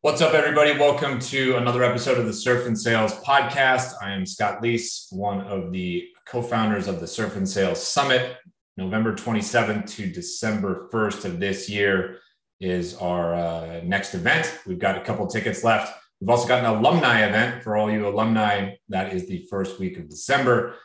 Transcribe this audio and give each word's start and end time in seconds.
What's 0.00 0.20
up, 0.20 0.32
everybody? 0.32 0.78
Welcome 0.78 1.18
to 1.22 1.56
another 1.56 1.82
episode 1.82 2.18
of 2.18 2.26
the 2.26 2.32
Surf 2.32 2.68
and 2.68 2.78
Sales 2.78 3.14
podcast. 3.14 3.94
I 4.00 4.12
am 4.12 4.26
Scott 4.26 4.62
Leese, 4.62 5.12
one 5.12 5.40
of 5.40 5.72
the 5.72 6.06
co 6.24 6.40
founders 6.40 6.86
of 6.86 7.00
the 7.00 7.06
Surf 7.08 7.34
and 7.34 7.48
Sales 7.48 7.82
Summit. 7.84 8.36
November 8.76 9.12
27th 9.12 9.90
to 9.96 10.06
December 10.08 10.88
1st 10.92 11.24
of 11.24 11.40
this 11.40 11.68
year 11.68 12.20
is 12.60 12.94
our 12.98 13.34
uh, 13.34 13.80
next 13.82 14.14
event. 14.14 14.60
We've 14.68 14.78
got 14.78 14.96
a 14.96 15.00
couple 15.00 15.26
tickets 15.26 15.64
left. 15.64 15.92
We've 16.20 16.30
also 16.30 16.46
got 16.46 16.60
an 16.60 16.66
alumni 16.66 17.26
event 17.26 17.64
for 17.64 17.76
all 17.76 17.90
you 17.90 18.06
alumni. 18.06 18.74
That 18.88 19.12
is 19.12 19.26
the 19.26 19.48
first 19.50 19.80
week 19.80 19.98
of 19.98 20.08
December. 20.08 20.76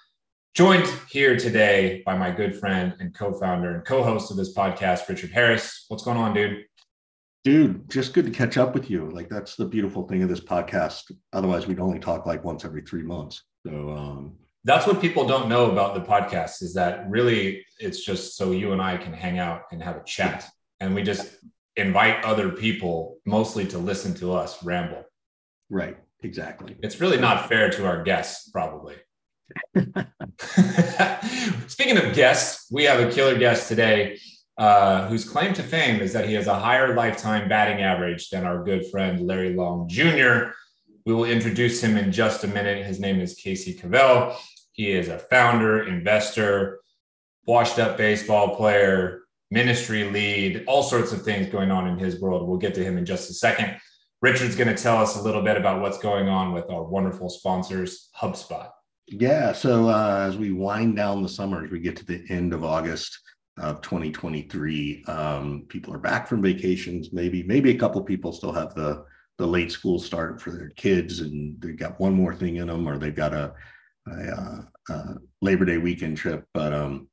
Joined 0.55 0.91
here 1.11 1.37
today 1.37 2.01
by 2.03 2.17
my 2.17 2.31
good 2.31 2.55
friend 2.55 2.95
and 2.99 3.13
co 3.13 3.31
founder 3.33 3.75
and 3.75 3.85
co 3.85 4.01
host 4.01 4.31
of 4.31 4.37
this 4.37 4.55
podcast, 4.55 5.07
Richard 5.07 5.29
Harris. 5.29 5.85
What's 5.87 6.03
going 6.03 6.17
on, 6.17 6.33
dude? 6.33 6.63
Dude, 7.43 7.89
just 7.89 8.13
good 8.13 8.25
to 8.25 8.31
catch 8.31 8.57
up 8.57 8.73
with 8.73 8.89
you. 8.89 9.09
Like 9.09 9.29
that's 9.29 9.55
the 9.55 9.65
beautiful 9.65 10.07
thing 10.07 10.23
of 10.23 10.29
this 10.29 10.39
podcast. 10.39 11.11
Otherwise, 11.33 11.67
we'd 11.67 11.79
only 11.79 11.99
talk 11.99 12.25
like 12.25 12.43
once 12.43 12.63
every 12.63 12.81
three 12.81 13.03
months. 13.03 13.43
So 13.67 13.89
um, 13.91 14.35
that's 14.63 14.87
what 14.87 15.01
people 15.01 15.27
don't 15.27 15.49
know 15.49 15.69
about 15.69 15.93
the 15.93 16.01
podcast 16.01 16.61
is 16.61 16.73
that 16.75 17.09
really 17.09 17.65
it's 17.79 18.05
just 18.05 18.37
so 18.37 18.51
you 18.51 18.71
and 18.71 18.81
I 18.81 18.95
can 18.95 19.11
hang 19.11 19.39
out 19.39 19.63
and 19.71 19.83
have 19.83 19.97
a 19.97 20.03
chat, 20.05 20.47
and 20.79 20.95
we 20.95 21.03
just 21.03 21.37
invite 21.75 22.23
other 22.23 22.49
people 22.49 23.17
mostly 23.25 23.65
to 23.67 23.77
listen 23.77 24.13
to 24.15 24.33
us 24.33 24.63
ramble. 24.63 25.03
Right. 25.69 25.97
Exactly. 26.21 26.77
It's 26.81 27.01
really 27.01 27.19
not 27.19 27.49
fair 27.49 27.69
to 27.71 27.85
our 27.85 28.01
guests, 28.03 28.49
probably. 28.49 28.95
Speaking 31.67 31.97
of 31.97 32.13
guests, 32.15 32.67
we 32.71 32.85
have 32.85 33.01
a 33.01 33.11
killer 33.11 33.37
guest 33.37 33.67
today 33.67 34.17
uh, 34.57 35.07
whose 35.07 35.27
claim 35.27 35.53
to 35.53 35.63
fame 35.63 36.01
is 36.01 36.13
that 36.13 36.27
he 36.27 36.35
has 36.35 36.47
a 36.47 36.59
higher 36.59 36.95
lifetime 36.95 37.49
batting 37.49 37.83
average 37.83 38.29
than 38.29 38.45
our 38.45 38.63
good 38.63 38.85
friend 38.91 39.25
Larry 39.25 39.55
Long 39.55 39.87
Jr. 39.87 40.51
We 41.05 41.13
will 41.13 41.25
introduce 41.25 41.81
him 41.81 41.97
in 41.97 42.11
just 42.11 42.43
a 42.43 42.47
minute. 42.47 42.85
His 42.85 42.99
name 42.99 43.19
is 43.19 43.35
Casey 43.35 43.73
Cavell. 43.73 44.37
He 44.73 44.91
is 44.91 45.07
a 45.07 45.19
founder, 45.19 45.87
investor, 45.87 46.79
washed 47.45 47.79
up 47.79 47.97
baseball 47.97 48.55
player, 48.55 49.23
ministry 49.51 50.09
lead, 50.09 50.63
all 50.67 50.83
sorts 50.83 51.11
of 51.11 51.23
things 51.23 51.51
going 51.51 51.71
on 51.71 51.87
in 51.87 51.97
his 51.97 52.19
world. 52.21 52.47
We'll 52.47 52.57
get 52.57 52.73
to 52.75 52.83
him 52.83 52.97
in 52.97 53.05
just 53.05 53.29
a 53.29 53.33
second. 53.33 53.77
Richard's 54.21 54.55
going 54.55 54.73
to 54.73 54.81
tell 54.81 54.97
us 54.97 55.17
a 55.17 55.21
little 55.21 55.41
bit 55.41 55.57
about 55.57 55.81
what's 55.81 55.97
going 55.97 56.29
on 56.29 56.53
with 56.53 56.69
our 56.69 56.83
wonderful 56.83 57.29
sponsors, 57.29 58.09
HubSpot. 58.19 58.69
Yeah. 59.07 59.51
So 59.51 59.89
uh, 59.89 60.25
as 60.27 60.37
we 60.37 60.51
wind 60.51 60.95
down 60.95 61.21
the 61.21 61.29
summer, 61.29 61.65
as 61.65 61.71
we 61.71 61.79
get 61.79 61.97
to 61.97 62.05
the 62.05 62.23
end 62.29 62.53
of 62.53 62.63
August, 62.63 63.19
of 63.57 63.81
2023. 63.81 65.03
Um, 65.05 65.65
people 65.67 65.93
are 65.93 65.99
back 65.99 66.27
from 66.27 66.41
vacations. 66.41 67.13
Maybe 67.13 67.43
maybe 67.43 67.71
a 67.71 67.77
couple 67.77 68.01
people 68.01 68.31
still 68.31 68.51
have 68.51 68.73
the 68.73 69.05
the 69.37 69.47
late 69.47 69.71
school 69.71 69.99
start 69.99 70.41
for 70.41 70.51
their 70.51 70.69
kids, 70.69 71.19
and 71.19 71.59
they've 71.61 71.77
got 71.77 71.99
one 71.99 72.13
more 72.13 72.35
thing 72.35 72.57
in 72.57 72.67
them, 72.67 72.87
or 72.87 72.97
they've 72.97 73.15
got 73.15 73.33
a, 73.33 73.53
a, 74.07 74.11
a, 74.11 74.67
a 74.89 75.15
Labor 75.41 75.65
Day 75.65 75.77
weekend 75.77 76.17
trip. 76.17 76.45
But 76.53 76.73
um, 76.73 77.09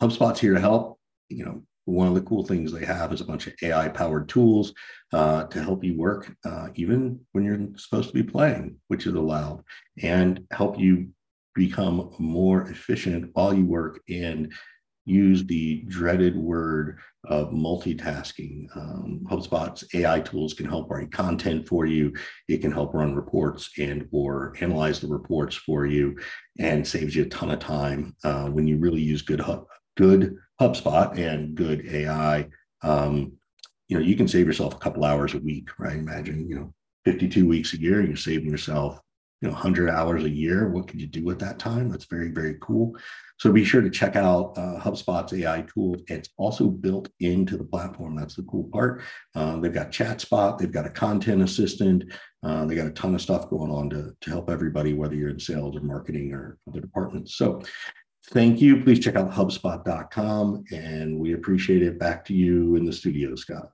HubSpot's 0.00 0.40
here 0.40 0.54
to 0.54 0.60
help. 0.60 1.00
You 1.28 1.44
know, 1.44 1.62
one 1.84 2.08
of 2.08 2.14
the 2.14 2.22
cool 2.22 2.44
things 2.44 2.72
they 2.72 2.84
have 2.84 3.12
is 3.12 3.20
a 3.20 3.26
bunch 3.26 3.46
of 3.46 3.54
AI 3.62 3.88
powered 3.88 4.28
tools 4.28 4.72
uh, 5.12 5.44
to 5.44 5.62
help 5.62 5.84
you 5.84 5.96
work 5.96 6.34
uh, 6.44 6.68
even 6.74 7.20
when 7.32 7.44
you're 7.44 7.68
supposed 7.76 8.08
to 8.08 8.14
be 8.14 8.22
playing, 8.22 8.76
which 8.88 9.06
is 9.06 9.14
allowed, 9.14 9.62
and 10.02 10.46
help 10.52 10.78
you 10.78 11.08
become 11.54 12.12
more 12.18 12.62
efficient 12.62 13.30
while 13.34 13.54
you 13.54 13.64
work 13.64 14.00
and 14.08 14.52
use 15.04 15.44
the 15.44 15.82
dreaded 15.88 16.36
word 16.36 16.98
of 17.24 17.50
multitasking. 17.50 18.66
Um, 18.76 19.20
HubSpot's 19.30 19.84
AI 19.94 20.20
tools 20.20 20.54
can 20.54 20.66
help 20.66 20.90
write 20.90 21.12
content 21.12 21.66
for 21.66 21.86
you. 21.86 22.12
It 22.48 22.60
can 22.60 22.72
help 22.72 22.94
run 22.94 23.14
reports 23.14 23.70
and 23.78 24.08
or 24.12 24.54
analyze 24.60 25.00
the 25.00 25.08
reports 25.08 25.56
for 25.56 25.86
you, 25.86 26.18
and 26.58 26.86
saves 26.86 27.14
you 27.14 27.24
a 27.24 27.28
ton 27.28 27.50
of 27.50 27.58
time 27.58 28.16
uh, 28.24 28.48
when 28.48 28.66
you 28.66 28.78
really 28.78 29.02
use 29.02 29.22
good 29.22 29.40
hub, 29.40 29.66
good 29.96 30.36
HubSpot 30.60 31.18
and 31.18 31.54
good 31.54 31.86
AI. 31.86 32.48
Um, 32.82 33.32
you 33.88 33.98
know, 33.98 34.02
you 34.04 34.16
can 34.16 34.28
save 34.28 34.46
yourself 34.46 34.74
a 34.74 34.78
couple 34.78 35.04
hours 35.04 35.34
a 35.34 35.38
week, 35.38 35.68
right? 35.78 35.96
Imagine, 35.96 36.48
you 36.48 36.56
know, 36.56 36.74
52 37.04 37.46
weeks 37.46 37.74
a 37.74 37.80
year, 37.80 38.02
you're 38.02 38.16
saving 38.16 38.50
yourself 38.50 38.98
you 39.40 39.48
know 39.48 39.54
100 39.54 39.90
hours 39.90 40.24
a 40.24 40.30
year 40.30 40.68
what 40.68 40.88
could 40.88 41.00
you 41.00 41.06
do 41.06 41.24
with 41.24 41.38
that 41.40 41.58
time? 41.58 41.90
That's 41.90 42.06
very 42.06 42.30
very 42.30 42.56
cool. 42.60 42.96
So 43.38 43.52
be 43.52 43.64
sure 43.64 43.82
to 43.82 43.90
check 43.90 44.16
out 44.16 44.56
uh, 44.56 44.80
hubspot's 44.80 45.32
ai 45.32 45.62
tool 45.62 45.96
it's 46.08 46.30
also 46.36 46.68
built 46.68 47.08
into 47.20 47.56
the 47.56 47.64
platform. 47.64 48.16
That's 48.16 48.36
the 48.36 48.42
cool 48.44 48.64
part. 48.72 49.02
Uh, 49.34 49.58
they've 49.58 49.72
got 49.72 49.90
chatspot 49.90 50.58
they've 50.58 50.72
got 50.72 50.86
a 50.86 50.90
content 50.90 51.42
assistant 51.42 52.04
uh, 52.44 52.66
they 52.66 52.74
got 52.74 52.86
a 52.86 52.92
ton 52.92 53.14
of 53.14 53.22
stuff 53.22 53.48
going 53.48 53.70
on 53.70 53.88
to, 53.88 54.14
to 54.20 54.30
help 54.30 54.50
everybody 54.50 54.92
whether 54.92 55.14
you're 55.14 55.30
in 55.30 55.40
sales 55.40 55.76
or 55.76 55.80
marketing 55.80 56.32
or 56.32 56.58
other 56.68 56.80
departments. 56.80 57.36
So 57.36 57.62
thank 58.28 58.60
you. 58.60 58.82
Please 58.82 59.00
check 59.00 59.16
out 59.16 59.32
hubspot.com 59.32 60.64
and 60.70 61.18
we 61.18 61.32
appreciate 61.32 61.82
it. 61.82 61.98
Back 61.98 62.24
to 62.26 62.34
you 62.34 62.76
in 62.76 62.84
the 62.84 62.92
studio 62.92 63.34
scott. 63.34 63.70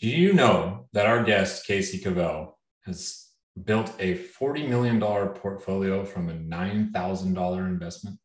Do 0.00 0.08
you 0.08 0.32
know 0.32 0.88
that 0.92 1.06
our 1.06 1.22
guest 1.22 1.66
casey 1.66 1.98
cavell 1.98 2.58
has 2.84 3.28
built 3.64 3.94
a 3.98 4.16
$40 4.16 4.68
million 4.68 5.00
portfolio 5.00 6.04
from 6.04 6.28
a 6.28 6.34
$9,000 6.34 7.58
investment? 7.68 8.18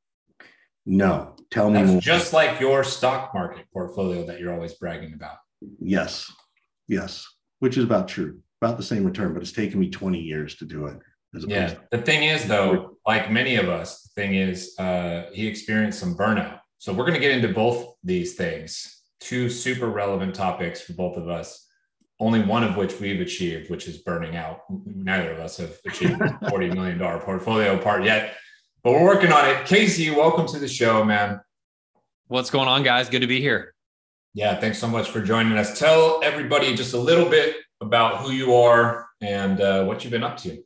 No, 0.86 1.36
tell 1.50 1.70
me 1.70 1.80
That's 1.80 1.92
more. 1.92 2.02
Just 2.02 2.34
like 2.34 2.60
your 2.60 2.84
stock 2.84 3.34
market 3.34 3.66
portfolio 3.74 4.26
that 4.26 4.40
you're 4.40 4.54
always 4.54 4.74
bragging 4.74 5.14
about. 5.14 5.38
Yes, 5.80 6.32
yes, 6.88 7.26
which 7.60 7.78
is 7.78 7.84
about 7.84 8.08
true, 8.08 8.40
about 8.62 8.78
the 8.78 8.84
same 8.84 9.04
return, 9.04 9.34
but 9.34 9.42
it's 9.42 9.52
taken 9.52 9.80
me 9.80 9.90
20 9.90 10.20
years 10.20 10.56
to 10.58 10.66
do 10.66 10.86
it. 10.86 11.00
yeah. 11.48 11.74
The 11.92 12.02
thing 12.02 12.24
is, 12.24 12.46
though, 12.46 12.98
like 13.06 13.32
many 13.32 13.56
of 13.56 13.68
us, 13.68 14.04
the 14.04 14.22
thing 14.22 14.36
is, 14.36 14.76
uh, 14.78 15.24
he 15.34 15.48
experienced 15.48 16.00
some 16.00 16.16
burnout. 16.16 16.60
So 16.78 16.94
we're 16.94 17.06
going 17.06 17.16
to 17.16 17.20
get 17.20 17.32
into 17.32 17.48
both 17.48 17.96
these 18.04 18.36
things, 18.36 19.02
two 19.20 19.50
super 19.50 19.88
relevant 19.88 20.36
topics 20.36 20.82
for 20.82 20.94
both 20.94 21.18
of 21.18 21.30
us 21.30 21.65
only 22.20 22.42
one 22.42 22.64
of 22.64 22.78
which 22.78 23.00
we've 23.00 23.20
achieved, 23.22 23.70
which 23.70 23.88
is 23.88 23.98
burning 23.98 24.36
out. 24.36 24.62
Neither 24.86 25.32
of 25.32 25.40
us 25.40 25.58
have 25.58 25.78
achieved 25.86 26.14
$40 26.20 26.74
million 26.74 27.00
portfolio 27.20 27.78
part 27.78 28.04
yet, 28.04 28.36
but 28.84 28.94
we're 28.94 29.04
working 29.04 29.32
on 29.32 29.50
it. 29.50 29.66
Casey, 29.66 30.12
welcome 30.12 30.48
to 30.48 30.60
the 30.60 30.68
show, 30.68 31.04
man. 31.04 31.42
What's 32.28 32.50
going 32.50 32.68
on, 32.68 32.84
guys? 32.84 33.10
Good 33.10 33.22
to 33.22 33.28
be 33.28 33.42
here. 33.42 33.74
Yeah, 34.34 34.60
thanks 34.60 34.80
so 34.80 34.88
much 34.88 35.10
for 35.10 35.22
joining 35.22 35.58
us. 35.58 35.78
Tell 35.78 36.22
everybody 36.24 36.76
just 36.76 36.94
a 36.94 36.98
little 36.98 37.30
bit 37.30 37.58
about 37.82 38.18
who 38.18 38.32
you 38.32 38.56
are 38.56 39.08
and 39.22 39.62
uh, 39.62 39.86
what 39.86 40.04
you've 40.04 40.12
been 40.12 40.24
up 40.24 40.38
to. 40.38 40.64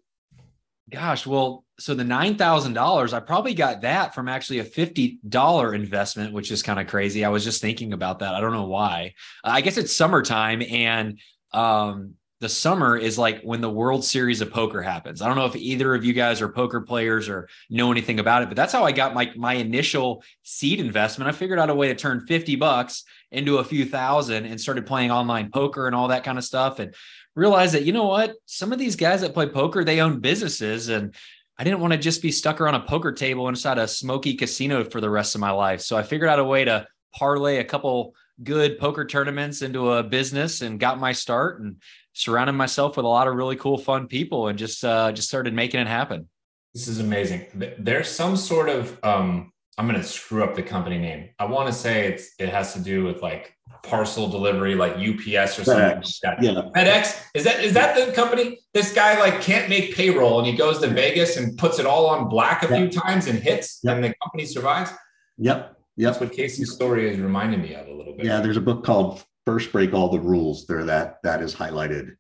Gosh, 0.90 1.28
well, 1.28 1.66
so 1.80 1.94
the 1.94 2.04
$9,000, 2.04 3.14
I 3.14 3.20
probably 3.20 3.54
got 3.54 3.82
that 3.82 4.16
from 4.16 4.28
actually 4.28 4.60
a 4.60 4.66
$50 4.66 5.76
investment, 5.76 6.34
which 6.34 6.52
is 6.52 6.64
kind 6.64 6.80
of 6.80 6.88
crazy. 6.88 7.24
I 7.24 7.30
was 7.30 7.44
just 7.44 7.62
thinking 7.62 7.94
about 7.94 8.20
that. 8.20 8.34
I 8.34 8.42
don't 8.42 8.54
know 8.54 8.66
why. 8.66 9.14
I 9.44 9.62
guess 9.62 9.78
it's 9.78 9.96
summertime 9.96 10.64
and 10.64 11.20
um, 11.52 12.16
the 12.40 12.50
summer 12.50 12.96
is 12.96 13.18
like 13.18 13.42
when 13.42 13.60
the 13.60 13.70
World 13.70 14.06
Series 14.06 14.40
of 14.40 14.50
Poker 14.50 14.82
happens. 14.82 15.22
I 15.22 15.28
don't 15.28 15.36
know 15.36 15.46
if 15.46 15.58
either 15.58 15.94
of 15.94 16.06
you 16.06 16.14
guys 16.14 16.42
are 16.42 16.48
poker 16.48 16.80
players 16.80 17.28
or 17.28 17.50
know 17.70 17.92
anything 17.92 18.20
about 18.20 18.44
it, 18.44 18.48
but 18.48 18.56
that's 18.56 18.72
how 18.72 18.86
I 18.86 18.94
got 18.94 19.14
my 19.14 19.32
my 19.36 19.56
initial 19.56 20.24
seed 20.44 20.80
investment. 20.80 21.28
I 21.28 21.34
figured 21.34 21.60
out 21.60 21.70
a 21.70 21.76
way 21.76 21.90
to 21.90 21.96
turn 21.96 22.26
50 22.26 22.56
bucks 22.56 23.04
into 23.32 23.58
a 23.58 23.64
few 23.64 23.86
thousand 23.86 24.46
and 24.46 24.60
started 24.60 24.86
playing 24.86 25.12
online 25.12 25.52
poker 25.52 25.88
and 25.88 25.96
all 25.96 26.08
that 26.08 26.24
kind 26.24 26.38
of 26.38 26.46
stuff 26.46 26.80
and 26.80 26.96
realized 27.36 27.74
that 27.74 27.84
you 27.84 27.92
know 27.92 28.08
what, 28.08 28.36
some 28.46 28.72
of 28.72 28.80
these 28.80 28.96
guys 28.96 29.22
that 29.22 29.34
play 29.34 29.48
poker, 29.48 29.84
they 29.84 30.00
own 30.00 30.20
businesses 30.20 30.88
and 30.88 31.16
I 31.58 31.66
didn't 31.66 31.82
want 31.82 31.92
to 31.92 32.00
just 32.00 32.22
be 32.22 32.32
stuck 32.32 32.62
around 32.62 32.76
a 32.76 32.86
poker 32.86 33.12
table 33.12 33.50
inside 33.50 33.78
a 33.78 33.88
smoky 33.88 34.36
casino 34.36 34.86
for 34.86 35.02
the 35.02 35.10
rest 35.10 35.36
of 35.36 35.42
my 35.42 35.52
life. 35.52 35.82
So 35.82 35.98
I 35.98 36.04
figured 36.04 36.30
out 36.30 36.40
a 36.40 36.44
way 36.44 36.64
to 36.64 36.88
parlay 37.14 37.58
a 37.58 37.66
couple 37.66 38.16
good 38.44 38.80
poker 38.80 39.06
tournaments 39.06 39.62
into 39.62 39.92
a 39.92 40.04
business 40.04 40.62
and 40.62 40.80
got 40.80 41.00
my 41.00 41.12
start 41.12 41.62
and 41.62 41.78
surrounded 42.14 42.54
myself 42.54 42.98
with 42.98 43.06
a 43.06 43.10
lot 43.10 43.28
of 43.28 43.36
really 43.36 43.56
cool 43.56 43.78
fun 43.78 44.08
people 44.08 44.48
and 44.48 44.58
just 44.58 44.84
uh, 44.84 45.12
just 45.12 45.28
started 45.28 45.54
making 45.54 45.80
it 45.80 45.88
happen. 45.88 46.28
This 46.74 46.88
is 46.88 47.00
amazing. 47.00 47.46
There's 47.80 48.10
some 48.10 48.38
sort 48.38 48.70
of 48.70 48.98
um, 49.04 49.52
i'm 49.78 49.88
going 49.88 50.00
to 50.00 50.06
screw 50.06 50.44
up 50.44 50.56
the 50.56 50.64
company 50.64 50.98
name. 50.98 51.30
I 51.40 51.46
want 51.46 51.68
to 51.68 51.74
say 51.74 52.08
it's 52.08 52.32
it 52.40 52.50
has 52.50 52.74
to 52.74 52.80
do 52.80 53.04
with 53.06 53.22
like 53.22 53.56
parcel 53.82 54.28
delivery 54.28 54.76
like 54.76 54.94
ups 54.94 55.58
or 55.58 55.64
something 55.64 56.02
FedEx. 56.02 56.20
like 56.24 56.38
that. 56.40 56.44
yeah. 56.44 56.62
Fedex? 56.76 57.22
Is 57.34 57.44
that 57.46 57.64
is 57.64 57.74
that 57.74 57.96
the 57.96 58.12
company? 58.12 58.60
This 58.74 58.94
guy 58.94 59.20
like 59.20 59.42
can't 59.42 59.70
make 59.70 59.96
payroll 59.96 60.40
and 60.40 60.48
he 60.48 60.56
goes 60.56 60.80
to 60.80 60.88
vegas 60.88 61.38
and 61.38 61.58
puts 61.58 61.80
it 61.80 61.86
all 61.86 62.08
on 62.08 62.30
black 62.30 62.64
a 62.64 62.68
few 62.68 62.90
times 62.90 63.28
and 63.28 63.40
hits 63.40 63.80
yep. 63.84 63.96
and 63.96 64.04
the 64.04 64.14
company 64.22 64.46
survives? 64.46 64.92
Yep 65.38 65.79
Yep. 65.98 66.12
That's 66.14 66.22
what 66.22 66.32
Casey's 66.32 66.72
story 66.72 67.10
is 67.10 67.20
reminding 67.20 67.62
me 67.62 67.74
of 67.76 67.88
a 67.88 67.94
little 67.94 68.14
bit. 68.14 68.26
Yeah, 68.26 68.40
there's 68.40 68.58
a 68.58 68.62
book 68.62 68.84
called 68.84 69.24
First 69.46 69.72
Break 69.72 69.94
All 69.94 70.10
the 70.10 70.20
Rules 70.20 70.66
there 70.66 70.84
that 70.86 71.18
that 71.24 71.42
is 71.42 71.56
highlighted 71.56 72.16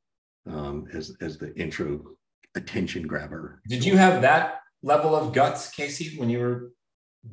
um, 0.47 0.87
as 0.93 1.15
as 1.21 1.37
the 1.37 1.55
intro 1.55 2.01
attention 2.55 3.07
grabber. 3.07 3.61
Did 3.67 3.85
you 3.85 3.97
have 3.97 4.21
that 4.21 4.61
level 4.83 5.15
of 5.15 5.33
guts, 5.33 5.69
Casey, 5.69 6.17
when 6.17 6.29
you 6.29 6.39
were 6.39 6.71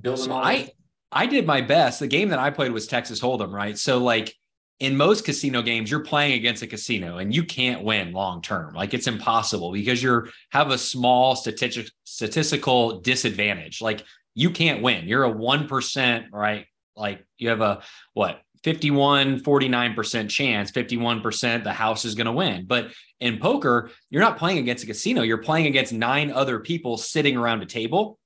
building? 0.03 0.27
So 0.27 0.33
I 0.33 0.71
I 1.11 1.27
did 1.27 1.47
my 1.47 1.61
best. 1.61 2.01
The 2.01 2.07
game 2.07 2.29
that 2.29 2.39
I 2.39 2.51
played 2.51 2.73
was 2.73 2.87
Texas 2.87 3.21
Hold'em, 3.21 3.53
right? 3.53 3.79
So 3.79 3.99
like 3.99 4.35
in 4.79 4.97
most 4.97 5.25
casino 5.25 5.63
games 5.63 5.91
you're 5.91 6.01
playing 6.01 6.35
against 6.35 6.63
a 6.63 6.67
casino 6.67 7.19
and 7.19 7.35
you 7.35 7.43
can't 7.43 7.83
win 7.83 8.13
long 8.13 8.43
term 8.43 8.75
like 8.75 8.93
it's 8.93 9.07
impossible 9.07 9.73
because 9.73 10.03
you're 10.03 10.29
have 10.51 10.71
a 10.71 10.77
small 10.77 11.35
statistic 11.35 11.89
statistical 12.05 13.01
disadvantage 13.01 13.81
like 13.81 14.05
you 14.37 14.51
can't 14.51 14.83
win. 14.83 15.09
You're 15.09 15.25
a 15.25 15.33
1% 15.33 16.27
right? 16.31 16.67
Like 16.95 17.25
you 17.39 17.49
have 17.49 17.61
a 17.61 17.83
what 18.15 18.41
51 18.63 19.41
49% 19.41 20.29
chance 20.29 20.71
51% 20.71 21.65
the 21.65 21.73
house 21.73 22.05
is 22.05 22.15
going 22.15 22.27
to 22.27 22.33
win. 22.33 22.67
But 22.67 22.93
in 23.19 23.39
poker 23.39 23.91
you're 24.11 24.23
not 24.23 24.39
playing 24.39 24.59
against 24.59 24.85
a 24.85 24.87
casino. 24.87 25.23
You're 25.23 25.39
playing 25.39 25.67
against 25.67 25.93
nine 25.93 26.31
other 26.31 26.61
people 26.61 26.97
sitting 26.97 27.37
around 27.37 27.63
a 27.63 27.67
table. 27.67 28.19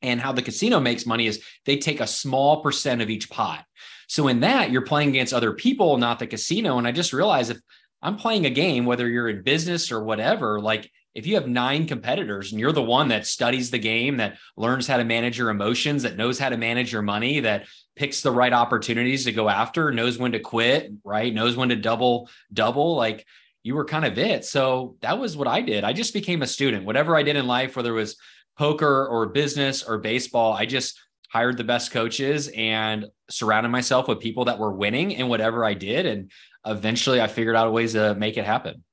And 0.00 0.20
how 0.20 0.30
the 0.30 0.42
casino 0.42 0.78
makes 0.78 1.06
money 1.06 1.26
is 1.26 1.42
they 1.66 1.76
take 1.76 2.00
a 2.00 2.06
small 2.06 2.62
percent 2.62 3.02
of 3.02 3.10
each 3.10 3.28
pot. 3.28 3.64
So 4.06 4.28
in 4.28 4.40
that, 4.40 4.70
you're 4.70 4.82
playing 4.82 5.08
against 5.08 5.34
other 5.34 5.52
people, 5.52 5.98
not 5.98 6.20
the 6.20 6.26
casino. 6.28 6.78
And 6.78 6.86
I 6.86 6.92
just 6.92 7.12
realized 7.12 7.50
if 7.50 7.58
I'm 8.00 8.16
playing 8.16 8.46
a 8.46 8.50
game, 8.50 8.86
whether 8.86 9.08
you're 9.08 9.28
in 9.28 9.42
business 9.42 9.90
or 9.90 10.04
whatever, 10.04 10.60
like 10.60 10.88
if 11.18 11.26
you 11.26 11.34
have 11.34 11.48
nine 11.48 11.84
competitors 11.84 12.52
and 12.52 12.60
you're 12.60 12.70
the 12.70 12.80
one 12.80 13.08
that 13.08 13.26
studies 13.26 13.72
the 13.72 13.78
game, 13.78 14.18
that 14.18 14.38
learns 14.56 14.86
how 14.86 14.98
to 14.98 15.04
manage 15.04 15.36
your 15.36 15.50
emotions, 15.50 16.04
that 16.04 16.16
knows 16.16 16.38
how 16.38 16.48
to 16.48 16.56
manage 16.56 16.92
your 16.92 17.02
money, 17.02 17.40
that 17.40 17.66
picks 17.96 18.20
the 18.20 18.30
right 18.30 18.52
opportunities 18.52 19.24
to 19.24 19.32
go 19.32 19.48
after, 19.48 19.90
knows 19.90 20.16
when 20.16 20.30
to 20.30 20.38
quit, 20.38 20.92
right? 21.02 21.34
Knows 21.34 21.56
when 21.56 21.70
to 21.70 21.76
double, 21.76 22.30
double, 22.52 22.94
like 22.94 23.26
you 23.64 23.74
were 23.74 23.84
kind 23.84 24.04
of 24.04 24.16
it. 24.16 24.44
So 24.44 24.94
that 25.00 25.18
was 25.18 25.36
what 25.36 25.48
I 25.48 25.60
did. 25.60 25.82
I 25.82 25.92
just 25.92 26.14
became 26.14 26.42
a 26.42 26.46
student. 26.46 26.84
Whatever 26.86 27.16
I 27.16 27.24
did 27.24 27.34
in 27.34 27.48
life, 27.48 27.74
whether 27.74 27.90
it 27.90 28.00
was 28.00 28.16
poker 28.56 29.08
or 29.08 29.26
business 29.26 29.82
or 29.82 29.98
baseball, 29.98 30.52
I 30.52 30.66
just 30.66 31.00
hired 31.32 31.56
the 31.56 31.64
best 31.64 31.90
coaches 31.90 32.48
and 32.56 33.06
surrounded 33.28 33.70
myself 33.70 34.06
with 34.06 34.20
people 34.20 34.44
that 34.44 34.60
were 34.60 34.72
winning 34.72 35.10
in 35.10 35.26
whatever 35.26 35.64
I 35.64 35.74
did. 35.74 36.06
And 36.06 36.30
eventually 36.64 37.20
I 37.20 37.26
figured 37.26 37.56
out 37.56 37.72
ways 37.72 37.94
to 37.94 38.14
make 38.14 38.36
it 38.36 38.44
happen. 38.44 38.84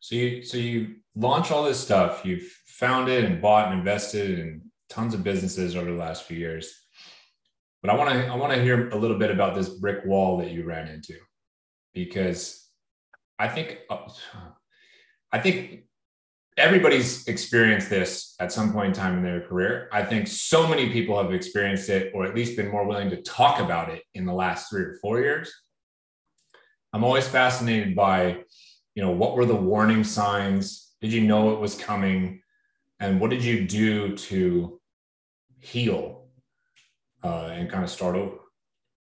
So 0.00 0.14
you 0.14 0.44
so 0.44 0.56
you 0.56 0.96
launch 1.14 1.50
all 1.50 1.64
this 1.64 1.80
stuff, 1.80 2.22
you've 2.24 2.46
founded 2.66 3.24
and 3.24 3.40
bought 3.40 3.70
and 3.70 3.78
invested 3.78 4.38
in 4.38 4.62
tons 4.88 5.14
of 5.14 5.24
businesses 5.24 5.74
over 5.76 5.90
the 5.90 5.96
last 5.96 6.24
few 6.24 6.38
years. 6.38 6.72
But 7.82 7.90
I 7.90 7.96
want 7.96 8.10
to 8.10 8.26
I 8.26 8.36
want 8.36 8.52
to 8.52 8.62
hear 8.62 8.88
a 8.90 8.96
little 8.96 9.18
bit 9.18 9.30
about 9.30 9.54
this 9.54 9.68
brick 9.68 10.04
wall 10.04 10.38
that 10.38 10.50
you 10.50 10.64
ran 10.64 10.88
into 10.88 11.14
because 11.94 12.68
I 13.38 13.48
think 13.48 13.78
uh, 13.90 14.08
I 15.32 15.40
think 15.40 15.86
everybody's 16.56 17.26
experienced 17.28 17.90
this 17.90 18.34
at 18.40 18.52
some 18.52 18.72
point 18.72 18.88
in 18.88 18.92
time 18.94 19.16
in 19.18 19.22
their 19.22 19.42
career. 19.42 19.88
I 19.92 20.02
think 20.04 20.26
so 20.26 20.66
many 20.66 20.90
people 20.90 21.20
have 21.20 21.32
experienced 21.32 21.88
it, 21.90 22.12
or 22.14 22.24
at 22.24 22.34
least 22.34 22.56
been 22.56 22.70
more 22.70 22.86
willing 22.86 23.10
to 23.10 23.22
talk 23.22 23.60
about 23.60 23.90
it 23.90 24.02
in 24.14 24.24
the 24.24 24.32
last 24.32 24.70
three 24.70 24.82
or 24.82 24.98
four 25.02 25.20
years. 25.20 25.52
I'm 26.92 27.04
always 27.04 27.28
fascinated 27.28 27.94
by, 27.94 28.38
you 28.96 29.02
know, 29.02 29.12
what 29.12 29.36
were 29.36 29.44
the 29.44 29.54
warning 29.54 30.02
signs? 30.02 30.94
Did 31.00 31.12
you 31.12 31.20
know 31.20 31.52
it 31.52 31.60
was 31.60 31.76
coming? 31.76 32.40
And 32.98 33.20
what 33.20 33.30
did 33.30 33.44
you 33.44 33.66
do 33.66 34.16
to 34.16 34.80
heal 35.60 36.24
uh, 37.22 37.50
and 37.52 37.70
kind 37.70 37.84
of 37.84 37.90
start 37.90 38.16
over? 38.16 38.38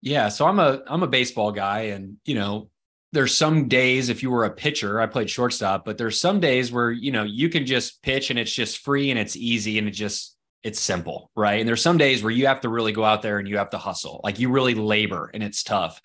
Yeah, 0.01 0.27
so 0.27 0.45
I'm 0.45 0.59
a 0.59 0.83
I'm 0.86 1.01
a 1.01 1.07
baseball 1.07 1.51
guy, 1.51 1.83
and 1.94 2.18
you 2.25 2.36
know, 2.36 2.69
there's 3.13 3.36
some 3.36 3.68
days 3.68 4.09
if 4.09 4.21
you 4.21 4.30
were 4.30 4.44
a 4.44 4.51
pitcher, 4.51 5.00
I 5.00 5.07
played 5.07 5.30
shortstop, 5.30 5.86
but 5.86 5.98
there's 5.98 6.19
some 6.19 6.39
days 6.39 6.71
where 6.71 6.91
you 6.91 7.12
know 7.12 7.24
you 7.24 7.50
can 7.50 7.65
just 7.65 8.03
pitch 8.03 8.30
and 8.30 8.38
it's 8.38 8.53
just 8.53 8.80
free 8.80 9.09
and 9.09 9.19
it's 9.19 9.38
easy 9.38 9.80
and 9.80 9.88
it 9.88 9.91
just 9.91 10.38
it's 10.62 10.80
simple, 10.80 11.31
right? 11.36 11.59
And 11.59 11.68
there's 11.68 11.81
some 11.81 11.98
days 11.98 12.21
where 12.21 12.31
you 12.31 12.48
have 12.48 12.62
to 12.62 12.69
really 12.69 12.91
go 12.91 13.06
out 13.06 13.21
there 13.21 13.39
and 13.39 13.48
you 13.48 13.57
have 13.57 13.69
to 13.69 13.77
hustle, 13.77 14.19
like 14.24 14.39
you 14.39 14.50
really 14.50 14.75
labor 14.75 15.31
and 15.33 15.41
it's 15.41 15.63
tough. 15.63 16.01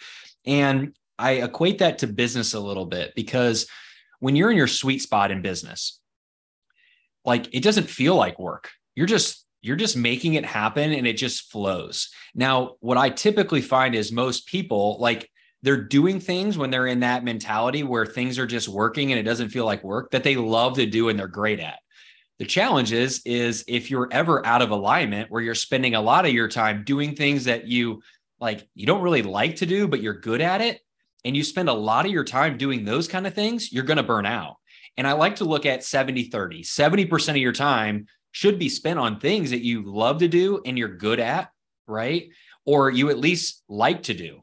And 0.47 0.95
I 1.21 1.33
equate 1.43 1.79
that 1.79 1.99
to 1.99 2.07
business 2.07 2.55
a 2.55 2.61
little 2.61 2.87
bit 2.87 3.15
because 3.15 3.67
when 4.21 4.37
you're 4.37 4.51
in 4.51 4.57
your 4.57 4.67
sweet 4.67 5.03
spot 5.03 5.31
in 5.31 5.43
business, 5.43 6.01
like 7.25 7.55
it 7.55 7.63
doesn't 7.63 7.89
feel 7.89 8.15
like 8.15 8.39
work. 8.39 8.71
You're 8.95 9.07
just 9.07 9.47
you're 9.63 9.77
just 9.77 9.97
making 9.97 10.35
it 10.35 10.47
happen 10.47 10.93
and 10.93 11.07
it 11.07 11.15
just 11.19 11.51
flows. 11.51 12.09
Now, 12.35 12.77
what 12.81 12.97
I 12.97 13.11
typically 13.11 13.61
find 13.61 13.95
is 13.95 14.11
most 14.11 14.47
people 14.47 14.97
like 15.01 15.31
they're 15.63 15.83
doing 15.83 16.19
things 16.19 16.57
when 16.57 16.71
they're 16.71 16.87
in 16.87 17.01
that 17.01 17.25
mentality 17.25 17.83
where 17.83 18.07
things 18.07 18.39
are 18.39 18.47
just 18.47 18.69
working 18.69 19.13
and 19.13 19.21
it 19.21 19.25
doesn't 19.25 19.51
feel 19.51 19.67
like 19.67 19.85
work 19.85 20.11
that 20.13 20.25
they 20.25 20.37
love 20.37 20.77
to 20.77 20.87
do 20.87 21.11
and 21.11 21.19
they're 21.19 21.29
great 21.29 21.61
at. 21.61 21.79
The 22.39 22.47
challenge 22.47 22.93
is 22.93 23.21
is 23.27 23.65
if 23.69 23.91
you're 23.91 24.09
ever 24.11 24.45
out 24.47 24.63
of 24.63 24.71
alignment 24.71 25.31
where 25.31 25.43
you're 25.43 25.55
spending 25.55 25.95
a 25.95 26.01
lot 26.01 26.25
of 26.25 26.33
your 26.33 26.49
time 26.49 26.85
doing 26.85 27.15
things 27.15 27.45
that 27.45 27.67
you 27.67 28.03
like 28.41 28.67
you 28.75 28.87
don't 28.87 29.03
really 29.03 29.23
like 29.23 29.57
to 29.57 29.67
do 29.67 29.87
but 29.87 30.01
you're 30.01 30.19
good 30.19 30.41
at 30.41 30.63
it 30.63 30.81
and 31.25 31.37
you 31.37 31.45
spend 31.45 31.69
a 31.69 31.75
lot 31.75 32.07
of 32.07 32.13
your 32.13 32.25
time 32.25 32.57
doing 32.57 32.85
those 32.85 33.09
kind 33.09 33.27
of 33.27 33.35
things, 33.35 33.73
you're 33.73 33.85
going 33.85 33.97
to 33.97 34.03
burn 34.03 34.27
out. 34.27 34.57
And 34.97 35.07
I 35.07 35.13
like 35.13 35.37
to 35.37 35.45
look 35.45 35.67
at 35.67 35.85
70 35.85 36.25
30. 36.25 36.63
70% 36.63 37.29
of 37.31 37.37
your 37.37 37.53
time 37.53 38.07
should 38.33 38.59
be 38.59 38.69
spent 38.69 38.99
on 38.99 39.19
things 39.19 39.51
that 39.51 39.65
you 39.65 39.83
love 39.85 40.19
to 40.19 40.29
do 40.29 40.63
and 40.65 40.79
you're 40.79 40.97
good 40.97 41.21
at, 41.21 41.51
right? 41.87 42.29
Or 42.65 42.91
you 42.91 43.11
at 43.11 43.19
least 43.19 43.63
like 43.69 44.05
to 44.05 44.15
do. 44.15 44.43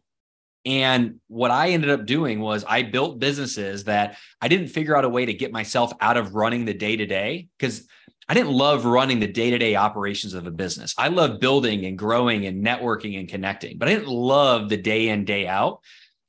And 0.66 1.22
what 1.28 1.50
I 1.50 1.70
ended 1.70 1.90
up 1.90 2.06
doing 2.06 2.42
was 2.42 2.66
I 2.68 2.84
built 2.84 3.20
businesses 3.20 3.86
that 3.86 4.18
I 4.42 4.50
didn't 4.50 4.68
figure 4.68 4.98
out 4.98 5.06
a 5.06 5.10
way 5.10 5.26
to 5.26 5.34
get 5.34 5.54
myself 5.54 5.94
out 6.02 6.18
of 6.18 6.36
running 6.36 6.66
the 6.66 6.74
day 6.74 6.98
to 6.98 7.06
day 7.06 7.48
because 7.58 7.88
I 8.28 8.34
didn't 8.34 8.52
love 8.52 8.84
running 8.84 9.22
the 9.22 9.28
day 9.28 9.52
to 9.52 9.58
day 9.58 9.76
operations 9.78 10.34
of 10.34 10.46
a 10.46 10.52
business. 10.52 10.94
I 10.98 11.08
love 11.08 11.40
building 11.40 11.86
and 11.86 11.98
growing 11.98 12.46
and 12.46 12.66
networking 12.66 13.18
and 13.18 13.30
connecting, 13.30 13.78
but 13.78 13.88
I 13.88 13.94
didn't 13.94 14.10
love 14.10 14.68
the 14.68 14.76
day 14.76 15.08
in, 15.08 15.24
day 15.24 15.48
out. 15.48 15.80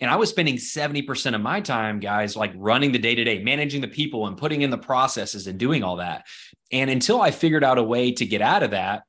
And 0.00 0.10
I 0.10 0.16
was 0.16 0.30
spending 0.30 0.56
70% 0.56 1.34
of 1.34 1.40
my 1.40 1.60
time, 1.60 1.98
guys, 1.98 2.36
like 2.36 2.52
running 2.56 2.92
the 2.92 2.98
day 2.98 3.14
to 3.14 3.24
day, 3.24 3.42
managing 3.42 3.80
the 3.80 3.88
people 3.88 4.26
and 4.26 4.36
putting 4.36 4.62
in 4.62 4.70
the 4.70 4.78
processes 4.78 5.46
and 5.46 5.58
doing 5.58 5.82
all 5.82 5.96
that. 5.96 6.26
And 6.70 6.88
until 6.88 7.20
I 7.20 7.30
figured 7.32 7.64
out 7.64 7.78
a 7.78 7.82
way 7.82 8.12
to 8.12 8.26
get 8.26 8.40
out 8.40 8.62
of 8.62 8.70
that, 8.70 9.02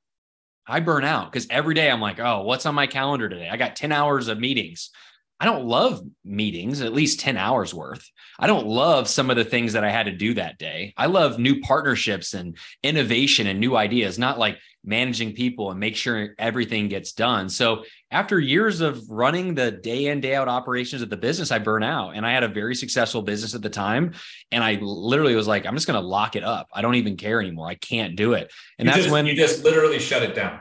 I 0.66 0.80
burn 0.80 1.04
out 1.04 1.32
because 1.32 1.48
every 1.50 1.74
day 1.74 1.90
I'm 1.90 2.02
like, 2.02 2.20
oh, 2.20 2.44
what's 2.44 2.66
on 2.66 2.76
my 2.76 2.88
calendar 2.88 3.28
today? 3.30 3.50
I 3.50 3.58
got 3.58 3.76
10 3.76 3.92
hours 3.92 4.28
of 4.28 4.40
meetings. 4.40 4.92
I 5.40 5.46
don't 5.46 5.66
love 5.66 6.02
meetings, 6.26 6.82
at 6.82 6.94
least 6.94 7.22
10 7.22 7.38
hours 7.38 7.74
worth. 7.74 8.06
I 8.38 8.48
don't 8.48 8.68
love 8.68 9.08
some 9.08 9.30
of 9.30 9.38
the 9.38 9.46
things 9.46 9.74
that 9.74 9.86
I 9.86 9.90
had 9.90 10.08
to 10.08 10.12
do 10.12 10.34
that 10.34 10.58
day. 10.58 10.94
I 10.98 11.06
love 11.06 11.40
new 11.40 11.62
partnerships 11.62 12.34
and 12.34 12.58
innovation 12.84 13.48
and 13.48 13.60
new 13.60 13.78
ideas, 13.78 14.20
not 14.20 14.38
like 14.38 14.58
managing 14.84 15.34
people 15.34 15.72
and 15.72 15.80
make 15.80 15.96
sure 15.96 16.36
everything 16.38 16.90
gets 16.90 17.14
done. 17.14 17.48
So 17.48 17.86
after 18.12 18.38
years 18.38 18.82
of 18.82 19.10
running 19.10 19.56
the 19.56 19.72
day 19.72 20.08
in, 20.08 20.20
day 20.20 20.36
out 20.36 20.50
operations 20.50 21.02
of 21.02 21.10
the 21.10 21.18
business, 21.18 21.52
I 21.52 21.60
burn 21.60 21.84
out. 21.84 22.16
And 22.16 22.26
I 22.26 22.32
had 22.32 22.44
a 22.44 22.50
very 22.50 22.76
successful 22.76 23.22
business 23.22 23.56
at 23.56 23.62
the 23.62 23.70
time. 23.70 24.14
And 24.52 24.62
I 24.62 24.78
literally 24.82 25.36
was 25.36 25.48
like, 25.48 25.66
I'm 25.66 25.76
just 25.76 25.88
going 25.88 26.02
to 26.02 26.06
lock 26.06 26.36
it 26.36 26.44
up. 26.44 26.68
I 26.74 26.82
don't 26.82 26.96
even 26.96 27.16
care 27.16 27.40
anymore. 27.40 27.68
I 27.68 27.76
can't 27.76 28.18
do 28.18 28.34
it. 28.34 28.52
And 28.78 28.88
you 28.88 28.92
that's 28.92 29.04
just, 29.04 29.14
when 29.14 29.26
you 29.26 29.36
just 29.36 29.64
literally 29.64 30.00
shut 30.00 30.24
it 30.24 30.36
down. 30.36 30.60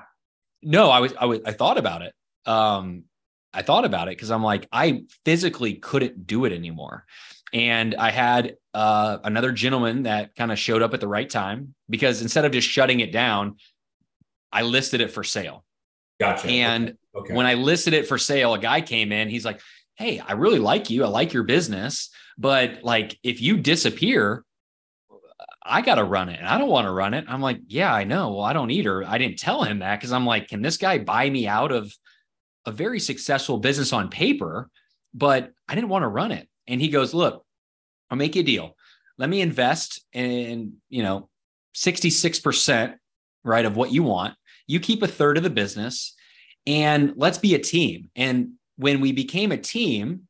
No, 0.62 0.90
I 0.90 1.00
was, 1.00 1.14
I 1.18 1.25
was, 1.26 1.40
I 1.44 1.52
thought 1.52 1.78
about 1.78 2.02
it. 2.02 2.14
Um, 2.47 3.04
I 3.58 3.62
thought 3.62 3.84
about 3.84 4.06
it 4.06 4.12
because 4.12 4.30
I'm 4.30 4.44
like, 4.44 4.68
I 4.70 5.02
physically 5.24 5.74
couldn't 5.74 6.28
do 6.28 6.44
it 6.44 6.52
anymore. 6.52 7.04
And 7.52 7.96
I 7.96 8.12
had 8.12 8.54
uh, 8.72 9.18
another 9.24 9.50
gentleman 9.50 10.04
that 10.04 10.36
kind 10.36 10.52
of 10.52 10.60
showed 10.60 10.80
up 10.80 10.94
at 10.94 11.00
the 11.00 11.08
right 11.08 11.28
time 11.28 11.74
because 11.90 12.22
instead 12.22 12.44
of 12.44 12.52
just 12.52 12.68
shutting 12.68 13.00
it 13.00 13.10
down, 13.10 13.56
I 14.52 14.62
listed 14.62 15.00
it 15.00 15.10
for 15.10 15.24
sale. 15.24 15.64
Gotcha. 16.20 16.46
And 16.46 16.96
okay. 17.16 17.34
When 17.34 17.46
I 17.46 17.54
listed 17.54 17.94
it 17.94 18.06
for 18.06 18.16
sale, 18.16 18.54
a 18.54 18.60
guy 18.60 18.80
came 18.80 19.10
in. 19.10 19.28
He's 19.28 19.44
like, 19.44 19.60
Hey, 19.96 20.20
I 20.20 20.34
really 20.34 20.60
like 20.60 20.88
you. 20.88 21.02
I 21.02 21.08
like 21.08 21.32
your 21.32 21.42
business. 21.42 22.10
But 22.38 22.84
like, 22.84 23.18
if 23.24 23.40
you 23.42 23.56
disappear, 23.56 24.44
I 25.64 25.82
got 25.82 25.96
to 25.96 26.04
run 26.04 26.28
it 26.28 26.38
and 26.38 26.46
I 26.46 26.58
don't 26.58 26.70
want 26.70 26.86
to 26.86 26.92
run 26.92 27.12
it. 27.12 27.24
I'm 27.26 27.40
like, 27.40 27.58
Yeah, 27.66 27.92
I 27.92 28.04
know. 28.04 28.34
Well, 28.34 28.44
I 28.44 28.52
don't 28.52 28.70
either. 28.70 29.04
I 29.04 29.18
didn't 29.18 29.40
tell 29.40 29.64
him 29.64 29.80
that 29.80 29.98
because 29.98 30.12
I'm 30.12 30.26
like, 30.26 30.46
Can 30.46 30.62
this 30.62 30.76
guy 30.76 30.98
buy 30.98 31.28
me 31.28 31.48
out 31.48 31.72
of 31.72 31.92
a 32.68 32.72
very 32.72 33.00
successful 33.00 33.56
business 33.58 33.92
on 33.92 34.10
paper, 34.10 34.68
but 35.14 35.52
I 35.66 35.75
didn't 35.75 35.88
want 35.88 36.02
to 36.02 36.08
run 36.08 36.32
it. 36.32 36.48
And 36.66 36.80
he 36.80 36.88
goes, 36.88 37.14
Look, 37.14 37.44
I'll 38.10 38.18
make 38.18 38.37
you 38.37 38.42
a 38.42 38.44
deal. 38.44 38.76
Let 39.16 39.30
me 39.30 39.40
invest 39.40 40.04
in, 40.12 40.75
you 40.88 41.02
know, 41.02 41.28
66%, 41.75 42.94
right, 43.42 43.64
of 43.64 43.76
what 43.76 43.90
you 43.90 44.02
want. 44.02 44.34
You 44.66 44.80
keep 44.80 45.02
a 45.02 45.08
third 45.08 45.37
of 45.38 45.42
the 45.42 45.50
business 45.50 46.14
and 46.66 47.14
let's 47.16 47.38
be 47.38 47.54
a 47.54 47.58
team. 47.58 48.10
And 48.14 48.52
when 48.76 49.00
we 49.00 49.12
became 49.12 49.50
a 49.50 49.56
team, 49.56 50.28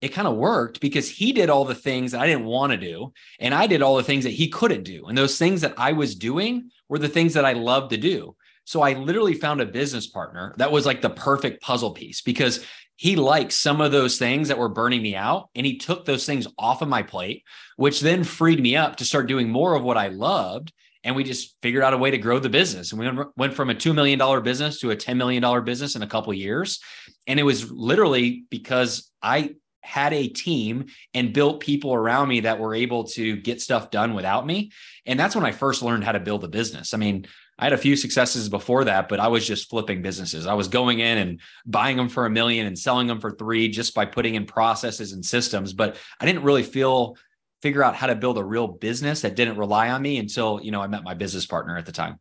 it 0.00 0.08
kind 0.08 0.28
of 0.28 0.36
worked 0.36 0.80
because 0.80 1.08
he 1.08 1.32
did 1.32 1.48
all 1.48 1.64
the 1.64 1.74
things 1.74 2.12
that 2.12 2.20
I 2.20 2.26
didn't 2.26 2.44
want 2.44 2.72
to 2.72 2.76
do. 2.76 3.12
And 3.38 3.54
I 3.54 3.66
did 3.66 3.82
all 3.82 3.96
the 3.96 4.02
things 4.02 4.24
that 4.24 4.30
he 4.30 4.48
couldn't 4.48 4.82
do. 4.82 5.06
And 5.06 5.16
those 5.16 5.38
things 5.38 5.60
that 5.60 5.74
I 5.76 5.92
was 5.92 6.14
doing 6.14 6.70
were 6.88 6.98
the 6.98 7.08
things 7.08 7.34
that 7.34 7.44
I 7.44 7.52
loved 7.52 7.90
to 7.90 7.96
do. 7.96 8.36
So 8.68 8.82
I 8.82 8.92
literally 8.92 9.32
found 9.32 9.62
a 9.62 9.66
business 9.66 10.06
partner 10.06 10.54
that 10.58 10.70
was 10.70 10.84
like 10.84 11.00
the 11.00 11.08
perfect 11.08 11.62
puzzle 11.62 11.92
piece 11.92 12.20
because 12.20 12.62
he 12.96 13.16
liked 13.16 13.52
some 13.52 13.80
of 13.80 13.92
those 13.92 14.18
things 14.18 14.48
that 14.48 14.58
were 14.58 14.68
burning 14.68 15.00
me 15.00 15.16
out 15.16 15.48
and 15.54 15.64
he 15.64 15.78
took 15.78 16.04
those 16.04 16.26
things 16.26 16.46
off 16.58 16.82
of 16.82 16.88
my 16.88 17.02
plate, 17.02 17.44
which 17.76 18.02
then 18.02 18.24
freed 18.24 18.60
me 18.60 18.76
up 18.76 18.96
to 18.96 19.06
start 19.06 19.26
doing 19.26 19.48
more 19.48 19.74
of 19.74 19.84
what 19.84 19.96
I 19.96 20.08
loved. 20.08 20.74
and 21.02 21.16
we 21.16 21.24
just 21.24 21.56
figured 21.62 21.82
out 21.82 21.94
a 21.94 21.96
way 21.96 22.10
to 22.10 22.18
grow 22.18 22.38
the 22.38 22.50
business. 22.50 22.92
And 22.92 23.00
we 23.00 23.24
went 23.38 23.54
from 23.54 23.70
a 23.70 23.74
$2 23.74 23.94
million 23.94 24.42
business 24.42 24.80
to 24.80 24.90
a 24.90 24.96
$10 24.96 25.16
million 25.16 25.64
business 25.64 25.96
in 25.96 26.02
a 26.02 26.06
couple 26.06 26.34
years. 26.34 26.78
And 27.26 27.40
it 27.40 27.44
was 27.44 27.70
literally 27.70 28.44
because 28.50 29.10
I 29.22 29.54
had 29.80 30.12
a 30.12 30.28
team 30.28 30.88
and 31.14 31.32
built 31.32 31.60
people 31.60 31.94
around 31.94 32.28
me 32.28 32.40
that 32.40 32.58
were 32.58 32.74
able 32.74 33.04
to 33.04 33.36
get 33.36 33.62
stuff 33.62 33.90
done 33.90 34.12
without 34.12 34.44
me. 34.44 34.72
And 35.06 35.18
that's 35.18 35.34
when 35.34 35.46
I 35.46 35.52
first 35.52 35.80
learned 35.80 36.04
how 36.04 36.12
to 36.12 36.20
build 36.20 36.44
a 36.44 36.48
business. 36.48 36.92
I 36.92 36.98
mean, 36.98 37.26
I 37.58 37.64
had 37.64 37.72
a 37.72 37.78
few 37.78 37.96
successes 37.96 38.48
before 38.48 38.84
that, 38.84 39.08
but 39.08 39.18
I 39.18 39.28
was 39.28 39.46
just 39.46 39.68
flipping 39.68 40.00
businesses. 40.00 40.46
I 40.46 40.54
was 40.54 40.68
going 40.68 41.00
in 41.00 41.18
and 41.18 41.40
buying 41.66 41.96
them 41.96 42.08
for 42.08 42.24
a 42.24 42.30
million 42.30 42.66
and 42.66 42.78
selling 42.78 43.08
them 43.08 43.20
for 43.20 43.32
three 43.32 43.68
just 43.68 43.94
by 43.94 44.04
putting 44.04 44.36
in 44.36 44.46
processes 44.46 45.12
and 45.12 45.24
systems. 45.24 45.72
But 45.72 45.96
I 46.20 46.26
didn't 46.26 46.44
really 46.44 46.62
feel 46.62 47.16
figure 47.60 47.82
out 47.82 47.96
how 47.96 48.06
to 48.06 48.14
build 48.14 48.38
a 48.38 48.44
real 48.44 48.68
business 48.68 49.22
that 49.22 49.34
didn't 49.34 49.56
rely 49.56 49.90
on 49.90 50.00
me 50.00 50.18
until 50.18 50.60
you 50.62 50.70
know 50.70 50.80
I 50.80 50.86
met 50.86 51.02
my 51.02 51.14
business 51.14 51.46
partner 51.46 51.76
at 51.76 51.86
the 51.86 51.92
time. 51.92 52.20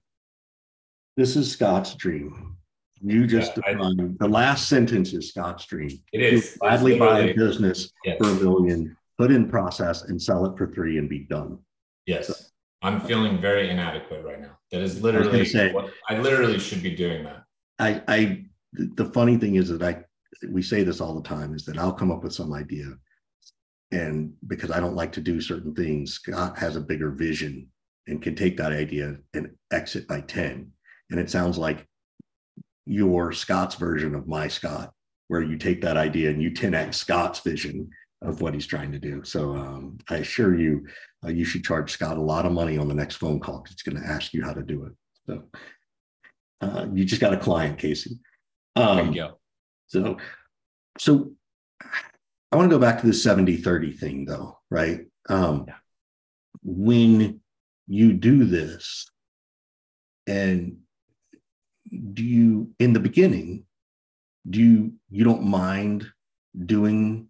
This 1.15 1.35
is 1.35 1.51
Scott's 1.51 1.93
dream. 1.95 2.55
You 3.03 3.27
just 3.27 3.53
yeah, 3.57 3.73
defined 3.73 4.17
the 4.19 4.27
last 4.27 4.67
sentence 4.67 5.13
is 5.13 5.29
Scott's 5.29 5.65
dream. 5.67 5.91
It 6.13 6.21
is 6.21 6.57
gladly 6.59 6.97
buy 6.97 7.19
a 7.19 7.35
business 7.35 7.91
yes. 8.03 8.17
for 8.19 8.29
a 8.29 8.33
million, 8.35 8.97
put 9.19 9.31
in 9.31 9.47
process, 9.47 10.03
and 10.03 10.19
sell 10.19 10.47
it 10.47 10.57
for 10.57 10.71
three 10.73 10.97
and 10.97 11.07
be 11.07 11.19
done. 11.19 11.59
Yes. 12.07 12.27
So, 12.27 12.33
I'm 12.81 13.01
feeling 13.01 13.41
very 13.41 13.69
inadequate 13.69 14.23
right 14.23 14.39
now. 14.39 14.57
That 14.71 14.81
is 14.81 15.01
literally 15.01 15.41
I, 15.41 15.43
say, 15.45 15.73
what, 15.73 15.91
I 16.09 16.19
literally 16.19 16.59
should 16.59 16.83
be 16.83 16.95
doing 16.95 17.23
that. 17.23 17.43
I 17.79 18.01
I 18.07 18.45
the 18.73 19.05
funny 19.05 19.37
thing 19.37 19.55
is 19.55 19.69
that 19.69 19.81
I 19.81 20.03
we 20.49 20.61
say 20.61 20.83
this 20.83 21.01
all 21.01 21.15
the 21.15 21.27
time 21.27 21.55
is 21.55 21.65
that 21.65 21.77
I'll 21.77 21.93
come 21.93 22.11
up 22.11 22.23
with 22.23 22.33
some 22.33 22.53
idea 22.53 22.97
and 23.91 24.33
because 24.47 24.71
I 24.71 24.79
don't 24.79 24.95
like 24.95 25.11
to 25.13 25.21
do 25.21 25.39
certain 25.39 25.73
things, 25.73 26.13
Scott 26.13 26.57
has 26.57 26.75
a 26.75 26.81
bigger 26.81 27.11
vision 27.11 27.67
and 28.07 28.21
can 28.21 28.35
take 28.35 28.57
that 28.57 28.71
idea 28.71 29.17
and 29.33 29.49
exit 29.71 30.07
by 30.07 30.21
10. 30.21 30.71
And 31.09 31.19
it 31.19 31.29
sounds 31.29 31.57
like 31.57 31.85
your 32.85 33.31
Scott's 33.31 33.75
version 33.75 34.15
of 34.15 34.27
my 34.27 34.47
Scott, 34.47 34.93
where 35.27 35.41
you 35.41 35.57
take 35.57 35.81
that 35.81 35.97
idea 35.97 36.29
and 36.29 36.41
you 36.41 36.51
10x 36.51 36.95
Scott's 36.95 37.39
vision 37.39 37.89
of 38.21 38.41
what 38.41 38.53
he's 38.53 38.67
trying 38.67 38.91
to 38.91 38.99
do. 38.99 39.23
So 39.23 39.55
um, 39.55 39.97
I 40.09 40.17
assure 40.17 40.57
you, 40.57 40.85
uh, 41.27 41.29
you 41.29 41.45
should 41.45 41.63
charge 41.63 41.91
Scott 41.91 42.17
a 42.17 42.21
lot 42.21 42.45
of 42.45 42.51
money 42.51 42.77
on 42.77 42.87
the 42.87 42.93
next 42.93 43.15
phone 43.15 43.39
call 43.39 43.59
because 43.59 43.73
it's 43.73 43.83
going 43.83 44.01
to 44.01 44.07
ask 44.07 44.33
you 44.33 44.43
how 44.43 44.53
to 44.53 44.63
do 44.63 44.85
it. 44.85 44.93
So 45.25 45.43
uh, 46.61 46.87
you 46.93 47.03
just 47.05 47.21
got 47.21 47.33
a 47.33 47.37
client, 47.37 47.77
Casey. 47.77 48.19
Um, 48.75 48.97
there 48.97 49.05
you 49.05 49.13
go. 49.13 49.39
So, 49.87 50.17
so 50.97 51.31
I 52.51 52.55
want 52.55 52.69
to 52.69 52.75
go 52.75 52.81
back 52.81 53.01
to 53.01 53.07
the 53.07 53.13
70 53.13 53.57
30 53.57 53.91
thing 53.91 54.25
though, 54.25 54.57
right? 54.69 55.01
Um, 55.29 55.65
yeah. 55.67 55.75
When 56.63 57.41
you 57.87 58.13
do 58.13 58.45
this, 58.45 59.09
and 60.25 60.79
do 62.13 62.23
you, 62.23 62.71
in 62.79 62.93
the 62.93 62.99
beginning, 62.99 63.63
do 64.49 64.59
you, 64.59 64.93
you 65.09 65.23
don't 65.23 65.43
mind 65.43 66.11
doing 66.65 67.29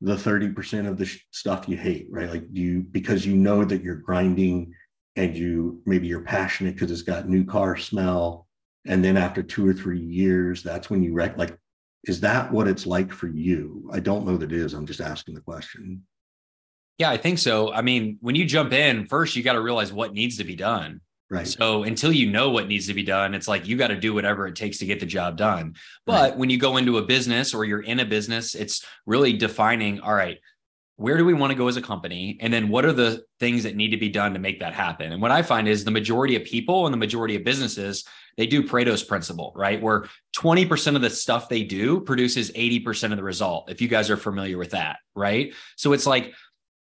the 0.00 0.14
30% 0.14 0.88
of 0.88 0.98
the 0.98 1.06
sh- 1.06 1.24
stuff 1.30 1.68
you 1.68 1.76
hate, 1.76 2.06
right? 2.10 2.30
Like 2.30 2.52
do 2.52 2.60
you, 2.60 2.82
because 2.82 3.24
you 3.24 3.34
know 3.34 3.64
that 3.64 3.82
you're 3.82 3.96
grinding 3.96 4.74
and 5.16 5.36
you, 5.36 5.80
maybe 5.86 6.06
you're 6.06 6.20
passionate 6.20 6.74
because 6.74 6.90
it's 6.90 7.02
got 7.02 7.28
new 7.28 7.44
car 7.44 7.76
smell. 7.76 8.46
And 8.86 9.04
then 9.04 9.16
after 9.16 9.42
two 9.42 9.66
or 9.66 9.72
three 9.72 10.00
years, 10.00 10.62
that's 10.62 10.90
when 10.90 11.02
you 11.02 11.12
rec- 11.12 11.38
like 11.38 11.58
is 12.06 12.20
that 12.20 12.52
what 12.52 12.68
it's 12.68 12.86
like 12.86 13.12
for 13.12 13.26
you? 13.26 13.90
I 13.92 14.00
don't 14.00 14.26
know 14.26 14.36
that 14.36 14.52
it 14.52 14.58
is. 14.58 14.74
I'm 14.74 14.86
just 14.86 15.00
asking 15.00 15.34
the 15.34 15.40
question. 15.40 16.02
Yeah, 16.98 17.10
I 17.10 17.16
think 17.16 17.38
so. 17.38 17.72
I 17.72 17.82
mean, 17.82 18.18
when 18.20 18.36
you 18.36 18.46
jump 18.46 18.72
in, 18.72 19.06
first 19.06 19.36
you 19.36 19.42
got 19.42 19.54
to 19.54 19.60
realize 19.60 19.92
what 19.92 20.14
needs 20.14 20.38
to 20.38 20.44
be 20.44 20.56
done. 20.56 21.00
Right. 21.28 21.46
So 21.46 21.82
until 21.82 22.12
you 22.12 22.30
know 22.30 22.50
what 22.50 22.68
needs 22.68 22.86
to 22.86 22.94
be 22.94 23.02
done, 23.02 23.34
it's 23.34 23.48
like 23.48 23.66
you 23.66 23.76
got 23.76 23.88
to 23.88 23.96
do 23.96 24.14
whatever 24.14 24.46
it 24.46 24.54
takes 24.54 24.78
to 24.78 24.86
get 24.86 25.00
the 25.00 25.06
job 25.06 25.36
done. 25.36 25.74
But 26.04 26.30
right. 26.30 26.38
when 26.38 26.50
you 26.50 26.58
go 26.58 26.76
into 26.76 26.98
a 26.98 27.02
business 27.02 27.52
or 27.52 27.64
you're 27.64 27.82
in 27.82 27.98
a 27.98 28.04
business, 28.04 28.54
it's 28.54 28.84
really 29.06 29.32
defining, 29.32 29.98
all 30.00 30.14
right, 30.14 30.38
where 30.96 31.18
do 31.18 31.24
we 31.24 31.34
want 31.34 31.50
to 31.50 31.56
go 31.56 31.68
as 31.68 31.76
a 31.76 31.82
company? 31.82 32.38
And 32.40 32.52
then 32.52 32.68
what 32.68 32.84
are 32.84 32.92
the 32.92 33.24
things 33.38 33.64
that 33.64 33.76
need 33.76 33.90
to 33.90 33.96
be 33.96 34.08
done 34.08 34.32
to 34.32 34.38
make 34.38 34.60
that 34.60 34.72
happen? 34.72 35.12
And 35.12 35.20
what 35.20 35.30
I 35.30 35.42
find 35.42 35.68
is 35.68 35.84
the 35.84 35.90
majority 35.90 36.36
of 36.36 36.44
people 36.44 36.86
and 36.86 36.92
the 36.92 36.98
majority 36.98 37.36
of 37.36 37.44
businesses, 37.44 38.04
they 38.36 38.46
do 38.46 38.62
Pareto's 38.62 39.02
principle, 39.02 39.52
right? 39.56 39.82
Where 39.82 40.06
20% 40.36 40.96
of 40.96 41.02
the 41.02 41.10
stuff 41.10 41.48
they 41.48 41.64
do 41.64 42.00
produces 42.00 42.50
80% 42.52 43.10
of 43.10 43.16
the 43.18 43.22
result. 43.22 43.70
If 43.70 43.82
you 43.82 43.88
guys 43.88 44.10
are 44.10 44.16
familiar 44.16 44.56
with 44.56 44.70
that, 44.70 44.98
right? 45.14 45.52
So 45.76 45.92
it's 45.92 46.06
like 46.06 46.32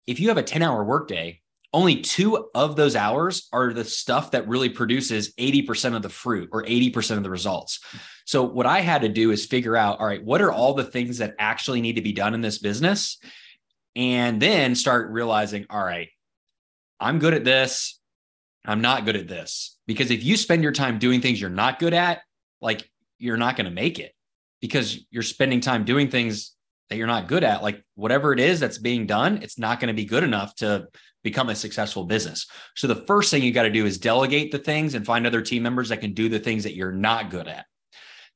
if 0.06 0.20
you 0.20 0.28
have 0.28 0.38
a 0.38 0.42
10 0.42 0.62
hour 0.62 0.84
workday, 0.84 1.40
only 1.74 2.00
two 2.00 2.48
of 2.54 2.76
those 2.76 2.96
hours 2.96 3.48
are 3.52 3.74
the 3.74 3.84
stuff 3.84 4.30
that 4.30 4.48
really 4.48 4.70
produces 4.70 5.34
80% 5.34 5.94
of 5.94 6.02
the 6.02 6.08
fruit 6.08 6.48
or 6.52 6.62
80% 6.62 7.18
of 7.18 7.22
the 7.22 7.28
results. 7.28 7.80
So 8.24 8.44
what 8.44 8.64
I 8.64 8.80
had 8.80 9.02
to 9.02 9.10
do 9.10 9.30
is 9.30 9.44
figure 9.44 9.76
out, 9.76 10.00
all 10.00 10.06
right, 10.06 10.24
what 10.24 10.40
are 10.40 10.50
all 10.50 10.72
the 10.72 10.84
things 10.84 11.18
that 11.18 11.34
actually 11.38 11.82
need 11.82 11.96
to 11.96 12.02
be 12.02 12.12
done 12.12 12.32
in 12.32 12.40
this 12.40 12.58
business? 12.58 13.18
and 13.96 14.40
then 14.40 14.74
start 14.74 15.10
realizing, 15.10 15.66
all 15.70 15.82
right, 15.82 16.08
I'm 16.98 17.18
good 17.18 17.34
at 17.34 17.44
this. 17.44 18.00
I'm 18.64 18.80
not 18.80 19.04
good 19.04 19.16
at 19.16 19.28
this. 19.28 19.78
Because 19.86 20.10
if 20.10 20.24
you 20.24 20.36
spend 20.36 20.62
your 20.62 20.72
time 20.72 20.98
doing 20.98 21.20
things 21.20 21.40
you're 21.40 21.50
not 21.50 21.78
good 21.78 21.94
at, 21.94 22.22
like 22.60 22.88
you're 23.18 23.36
not 23.36 23.56
going 23.56 23.66
to 23.66 23.70
make 23.70 23.98
it 23.98 24.12
because 24.60 24.98
you're 25.10 25.22
spending 25.22 25.60
time 25.60 25.84
doing 25.84 26.10
things 26.10 26.52
that 26.88 26.96
you're 26.96 27.06
not 27.06 27.28
good 27.28 27.44
at. 27.44 27.62
Like 27.62 27.82
whatever 27.94 28.32
it 28.32 28.40
is 28.40 28.60
that's 28.60 28.78
being 28.78 29.06
done, 29.06 29.42
it's 29.42 29.58
not 29.58 29.80
going 29.80 29.88
to 29.88 29.94
be 29.94 30.06
good 30.06 30.24
enough 30.24 30.54
to 30.56 30.88
become 31.24 31.48
a 31.48 31.56
successful 31.56 32.04
business. 32.04 32.46
So 32.76 32.86
the 32.86 33.04
first 33.06 33.30
thing 33.30 33.42
you 33.42 33.50
got 33.50 33.64
to 33.64 33.70
do 33.70 33.86
is 33.86 33.98
delegate 33.98 34.52
the 34.52 34.58
things 34.58 34.94
and 34.94 35.04
find 35.04 35.26
other 35.26 35.42
team 35.42 35.64
members 35.64 35.88
that 35.88 36.00
can 36.00 36.12
do 36.12 36.28
the 36.28 36.38
things 36.38 36.62
that 36.62 36.76
you're 36.76 36.92
not 36.92 37.30
good 37.30 37.48
at. 37.48 37.66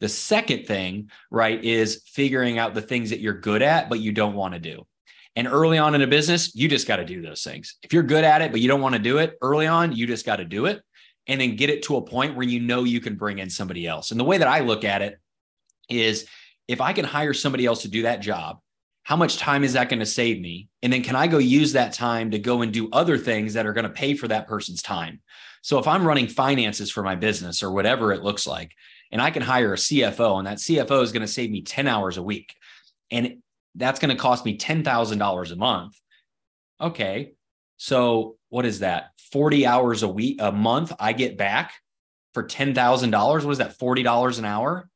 The 0.01 0.09
second 0.09 0.67
thing, 0.67 1.11
right, 1.31 1.63
is 1.63 2.03
figuring 2.07 2.59
out 2.59 2.75
the 2.75 2.83
things 2.83 3.11
that 3.11 3.21
you're 3.21 3.39
good 3.39 3.63
at, 3.63 3.89
but 3.89 4.01
you 4.01 4.11
don't 4.11 4.35
want 4.35 4.55
to 4.55 4.61
do. 4.61 4.87
And 5.37 5.47
early 5.47 5.79
on 5.79 5.95
in 5.95 6.03
a 6.03 6.07
business, 6.07 6.55
you 6.55 6.69
just 6.69 6.89
got 6.89 6.97
to 6.97 7.05
do 7.05 7.23
those 7.23 7.43
things. 7.43 7.77
If 7.83 7.93
you're 7.93 8.03
good 8.03 8.25
at 8.25 8.43
it, 8.43 8.51
but 8.51 8.61
you 8.61 8.69
don't 8.69 8.81
want 8.81 8.95
to 8.95 9.01
do 9.01 9.19
it 9.19 9.37
early 9.43 9.67
on, 9.67 9.93
you 9.93 10.07
just 10.07 10.27
got 10.27 10.37
to 10.37 10.45
do 10.45 10.67
it 10.67 10.83
and 11.27 11.41
then 11.41 11.57
get 11.57 11.71
it 11.71 11.83
to 11.85 11.97
a 11.97 12.03
point 12.03 12.35
where 12.35 12.47
you 12.47 12.59
know 12.59 12.85
you 12.85 13.01
can 13.01 13.17
bring 13.17 13.39
in 13.39 13.51
somebody 13.51 13.87
else. 13.87 14.11
And 14.11 14.19
the 14.19 14.25
way 14.25 14.39
that 14.39 14.49
I 14.49 14.61
look 14.61 14.85
at 14.85 15.03
it 15.03 15.19
is 15.91 16.27
if 16.67 16.81
I 16.81 16.93
can 16.93 17.05
hire 17.05 17.35
somebody 17.35 17.67
else 17.67 17.83
to 17.83 17.89
do 17.89 18.03
that 18.03 18.21
job, 18.21 18.61
how 19.09 19.17
much 19.17 19.39
time 19.39 19.65
is 19.65 19.73
that 19.73 19.89
going 19.89 20.01
to 20.01 20.05
save 20.05 20.39
me? 20.39 20.69
And 20.83 20.93
then 20.93 21.03
can 21.03 21.17
I 21.17 21.29
go 21.29 21.39
use 21.39 21.73
that 21.73 21.95
time 21.95 22.31
to 22.31 22.39
go 22.39 22.61
and 22.61 22.71
do 22.71 22.91
other 22.93 23.17
things 23.17 23.55
that 23.55 23.65
are 23.65 23.73
going 23.73 23.87
to 23.87 23.91
pay 23.91 24.13
for 24.13 24.29
that 24.29 24.47
person's 24.47 24.83
time? 24.83 25.23
So 25.63 25.79
if 25.79 25.89
I'm 25.89 26.07
running 26.07 26.27
finances 26.27 26.91
for 26.91 27.03
my 27.03 27.15
business 27.15 27.63
or 27.63 27.71
whatever 27.71 28.13
it 28.13 28.23
looks 28.23 28.47
like, 28.47 28.73
and 29.11 29.23
I 29.23 29.31
can 29.31 29.41
hire 29.41 29.73
a 29.73 29.79
CFO, 29.79 30.37
and 30.37 30.47
that 30.47 30.59
CFO 30.59 31.03
is 31.03 31.13
going 31.13 31.23
to 31.23 31.33
save 31.33 31.51
me 31.51 31.63
10 31.63 31.89
hours 31.89 32.19
a 32.19 32.23
week. 32.23 32.55
And 33.11 33.39
that's 33.75 33.99
going 33.99 34.15
to 34.15 34.23
cost 34.23 34.45
me 34.45 34.59
$10,000 34.59 35.53
a 35.53 35.57
month. 35.57 35.99
Okay. 36.79 37.33
So 37.79 38.37
what 38.51 38.67
is 38.67 38.81
that? 38.81 39.13
40 39.33 39.67
hours 39.67 40.03
a 40.03 40.09
week, 40.09 40.37
a 40.39 40.53
month 40.53 40.93
I 41.01 41.15
get 41.15 41.39
back 41.39 41.73
for 42.35 42.45
$10,000. 42.45 43.45
What 43.45 43.53
is 43.53 43.57
that? 43.57 43.79
$40 43.79 44.39
an 44.39 44.45
hour? 44.45 44.91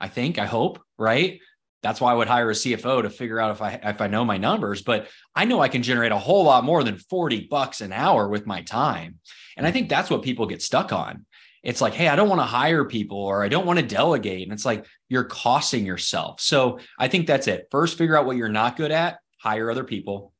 I 0.00 0.06
think, 0.06 0.38
I 0.38 0.46
hope, 0.46 0.80
right? 0.96 1.40
That's 1.82 2.00
why 2.00 2.10
I 2.10 2.14
would 2.14 2.28
hire 2.28 2.50
a 2.50 2.54
CFO 2.54 3.02
to 3.02 3.10
figure 3.10 3.38
out 3.38 3.52
if 3.52 3.62
I 3.62 3.80
if 3.82 4.00
I 4.00 4.08
know 4.08 4.24
my 4.24 4.36
numbers, 4.36 4.82
but 4.82 5.08
I 5.34 5.44
know 5.44 5.60
I 5.60 5.68
can 5.68 5.82
generate 5.82 6.12
a 6.12 6.18
whole 6.18 6.44
lot 6.44 6.64
more 6.64 6.82
than 6.82 6.98
40 6.98 7.46
bucks 7.48 7.80
an 7.80 7.92
hour 7.92 8.28
with 8.28 8.46
my 8.46 8.62
time. 8.62 9.20
And 9.56 9.66
I 9.66 9.70
mm. 9.70 9.72
think 9.72 9.88
that's 9.88 10.10
what 10.10 10.22
people 10.22 10.46
get 10.46 10.62
stuck 10.62 10.92
on 10.92 11.24
it's 11.62 11.80
like, 11.80 11.94
hey, 11.94 12.08
I 12.08 12.16
don't 12.16 12.28
want 12.28 12.40
to 12.40 12.46
hire 12.46 12.84
people 12.84 13.18
or 13.18 13.42
I 13.42 13.48
don't 13.48 13.66
want 13.66 13.78
to 13.78 13.84
delegate. 13.84 14.42
And 14.42 14.52
it's 14.52 14.64
like 14.64 14.86
you're 15.08 15.24
costing 15.24 15.84
yourself. 15.84 16.40
So 16.40 16.78
I 16.98 17.08
think 17.08 17.26
that's 17.26 17.48
it. 17.48 17.66
First, 17.70 17.98
figure 17.98 18.16
out 18.16 18.26
what 18.26 18.36
you're 18.36 18.48
not 18.48 18.76
good 18.76 18.90
at, 18.92 19.18
hire 19.38 19.70
other 19.70 19.84
people, 19.84 20.32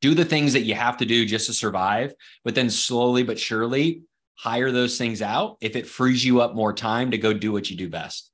do 0.00 0.14
the 0.14 0.24
things 0.24 0.52
that 0.52 0.62
you 0.62 0.74
have 0.74 0.96
to 0.98 1.06
do 1.06 1.24
just 1.24 1.46
to 1.46 1.52
survive, 1.52 2.12
but 2.44 2.54
then 2.54 2.70
slowly 2.70 3.22
but 3.22 3.38
surely 3.38 4.02
hire 4.34 4.70
those 4.70 4.98
things 4.98 5.22
out 5.22 5.56
if 5.60 5.74
it 5.74 5.86
frees 5.86 6.24
you 6.24 6.40
up 6.40 6.54
more 6.54 6.72
time 6.72 7.10
to 7.10 7.18
go 7.18 7.32
do 7.32 7.52
what 7.52 7.70
you 7.70 7.76
do 7.76 7.88
best. 7.88 8.30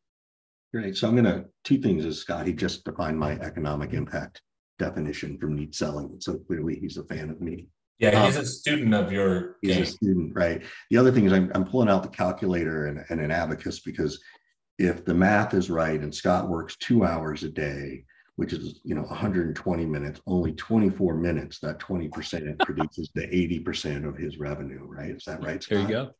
Great. 0.74 0.96
So 0.96 1.06
I'm 1.06 1.14
going 1.14 1.24
to, 1.24 1.44
two 1.62 1.78
things 1.78 2.04
as 2.04 2.18
Scott, 2.18 2.48
he 2.48 2.52
just 2.52 2.84
defined 2.84 3.16
my 3.16 3.34
economic 3.34 3.92
impact 3.92 4.42
definition 4.80 5.38
from 5.38 5.54
neat 5.54 5.72
selling. 5.72 6.16
So 6.18 6.34
clearly 6.34 6.80
he's 6.80 6.96
a 6.96 7.04
fan 7.04 7.30
of 7.30 7.40
me. 7.40 7.68
Yeah, 8.00 8.26
he's 8.26 8.36
um, 8.36 8.42
a 8.42 8.46
student 8.46 8.92
of 8.92 9.12
your. 9.12 9.54
He's 9.62 9.74
game. 9.74 9.82
a 9.84 9.86
student, 9.86 10.32
right? 10.34 10.64
The 10.90 10.96
other 10.96 11.12
thing 11.12 11.26
is 11.26 11.32
I'm, 11.32 11.52
I'm 11.54 11.64
pulling 11.64 11.88
out 11.88 12.02
the 12.02 12.08
calculator 12.08 12.86
and, 12.86 13.04
and 13.08 13.20
an 13.20 13.30
abacus 13.30 13.78
because 13.78 14.20
if 14.80 15.04
the 15.04 15.14
math 15.14 15.54
is 15.54 15.70
right 15.70 16.00
and 16.00 16.12
Scott 16.12 16.48
works 16.48 16.76
two 16.80 17.04
hours 17.04 17.44
a 17.44 17.50
day, 17.50 18.04
which 18.34 18.52
is 18.52 18.80
you 18.82 18.96
know 18.96 19.02
120 19.02 19.86
minutes, 19.86 20.20
only 20.26 20.54
24 20.54 21.14
minutes, 21.14 21.60
that 21.60 21.78
20% 21.78 22.58
produces 22.66 23.10
the 23.14 23.28
80% 23.28 24.08
of 24.08 24.16
his 24.16 24.40
revenue, 24.40 24.84
right? 24.84 25.10
Is 25.10 25.22
that 25.28 25.40
right? 25.40 25.62
Scott? 25.62 25.76
There 25.76 25.86
you 25.86 25.88
go. 25.88 26.10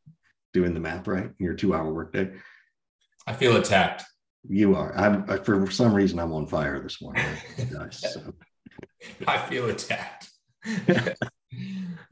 Doing 0.52 0.75
the 0.75 0.80
math 0.80 1.08
right 1.08 1.25
in 1.25 1.34
your 1.40 1.54
two 1.54 1.75
hour 1.75 1.92
workday. 1.92 2.30
I 3.26 3.32
feel 3.32 3.56
attacked. 3.56 4.04
You 4.48 4.74
are. 4.76 4.94
I'm 4.96 5.24
I, 5.30 5.38
for 5.38 5.70
some 5.70 5.94
reason 5.94 6.18
I'm 6.18 6.32
on 6.32 6.46
fire 6.46 6.80
this 6.80 7.00
morning. 7.00 7.24
so. 7.90 8.34
I 9.26 9.38
feel 9.38 9.68
attacked. 9.70 10.30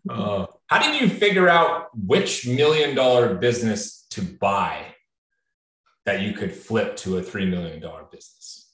uh, 0.08 0.46
How 0.66 0.82
did 0.82 1.00
you 1.00 1.08
figure 1.08 1.48
out 1.48 1.88
which 1.96 2.46
million 2.46 2.94
dollar 2.94 3.34
business 3.34 4.06
to 4.10 4.22
buy 4.22 4.86
that 6.04 6.20
you 6.20 6.32
could 6.32 6.52
flip 6.52 6.96
to 6.96 7.18
a 7.18 7.22
$3 7.22 7.48
million 7.48 7.80
business? 8.10 8.70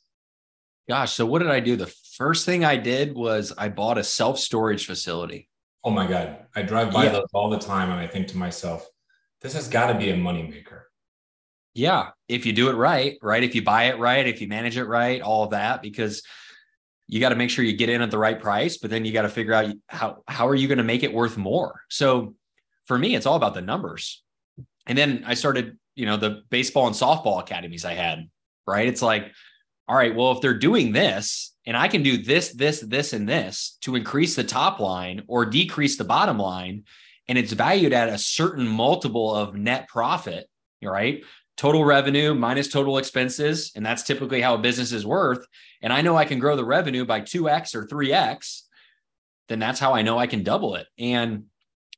Gosh, 0.88 1.12
so 1.12 1.26
what 1.26 1.40
did 1.40 1.50
I 1.50 1.60
do? 1.60 1.76
The 1.76 1.92
first 2.16 2.46
thing 2.46 2.64
I 2.64 2.76
did 2.76 3.14
was 3.14 3.52
I 3.58 3.68
bought 3.68 3.98
a 3.98 4.04
self 4.04 4.38
storage 4.38 4.86
facility. 4.86 5.48
Oh 5.84 5.90
my 5.90 6.06
God. 6.06 6.46
I 6.56 6.62
drive 6.62 6.92
by 6.92 7.04
Yeah. 7.04 7.12
those 7.12 7.28
all 7.34 7.50
the 7.50 7.58
time 7.58 7.90
and 7.90 8.00
I 8.00 8.06
think 8.06 8.28
to 8.28 8.36
myself, 8.36 8.88
this 9.40 9.52
has 9.54 9.68
got 9.68 9.92
to 9.92 9.98
be 9.98 10.10
a 10.10 10.16
moneymaker. 10.16 10.82
Yeah, 11.78 12.08
if 12.26 12.44
you 12.44 12.52
do 12.52 12.70
it 12.70 12.72
right, 12.72 13.18
right? 13.22 13.44
If 13.44 13.54
you 13.54 13.62
buy 13.62 13.84
it 13.84 14.00
right, 14.00 14.26
if 14.26 14.40
you 14.40 14.48
manage 14.48 14.76
it 14.76 14.86
right, 14.86 15.22
all 15.22 15.44
of 15.44 15.50
that, 15.50 15.80
because 15.80 16.24
you 17.06 17.20
got 17.20 17.28
to 17.28 17.36
make 17.36 17.50
sure 17.50 17.64
you 17.64 17.76
get 17.76 17.88
in 17.88 18.02
at 18.02 18.10
the 18.10 18.18
right 18.18 18.40
price, 18.40 18.78
but 18.78 18.90
then 18.90 19.04
you 19.04 19.12
got 19.12 19.22
to 19.22 19.28
figure 19.28 19.54
out 19.54 19.72
how 19.86 20.24
how 20.26 20.48
are 20.48 20.56
you 20.56 20.66
going 20.66 20.78
to 20.78 20.84
make 20.84 21.04
it 21.04 21.14
worth 21.14 21.36
more. 21.36 21.82
So 21.88 22.34
for 22.86 22.98
me, 22.98 23.14
it's 23.14 23.26
all 23.26 23.36
about 23.36 23.54
the 23.54 23.60
numbers. 23.60 24.24
And 24.88 24.98
then 24.98 25.22
I 25.24 25.34
started, 25.34 25.78
you 25.94 26.04
know, 26.04 26.16
the 26.16 26.42
baseball 26.50 26.88
and 26.88 26.96
softball 26.96 27.38
academies 27.38 27.84
I 27.84 27.94
had, 27.94 28.28
right? 28.66 28.88
It's 28.88 29.02
like, 29.02 29.30
all 29.86 29.96
right, 29.96 30.16
well, 30.16 30.32
if 30.32 30.40
they're 30.40 30.58
doing 30.58 30.90
this 30.90 31.54
and 31.64 31.76
I 31.76 31.86
can 31.86 32.02
do 32.02 32.20
this, 32.20 32.50
this, 32.54 32.80
this, 32.80 33.12
and 33.12 33.28
this 33.28 33.78
to 33.82 33.94
increase 33.94 34.34
the 34.34 34.42
top 34.42 34.80
line 34.80 35.22
or 35.28 35.46
decrease 35.46 35.96
the 35.96 36.02
bottom 36.02 36.40
line, 36.40 36.86
and 37.28 37.38
it's 37.38 37.52
valued 37.52 37.92
at 37.92 38.08
a 38.08 38.18
certain 38.18 38.66
multiple 38.66 39.32
of 39.32 39.54
net 39.54 39.86
profit, 39.86 40.48
right? 40.82 41.22
Total 41.58 41.84
revenue 41.84 42.34
minus 42.34 42.68
total 42.68 42.96
expenses. 42.96 43.72
And 43.74 43.84
that's 43.84 44.04
typically 44.04 44.40
how 44.40 44.54
a 44.54 44.58
business 44.58 44.92
is 44.92 45.04
worth. 45.04 45.44
And 45.82 45.92
I 45.92 46.00
know 46.00 46.16
I 46.16 46.24
can 46.24 46.38
grow 46.38 46.56
the 46.56 46.64
revenue 46.64 47.04
by 47.04 47.20
2x 47.20 47.74
or 47.74 47.86
3x, 47.86 48.62
then 49.48 49.58
that's 49.58 49.80
how 49.80 49.92
I 49.92 50.02
know 50.02 50.18
I 50.18 50.28
can 50.28 50.44
double 50.44 50.76
it. 50.76 50.86
And 50.98 51.44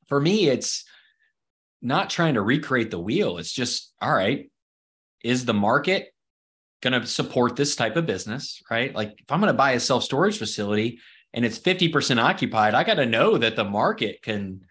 for 0.09 0.19
me, 0.19 0.49
it's 0.49 0.85
not 1.83 2.11
trying 2.11 2.35
to 2.35 2.43
recreate 2.43 2.91
the 2.91 2.99
wheel. 2.99 3.39
It's 3.39 3.53
just, 3.53 3.93
all 4.01 4.13
right, 4.13 4.51
is 5.23 5.45
the 5.45 5.55
market 5.55 6.13
going 6.81 6.99
to 6.99 7.07
support 7.07 7.55
this 7.55 7.77
type 7.77 7.97
of 7.97 8.07
business? 8.07 8.63
Right. 8.71 8.95
Like 8.95 9.15
if 9.19 9.31
I'm 9.31 9.41
going 9.41 9.53
to 9.53 9.57
buy 9.57 9.73
a 9.73 9.81
self 9.81 10.05
storage 10.05 10.39
facility 10.39 11.01
and 11.35 11.45
it's 11.45 11.59
50% 11.59 12.19
occupied, 12.19 12.75
I 12.75 12.85
got 12.85 12.95
to 12.95 13.07
know 13.07 13.37
that 13.37 13.57
the 13.57 13.65
market 13.65 14.23
can 14.23 14.63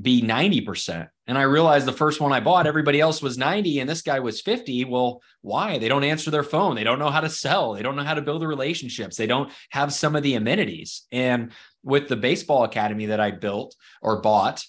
be 0.00 0.22
90%. 0.22 1.08
And 1.26 1.36
I 1.36 1.42
realized 1.42 1.86
the 1.86 1.92
first 1.92 2.20
one 2.20 2.32
I 2.32 2.40
bought, 2.40 2.66
everybody 2.66 3.00
else 3.00 3.20
was 3.20 3.36
90 3.36 3.80
and 3.80 3.90
this 3.90 4.02
guy 4.02 4.20
was 4.20 4.40
50. 4.40 4.84
Well, 4.84 5.22
why? 5.40 5.78
They 5.78 5.88
don't 5.88 6.04
answer 6.04 6.30
their 6.30 6.44
phone. 6.44 6.76
They 6.76 6.84
don't 6.84 7.00
know 7.00 7.10
how 7.10 7.20
to 7.20 7.28
sell. 7.28 7.72
They 7.72 7.82
don't 7.82 7.96
know 7.96 8.04
how 8.04 8.14
to 8.14 8.22
build 8.22 8.42
the 8.42 8.46
relationships. 8.46 9.16
They 9.16 9.26
don't 9.26 9.50
have 9.70 9.92
some 9.92 10.14
of 10.14 10.22
the 10.22 10.34
amenities. 10.34 11.02
And 11.10 11.52
with 11.82 12.08
the 12.08 12.16
baseball 12.16 12.62
academy 12.62 13.06
that 13.06 13.20
I 13.20 13.32
built 13.32 13.74
or 14.00 14.20
bought, 14.20 14.64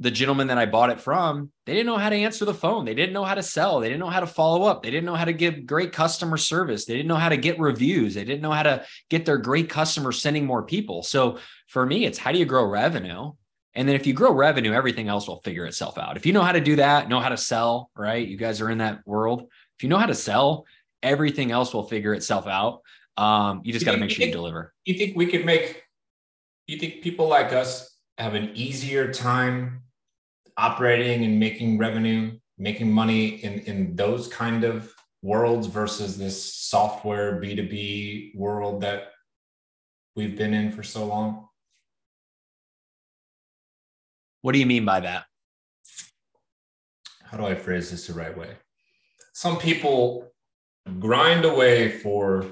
the 0.00 0.10
gentleman 0.10 0.48
that 0.48 0.58
I 0.58 0.66
bought 0.66 0.90
it 0.90 1.00
from, 1.00 1.52
they 1.66 1.72
didn't 1.72 1.86
know 1.86 1.96
how 1.96 2.08
to 2.08 2.16
answer 2.16 2.44
the 2.44 2.52
phone. 2.52 2.84
They 2.84 2.94
didn't 2.94 3.12
know 3.12 3.22
how 3.22 3.36
to 3.36 3.42
sell. 3.44 3.78
They 3.78 3.88
didn't 3.88 4.00
know 4.00 4.10
how 4.10 4.20
to 4.20 4.26
follow 4.26 4.64
up. 4.64 4.82
They 4.82 4.90
didn't 4.90 5.04
know 5.04 5.14
how 5.14 5.24
to 5.24 5.32
give 5.32 5.66
great 5.66 5.92
customer 5.92 6.36
service. 6.36 6.84
They 6.84 6.94
didn't 6.94 7.06
know 7.06 7.14
how 7.14 7.28
to 7.28 7.36
get 7.36 7.60
reviews. 7.60 8.14
They 8.14 8.24
didn't 8.24 8.42
know 8.42 8.50
how 8.50 8.64
to 8.64 8.84
get 9.08 9.24
their 9.24 9.38
great 9.38 9.68
customers 9.68 10.20
sending 10.20 10.46
more 10.46 10.64
people. 10.64 11.04
So 11.04 11.38
for 11.68 11.86
me, 11.86 12.04
it's 12.04 12.18
how 12.18 12.32
do 12.32 12.38
you 12.38 12.44
grow 12.44 12.64
revenue? 12.64 13.32
And 13.74 13.88
then 13.88 13.96
if 13.96 14.06
you 14.06 14.12
grow 14.12 14.32
revenue, 14.32 14.72
everything 14.72 15.08
else 15.08 15.26
will 15.26 15.40
figure 15.40 15.66
itself 15.66 15.98
out. 15.98 16.16
If 16.16 16.26
you 16.26 16.32
know 16.32 16.42
how 16.42 16.52
to 16.52 16.60
do 16.60 16.76
that, 16.76 17.08
know 17.08 17.20
how 17.20 17.28
to 17.28 17.36
sell, 17.36 17.90
right? 17.96 18.26
You 18.26 18.36
guys 18.36 18.60
are 18.60 18.70
in 18.70 18.78
that 18.78 19.00
world. 19.06 19.42
If 19.76 19.82
you 19.82 19.88
know 19.88 19.98
how 19.98 20.06
to 20.06 20.14
sell, 20.14 20.64
everything 21.02 21.50
else 21.50 21.74
will 21.74 21.82
figure 21.82 22.14
itself 22.14 22.46
out. 22.46 22.82
Um, 23.16 23.62
you 23.64 23.72
just 23.72 23.84
got 23.84 23.92
to 23.92 23.98
make 23.98 24.10
you 24.10 24.14
sure 24.14 24.20
you 24.22 24.26
think- 24.26 24.36
deliver. 24.36 24.72
You 24.84 24.94
think 24.94 25.16
we 25.16 25.26
could 25.26 25.44
make, 25.44 25.82
you 26.66 26.78
think 26.78 27.02
people 27.02 27.26
like 27.26 27.52
us 27.52 27.96
have 28.18 28.34
an 28.34 28.50
easier 28.54 29.12
time 29.12 29.82
operating 30.56 31.24
and 31.24 31.40
making 31.40 31.78
revenue, 31.78 32.38
making 32.58 32.92
money 32.92 33.42
in, 33.44 33.60
in 33.60 33.96
those 33.96 34.28
kind 34.28 34.62
of 34.62 34.92
worlds 35.22 35.66
versus 35.66 36.16
this 36.16 36.54
software 36.54 37.40
B2B 37.40 38.36
world 38.36 38.82
that 38.82 39.08
we've 40.14 40.36
been 40.36 40.54
in 40.54 40.70
for 40.70 40.82
so 40.82 41.06
long? 41.06 41.48
What 44.44 44.52
do 44.52 44.58
you 44.58 44.66
mean 44.66 44.84
by 44.84 45.00
that? 45.00 45.24
how 47.24 47.38
do 47.38 47.46
I 47.46 47.54
phrase 47.54 47.90
this 47.90 48.06
the 48.06 48.12
right 48.12 48.36
way? 48.36 48.50
Some 49.32 49.56
people 49.56 50.30
grind 50.98 51.46
away 51.46 51.90
for 51.90 52.44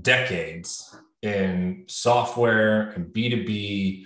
decades 0.00 0.96
in 1.20 1.84
software 1.88 2.92
and 2.92 3.12
B2B, 3.12 4.04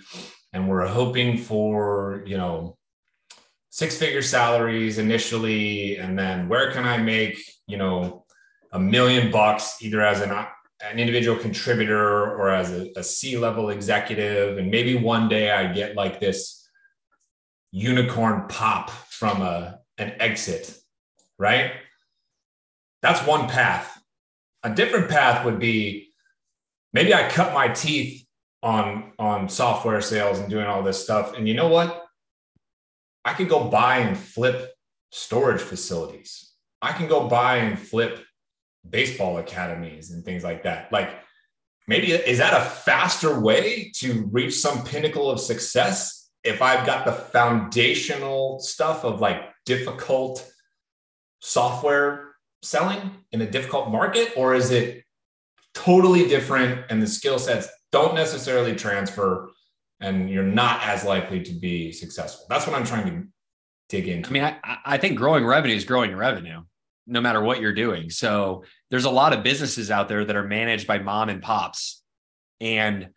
and 0.51 0.67
we're 0.67 0.85
hoping 0.85 1.37
for, 1.37 2.21
you 2.27 2.37
know, 2.37 2.77
six 3.69 3.97
figure 3.97 4.21
salaries 4.21 4.97
initially, 4.97 5.95
and 5.95 6.19
then 6.19 6.49
where 6.49 6.73
can 6.73 6.85
I 6.85 6.97
make, 6.97 7.41
you 7.65 7.77
know, 7.77 8.25
a 8.73 8.79
million 8.79 9.31
bucks 9.31 9.77
either 9.81 10.01
as 10.01 10.19
an, 10.19 10.31
an 10.81 10.99
individual 10.99 11.37
contributor 11.37 12.35
or 12.35 12.49
as 12.49 12.71
a, 12.71 12.91
a 12.95 13.03
C 13.03 13.37
level 13.37 13.69
executive, 13.69 14.57
and 14.57 14.69
maybe 14.69 14.95
one 14.95 15.27
day 15.27 15.51
I 15.51 15.73
get 15.73 15.95
like 15.95 16.19
this 16.19 16.69
unicorn 17.71 18.47
pop 18.47 18.89
from 18.89 19.41
a 19.41 19.79
an 19.97 20.13
exit, 20.19 20.77
right? 21.39 21.71
That's 23.01 23.25
one 23.25 23.47
path. 23.47 23.99
A 24.63 24.73
different 24.73 25.09
path 25.09 25.45
would 25.45 25.59
be 25.59 26.09
maybe 26.93 27.13
I 27.13 27.29
cut 27.29 27.53
my 27.53 27.67
teeth 27.67 28.25
on 28.61 29.13
on 29.17 29.49
software 29.49 30.01
sales 30.01 30.39
and 30.39 30.49
doing 30.49 30.65
all 30.65 30.83
this 30.83 31.03
stuff. 31.03 31.35
And 31.35 31.47
you 31.47 31.53
know 31.53 31.67
what? 31.67 32.05
I 33.25 33.33
could 33.33 33.49
go 33.49 33.69
buy 33.69 33.97
and 33.97 34.17
flip 34.17 34.73
storage 35.11 35.61
facilities. 35.61 36.53
I 36.81 36.91
can 36.93 37.07
go 37.07 37.27
buy 37.27 37.57
and 37.57 37.77
flip 37.77 38.23
baseball 38.89 39.37
academies 39.37 40.11
and 40.11 40.23
things 40.23 40.43
like 40.43 40.63
that. 40.63 40.91
Like 40.91 41.09
maybe 41.87 42.11
is 42.11 42.37
that 42.39 42.53
a 42.53 42.65
faster 42.65 43.39
way 43.39 43.91
to 43.95 44.27
reach 44.31 44.55
some 44.59 44.83
pinnacle 44.83 45.29
of 45.29 45.39
success 45.39 46.29
if 46.43 46.61
I've 46.61 46.85
got 46.85 47.05
the 47.05 47.11
foundational 47.11 48.59
stuff 48.59 49.03
of 49.03 49.19
like 49.19 49.41
difficult 49.65 50.49
software 51.39 52.35
selling 52.61 53.11
in 53.31 53.41
a 53.41 53.49
difficult 53.49 53.89
market, 53.89 54.33
or 54.35 54.55
is 54.55 54.71
it 54.71 55.03
totally 55.73 56.27
different 56.27 56.85
and 56.89 57.01
the 57.01 57.07
skill 57.07 57.37
sets 57.37 57.67
don't 57.91 58.15
necessarily 58.15 58.75
transfer 58.75 59.49
and 59.99 60.29
you're 60.29 60.43
not 60.43 60.81
as 60.83 61.03
likely 61.03 61.43
to 61.43 61.53
be 61.53 61.91
successful? 61.91 62.45
That's 62.49 62.65
what 62.65 62.75
I'm 62.75 62.85
trying 62.85 63.05
to 63.07 63.27
dig 63.89 64.07
into. 64.07 64.29
I 64.29 64.33
mean, 64.33 64.43
I, 64.43 64.77
I 64.85 64.97
think 64.97 65.17
growing 65.17 65.45
revenue 65.45 65.75
is 65.75 65.85
growing 65.85 66.15
revenue, 66.15 66.63
no 67.07 67.21
matter 67.21 67.41
what 67.41 67.61
you're 67.61 67.73
doing. 67.73 68.09
So 68.09 68.63
there's 68.91 69.05
a 69.05 69.09
lot 69.09 69.33
of 69.33 69.43
businesses 69.43 69.89
out 69.89 70.07
there 70.07 70.25
that 70.25 70.35
are 70.35 70.43
managed 70.47 70.87
by 70.87 70.99
mom 70.99 71.29
and 71.29 71.41
pops 71.41 72.03
and 72.59 73.09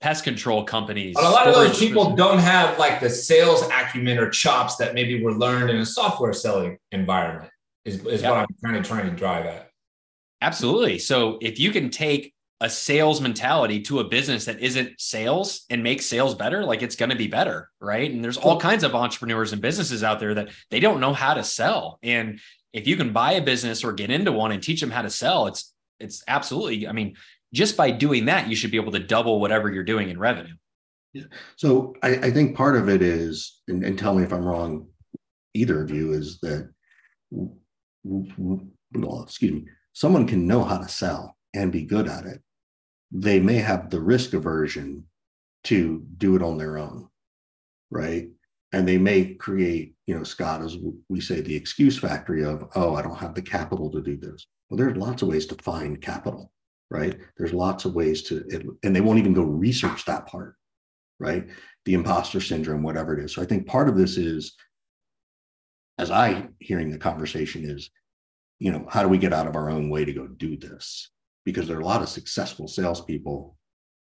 pest 0.00 0.24
control 0.24 0.64
companies. 0.64 1.14
But 1.14 1.24
a 1.26 1.30
lot 1.30 1.46
of 1.46 1.54
those 1.54 1.78
people 1.78 2.16
don't 2.16 2.38
have 2.38 2.78
like 2.78 3.00
the 3.00 3.10
sales 3.10 3.62
acumen 3.62 4.18
or 4.18 4.30
chops 4.30 4.76
that 4.76 4.94
maybe 4.94 5.22
were 5.22 5.34
learned 5.34 5.70
in 5.70 5.76
a 5.76 5.86
software 5.86 6.32
selling 6.32 6.78
environment, 6.90 7.50
is, 7.84 8.04
is 8.06 8.22
Yep. 8.22 8.30
what 8.30 8.40
I'm 8.40 8.46
kind 8.64 8.76
of 8.76 8.84
trying 8.86 9.10
to 9.10 9.14
drive 9.14 9.46
at. 9.46 9.70
Absolutely. 10.40 10.98
So 10.98 11.38
if 11.42 11.60
you 11.60 11.70
can 11.70 11.90
take 11.90 12.32
a 12.62 12.68
sales 12.68 13.20
mentality 13.20 13.80
to 13.80 14.00
a 14.00 14.04
business 14.04 14.44
that 14.44 14.60
isn't 14.60 15.00
sales 15.00 15.64
and 15.70 15.82
make 15.82 16.02
sales 16.02 16.34
better, 16.34 16.64
like 16.64 16.82
it's 16.82 16.96
going 16.96 17.10
to 17.10 17.16
be 17.16 17.26
better, 17.26 17.70
right? 17.80 18.10
And 18.10 18.22
there's 18.22 18.36
all 18.36 18.60
kinds 18.60 18.84
of 18.84 18.94
entrepreneurs 18.94 19.52
and 19.52 19.62
businesses 19.62 20.02
out 20.02 20.20
there 20.20 20.34
that 20.34 20.50
they 20.70 20.80
don't 20.80 21.00
know 21.00 21.12
how 21.14 21.34
to 21.34 21.44
sell. 21.44 21.98
And 22.02 22.40
if 22.72 22.86
you 22.86 22.96
can 22.96 23.12
buy 23.12 23.32
a 23.32 23.42
business 23.42 23.84
or 23.84 23.92
get 23.92 24.10
into 24.10 24.32
one 24.32 24.52
and 24.52 24.62
teach 24.62 24.80
them 24.80 24.90
how 24.90 25.02
to 25.02 25.10
sell, 25.10 25.46
it's 25.46 25.74
it's 25.98 26.22
absolutely. 26.28 26.88
I 26.88 26.92
mean, 26.92 27.16
just 27.52 27.76
by 27.76 27.90
doing 27.90 28.26
that, 28.26 28.48
you 28.48 28.56
should 28.56 28.70
be 28.70 28.78
able 28.78 28.92
to 28.92 29.00
double 29.00 29.40
whatever 29.40 29.70
you're 29.70 29.84
doing 29.84 30.08
in 30.08 30.18
revenue. 30.18 30.54
Yeah. 31.12 31.24
So 31.56 31.94
I, 32.02 32.16
I 32.16 32.30
think 32.30 32.56
part 32.56 32.76
of 32.76 32.88
it 32.88 33.02
is, 33.02 33.60
and, 33.68 33.84
and 33.84 33.98
tell 33.98 34.14
me 34.14 34.22
if 34.22 34.32
I'm 34.32 34.44
wrong, 34.44 34.86
either 35.54 35.82
of 35.82 35.90
you, 35.90 36.12
is 36.12 36.38
that, 36.40 36.70
well, 37.32 39.22
excuse 39.22 39.52
me, 39.52 39.64
someone 39.92 40.26
can 40.26 40.46
know 40.46 40.62
how 40.62 40.78
to 40.78 40.88
sell 40.88 41.36
and 41.52 41.72
be 41.72 41.82
good 41.82 42.08
at 42.08 42.26
it. 42.26 42.40
They 43.10 43.40
may 43.40 43.56
have 43.56 43.90
the 43.90 44.00
risk 44.00 44.34
aversion 44.34 45.04
to 45.64 46.06
do 46.16 46.36
it 46.36 46.42
on 46.42 46.58
their 46.58 46.78
own, 46.78 47.08
right? 47.90 48.28
And 48.72 48.86
they 48.86 48.98
may 48.98 49.34
create, 49.34 49.94
you 50.06 50.14
know, 50.16 50.22
Scott, 50.22 50.62
as 50.62 50.76
we 51.08 51.20
say, 51.20 51.40
the 51.40 51.56
excuse 51.56 51.98
factory 51.98 52.44
of, 52.44 52.68
oh, 52.76 52.94
I 52.94 53.02
don't 53.02 53.18
have 53.18 53.34
the 53.34 53.42
capital 53.42 53.90
to 53.90 54.00
do 54.00 54.16
this. 54.16 54.46
Well, 54.68 54.78
there's 54.78 54.96
lots 54.96 55.22
of 55.22 55.28
ways 55.28 55.46
to 55.46 55.56
find 55.56 56.00
capital, 56.00 56.52
right? 56.88 57.18
There's 57.36 57.52
lots 57.52 57.84
of 57.84 57.94
ways 57.94 58.22
to, 58.24 58.44
it, 58.48 58.64
and 58.84 58.94
they 58.94 59.00
won't 59.00 59.18
even 59.18 59.34
go 59.34 59.42
research 59.42 60.04
that 60.04 60.26
part 60.26 60.54
right? 61.20 61.46
The 61.84 61.94
imposter 61.94 62.40
syndrome, 62.40 62.82
whatever 62.82 63.16
it 63.16 63.24
is. 63.24 63.34
So 63.34 63.42
I 63.42 63.44
think 63.44 63.66
part 63.66 63.88
of 63.88 63.96
this 63.96 64.16
is, 64.16 64.56
as 65.98 66.10
I 66.10 66.48
hearing 66.58 66.90
the 66.90 66.98
conversation 66.98 67.64
is, 67.64 67.90
you 68.58 68.72
know, 68.72 68.86
how 68.90 69.02
do 69.02 69.08
we 69.08 69.18
get 69.18 69.34
out 69.34 69.46
of 69.46 69.54
our 69.54 69.70
own 69.70 69.90
way 69.90 70.04
to 70.04 70.12
go 70.12 70.26
do 70.26 70.56
this? 70.56 71.10
Because 71.44 71.68
there 71.68 71.76
are 71.76 71.82
a 71.82 71.86
lot 71.86 72.02
of 72.02 72.08
successful 72.08 72.66
salespeople 72.66 73.56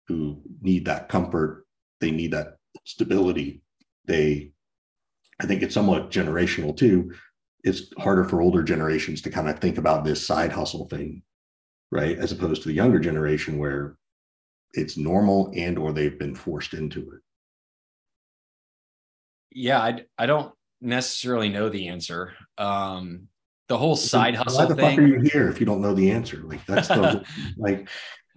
who 0.07 0.41
need 0.61 0.85
that 0.85 1.09
comfort. 1.09 1.65
They 1.99 2.11
need 2.11 2.31
that 2.31 2.57
stability. 2.85 3.61
They, 4.05 4.51
I 5.39 5.45
think 5.45 5.61
it's 5.61 5.73
somewhat 5.73 6.11
generational 6.11 6.75
too. 6.75 7.13
It's 7.63 7.93
harder 7.97 8.23
for 8.23 8.41
older 8.41 8.63
generations 8.63 9.21
to 9.23 9.29
kind 9.29 9.49
of 9.49 9.59
think 9.59 9.77
about 9.77 10.03
this 10.03 10.25
side 10.25 10.51
hustle 10.51 10.87
thing, 10.87 11.21
right? 11.91 12.17
As 12.17 12.31
opposed 12.31 12.63
to 12.63 12.69
the 12.69 12.73
younger 12.75 12.99
generation 12.99 13.57
where 13.57 13.97
it's 14.73 14.97
normal 14.97 15.51
and 15.55 15.77
or 15.77 15.93
they've 15.93 16.17
been 16.17 16.35
forced 16.35 16.73
into 16.73 17.01
it. 17.01 17.19
Yeah, 19.51 19.79
I 19.79 20.05
I 20.17 20.25
don't 20.25 20.53
necessarily 20.81 21.49
know 21.49 21.69
the 21.69 21.87
answer. 21.87 22.33
Um, 22.57 23.27
the 23.67 23.77
whole 23.77 23.95
side 23.95 24.35
hustle 24.35 24.59
Why 24.59 24.65
the 24.65 24.75
thing. 24.75 24.89
fuck 24.91 24.99
are 24.99 25.07
you 25.07 25.29
here 25.31 25.49
if 25.49 25.59
you 25.59 25.65
don't 25.65 25.81
know 25.81 25.93
the 25.93 26.11
answer? 26.11 26.41
Like 26.43 26.65
that's 26.65 26.87
the 26.87 27.23
like 27.57 27.89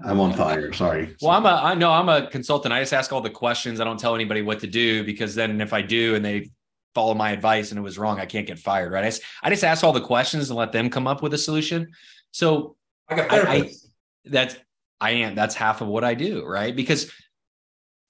I'm 0.04 0.18
on 0.18 0.32
fire. 0.32 0.72
Sorry. 0.72 1.14
Well, 1.20 1.32
I'm 1.32 1.46
a 1.46 1.48
I 1.48 1.74
know 1.74 1.90
I'm 1.90 2.08
a 2.08 2.28
consultant. 2.28 2.72
I 2.72 2.80
just 2.80 2.92
ask 2.92 3.12
all 3.12 3.20
the 3.20 3.30
questions. 3.30 3.80
I 3.80 3.84
don't 3.84 3.98
tell 3.98 4.14
anybody 4.14 4.42
what 4.42 4.60
to 4.60 4.66
do 4.66 5.04
because 5.04 5.34
then 5.34 5.60
if 5.60 5.72
I 5.72 5.82
do 5.82 6.14
and 6.14 6.24
they 6.24 6.50
follow 6.94 7.14
my 7.14 7.30
advice 7.30 7.70
and 7.70 7.78
it 7.78 7.82
was 7.82 7.98
wrong, 7.98 8.18
I 8.18 8.26
can't 8.26 8.46
get 8.46 8.58
fired, 8.58 8.92
right? 8.92 9.04
I 9.04 9.08
just, 9.08 9.22
I 9.42 9.50
just 9.50 9.64
ask 9.64 9.84
all 9.84 9.92
the 9.92 10.00
questions 10.00 10.50
and 10.50 10.58
let 10.58 10.72
them 10.72 10.90
come 10.90 11.06
up 11.06 11.22
with 11.22 11.34
a 11.34 11.38
solution. 11.38 11.88
So 12.32 12.76
Like 13.10 13.20
a 13.20 13.48
I, 13.48 13.72
that's 14.24 14.56
I 15.00 15.10
am 15.12 15.34
that's 15.34 15.54
half 15.54 15.80
of 15.80 15.88
what 15.88 16.04
I 16.04 16.14
do, 16.14 16.44
right? 16.44 16.74
Because 16.74 17.10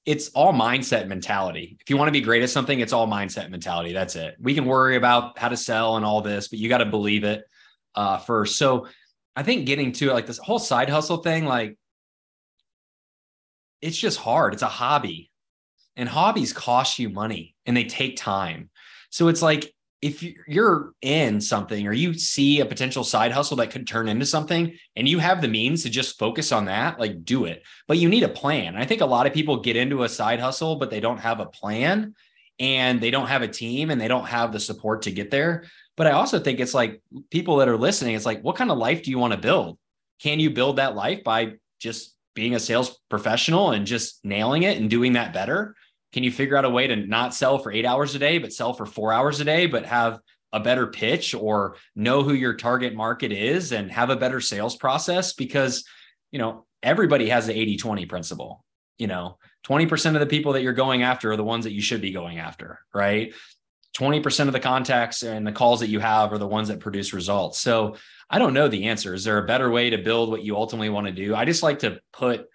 it's 0.06 0.30
all 0.30 0.52
mindset 0.52 1.06
mentality. 1.08 1.76
If 1.80 1.90
you 1.90 1.96
want 1.96 2.08
to 2.08 2.12
be 2.12 2.20
great 2.20 2.42
at 2.42 2.50
something, 2.50 2.80
it's 2.80 2.92
all 2.92 3.06
mindset 3.06 3.50
mentality. 3.50 3.92
That's 3.92 4.16
it. 4.16 4.34
We 4.40 4.54
can 4.54 4.64
worry 4.64 4.96
about 4.96 5.38
how 5.38 5.48
to 5.48 5.56
sell 5.56 5.96
and 5.96 6.04
all 6.04 6.22
this, 6.22 6.48
but 6.48 6.58
you 6.58 6.68
got 6.68 6.78
to 6.78 6.86
believe 6.86 7.22
it 7.22 7.44
uh, 7.94 8.18
first. 8.18 8.56
So 8.56 8.88
I 9.36 9.42
think 9.42 9.66
getting 9.66 9.92
to 9.92 10.12
like 10.12 10.26
this 10.26 10.38
whole 10.38 10.58
side 10.58 10.88
hustle 10.88 11.18
thing, 11.18 11.44
like 11.44 11.78
it's 13.80 13.96
just 13.96 14.18
hard. 14.18 14.52
It's 14.54 14.62
a 14.62 14.68
hobby, 14.68 15.29
and 16.00 16.08
hobbies 16.08 16.54
cost 16.54 16.98
you 16.98 17.10
money 17.10 17.54
and 17.66 17.76
they 17.76 17.84
take 17.84 18.16
time. 18.16 18.70
So 19.10 19.28
it's 19.28 19.42
like 19.42 19.70
if 20.00 20.24
you're 20.48 20.94
in 21.02 21.42
something 21.42 21.86
or 21.86 21.92
you 21.92 22.14
see 22.14 22.60
a 22.60 22.64
potential 22.64 23.04
side 23.04 23.32
hustle 23.32 23.58
that 23.58 23.70
could 23.70 23.86
turn 23.86 24.08
into 24.08 24.24
something 24.24 24.74
and 24.96 25.06
you 25.06 25.18
have 25.18 25.42
the 25.42 25.48
means 25.48 25.82
to 25.82 25.90
just 25.90 26.18
focus 26.18 26.52
on 26.52 26.64
that, 26.64 26.98
like 26.98 27.22
do 27.22 27.44
it. 27.44 27.62
But 27.86 27.98
you 27.98 28.08
need 28.08 28.22
a 28.22 28.30
plan. 28.30 28.76
I 28.76 28.86
think 28.86 29.02
a 29.02 29.06
lot 29.06 29.26
of 29.26 29.34
people 29.34 29.60
get 29.60 29.76
into 29.76 30.02
a 30.02 30.08
side 30.08 30.40
hustle, 30.40 30.76
but 30.76 30.88
they 30.88 31.00
don't 31.00 31.20
have 31.20 31.38
a 31.38 31.46
plan 31.46 32.14
and 32.58 32.98
they 32.98 33.10
don't 33.10 33.28
have 33.28 33.42
a 33.42 33.48
team 33.48 33.90
and 33.90 34.00
they 34.00 34.08
don't 34.08 34.26
have 34.26 34.52
the 34.52 34.60
support 34.60 35.02
to 35.02 35.12
get 35.12 35.30
there. 35.30 35.64
But 35.98 36.06
I 36.06 36.12
also 36.12 36.38
think 36.38 36.60
it's 36.60 36.72
like 36.72 37.02
people 37.30 37.58
that 37.58 37.68
are 37.68 37.76
listening, 37.76 38.14
it's 38.14 38.24
like, 38.24 38.40
what 38.40 38.56
kind 38.56 38.70
of 38.70 38.78
life 38.78 39.02
do 39.02 39.10
you 39.10 39.18
want 39.18 39.34
to 39.34 39.38
build? 39.38 39.78
Can 40.22 40.40
you 40.40 40.48
build 40.48 40.76
that 40.76 40.96
life 40.96 41.22
by 41.24 41.56
just 41.78 42.16
being 42.34 42.54
a 42.54 42.60
sales 42.60 42.98
professional 43.10 43.72
and 43.72 43.86
just 43.86 44.24
nailing 44.24 44.62
it 44.62 44.78
and 44.78 44.88
doing 44.88 45.12
that 45.12 45.34
better? 45.34 45.74
Can 46.12 46.24
you 46.24 46.32
figure 46.32 46.56
out 46.56 46.64
a 46.64 46.70
way 46.70 46.86
to 46.86 46.96
not 46.96 47.34
sell 47.34 47.58
for 47.58 47.70
eight 47.70 47.86
hours 47.86 48.14
a 48.14 48.18
day, 48.18 48.38
but 48.38 48.52
sell 48.52 48.72
for 48.72 48.86
four 48.86 49.12
hours 49.12 49.40
a 49.40 49.44
day, 49.44 49.66
but 49.66 49.86
have 49.86 50.20
a 50.52 50.60
better 50.60 50.88
pitch 50.88 51.34
or 51.34 51.76
know 51.94 52.22
who 52.22 52.32
your 52.32 52.54
target 52.54 52.94
market 52.94 53.32
is 53.32 53.72
and 53.72 53.90
have 53.92 54.10
a 54.10 54.16
better 54.16 54.40
sales 54.40 54.76
process? 54.76 55.32
Because, 55.32 55.84
you 56.32 56.38
know, 56.38 56.66
everybody 56.82 57.28
has 57.28 57.46
the 57.46 57.56
80 57.56 57.76
20 57.76 58.06
principle. 58.06 58.64
You 58.98 59.06
know, 59.06 59.38
20% 59.66 60.14
of 60.14 60.20
the 60.20 60.26
people 60.26 60.54
that 60.54 60.62
you're 60.62 60.72
going 60.72 61.02
after 61.02 61.32
are 61.32 61.36
the 61.36 61.44
ones 61.44 61.64
that 61.64 61.72
you 61.72 61.80
should 61.80 62.02
be 62.02 62.10
going 62.10 62.38
after, 62.38 62.80
right? 62.92 63.32
20% 63.96 64.46
of 64.46 64.52
the 64.52 64.60
contacts 64.60 65.22
and 65.22 65.46
the 65.46 65.52
calls 65.52 65.80
that 65.80 65.88
you 65.88 66.00
have 66.00 66.32
are 66.32 66.38
the 66.38 66.46
ones 66.46 66.68
that 66.68 66.80
produce 66.80 67.12
results. 67.12 67.60
So 67.60 67.96
I 68.28 68.38
don't 68.38 68.54
know 68.54 68.68
the 68.68 68.86
answer. 68.86 69.14
Is 69.14 69.24
there 69.24 69.38
a 69.38 69.46
better 69.46 69.70
way 69.70 69.90
to 69.90 69.98
build 69.98 70.30
what 70.30 70.44
you 70.44 70.56
ultimately 70.56 70.90
want 70.90 71.06
to 71.06 71.12
do? 71.12 71.34
I 71.34 71.44
just 71.44 71.62
like 71.62 71.80
to 71.80 72.00
put 72.12 72.48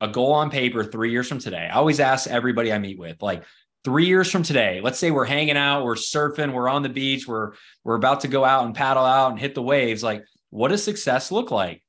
a 0.00 0.08
goal 0.08 0.32
on 0.32 0.50
paper 0.50 0.84
three 0.84 1.10
years 1.10 1.28
from 1.28 1.38
today. 1.38 1.68
I 1.70 1.76
always 1.76 2.00
ask 2.00 2.28
everybody 2.28 2.72
I 2.72 2.78
meet 2.78 2.98
with, 2.98 3.20
like 3.22 3.44
three 3.84 4.06
years 4.06 4.30
from 4.30 4.42
today, 4.42 4.80
let's 4.82 4.98
say 4.98 5.10
we're 5.10 5.24
hanging 5.24 5.56
out, 5.56 5.84
we're 5.84 5.94
surfing, 5.94 6.52
we're 6.52 6.68
on 6.68 6.82
the 6.82 6.88
beach, 6.88 7.26
we're 7.26 7.52
we're 7.84 7.94
about 7.96 8.20
to 8.20 8.28
go 8.28 8.44
out 8.44 8.66
and 8.66 8.74
paddle 8.74 9.04
out 9.04 9.30
and 9.30 9.40
hit 9.40 9.54
the 9.54 9.62
waves. 9.62 10.02
Like, 10.02 10.24
what 10.50 10.68
does 10.68 10.82
success 10.82 11.32
look 11.32 11.50
like? 11.50 11.82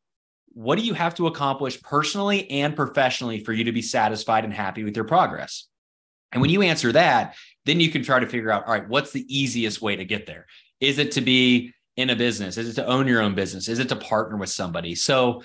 What 0.54 0.78
do 0.78 0.86
you 0.86 0.93
have 0.93 1.15
to 1.15 1.28
accomplish 1.28 1.82
personally 1.82 2.50
and 2.50 2.76
professionally 2.76 3.43
for 3.43 3.54
you 3.54 3.65
to 3.65 3.71
be 3.71 3.82
satisfied 3.82 4.43
and 4.43 4.54
happy 4.54 4.84
with 4.84 4.95
your 4.95 5.06
progress? 5.06 5.67
And 6.32 6.41
when 6.41 6.50
you 6.50 6.62
answer 6.62 6.91
that, 6.91 7.36
then 7.65 7.80
you 7.80 7.89
can 7.89 8.04
try 8.04 8.19
to 8.19 8.28
figure 8.28 8.52
out, 8.52 8.65
all 8.65 8.74
right, 8.74 8.88
what's 8.88 9.12
the 9.12 9.26
easiest 9.28 9.82
way 9.82 9.95
to 9.95 10.06
get 10.06 10.26
there? 10.26 10.47
Is 10.80 10.97
it 10.97 11.12
to 11.13 11.21
be 11.21 11.74
in 11.97 12.10
a 12.10 12.15
business? 12.15 12.58
Is 12.58 12.69
it 12.69 12.82
to 12.82 12.88
own 12.88 13.08
your 13.08 13.21
own 13.21 13.36
business? 13.36 13.67
Is 13.67 13.80
it 13.80 13.89
to 13.89 13.95
partner 13.95 14.38
with 14.38 14.50
somebody? 14.50 14.95
So 14.95 15.43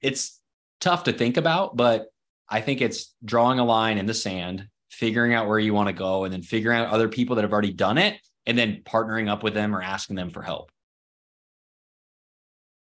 it's 0.00 0.37
tough 0.80 1.04
to 1.04 1.12
think 1.12 1.36
about, 1.36 1.76
but 1.76 2.06
I 2.48 2.60
think 2.60 2.80
it's 2.80 3.14
drawing 3.24 3.58
a 3.58 3.64
line 3.64 3.98
in 3.98 4.06
the 4.06 4.14
sand, 4.14 4.68
figuring 4.90 5.34
out 5.34 5.48
where 5.48 5.58
you 5.58 5.74
want 5.74 5.88
to 5.88 5.92
go, 5.92 6.24
and 6.24 6.32
then 6.32 6.42
figuring 6.42 6.78
out 6.78 6.88
other 6.88 7.08
people 7.08 7.36
that 7.36 7.42
have 7.42 7.52
already 7.52 7.72
done 7.72 7.98
it, 7.98 8.18
and 8.46 8.58
then 8.58 8.82
partnering 8.84 9.28
up 9.28 9.42
with 9.42 9.54
them 9.54 9.74
or 9.74 9.82
asking 9.82 10.16
them 10.16 10.30
for 10.30 10.42
help. 10.42 10.70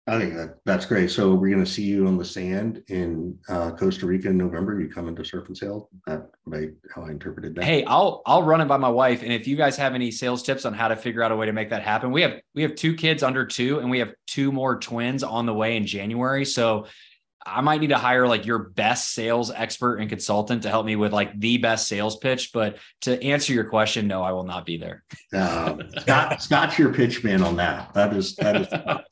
I 0.07 0.19
think 0.19 0.35
that 0.35 0.59
that's 0.67 0.85
great. 0.85 1.11
So 1.11 1.35
we're 1.35 1.51
going 1.51 1.65
to 1.65 1.71
see 1.71 1.85
you 1.85 2.07
on 2.07 2.19
the 2.19 2.25
sand 2.27 2.83
in 2.89 3.39
uh, 3.49 3.71
Costa 3.71 4.05
Rica 4.05 4.29
in 4.29 4.37
November. 4.37 4.79
You 4.79 4.91
come 4.91 5.09
into 5.09 5.25
Surf 5.25 5.47
and 5.49 5.57
Sail. 5.57 5.89
That 6.07 6.29
right? 6.45 6.73
How 6.95 7.05
I 7.05 7.11
interpreted 7.11 7.55
that. 7.55 7.65
Hey, 7.65 7.85
I'll 7.85 8.21
I'll 8.27 8.43
run 8.43 8.61
it 8.61 8.67
by 8.67 8.77
my 8.77 8.91
wife, 8.91 9.23
and 9.23 9.33
if 9.33 9.47
you 9.47 9.57
guys 9.57 9.79
have 9.79 9.95
any 9.95 10.11
sales 10.11 10.43
tips 10.43 10.67
on 10.67 10.75
how 10.75 10.89
to 10.89 10.97
figure 10.97 11.23
out 11.23 11.33
a 11.33 11.37
way 11.37 11.47
to 11.47 11.55
make 11.55 11.71
that 11.71 11.83
happen, 11.83 12.13
we 12.13 12.21
have 12.21 12.35
we 12.55 12.61
have 12.61 12.75
two 12.75 12.95
kids 12.95 13.23
under 13.23 13.47
two, 13.47 13.79
and 13.79 13.89
we 13.89 13.99
have 14.01 14.13
two 14.27 14.53
more 14.53 14.79
twins 14.79 15.23
on 15.23 15.47
the 15.47 15.55
way 15.55 15.75
in 15.75 15.87
January. 15.87 16.45
So 16.45 16.87
I 17.47 17.61
might 17.61 17.81
need 17.81 17.89
to 17.89 17.99
hire 17.99 18.27
like 18.27 18.47
your 18.47 18.59
best 18.59 19.13
sales 19.13 19.51
expert 19.51 19.97
and 19.97 20.09
consultant 20.09 20.63
to 20.63 20.71
help 20.71 20.87
me 20.87 20.97
with 20.97 21.13
like 21.13 21.39
the 21.39 21.59
best 21.59 21.89
sales 21.89 22.17
pitch. 22.17 22.51
But 22.53 22.79
to 23.03 23.23
answer 23.23 23.53
your 23.53 23.65
question, 23.65 24.07
no, 24.07 24.23
I 24.23 24.33
will 24.33 24.45
not 24.45 24.65
be 24.65 24.77
there. 24.79 25.05
Uh, 25.33 25.77
Scott, 26.01 26.43
Scott's 26.43 26.79
your 26.79 26.93
pitch 26.93 27.23
man 27.23 27.43
on 27.43 27.57
that. 27.57 27.93
That 27.95 28.15
is 28.15 28.35
that 28.37 28.57
is. 28.57 28.69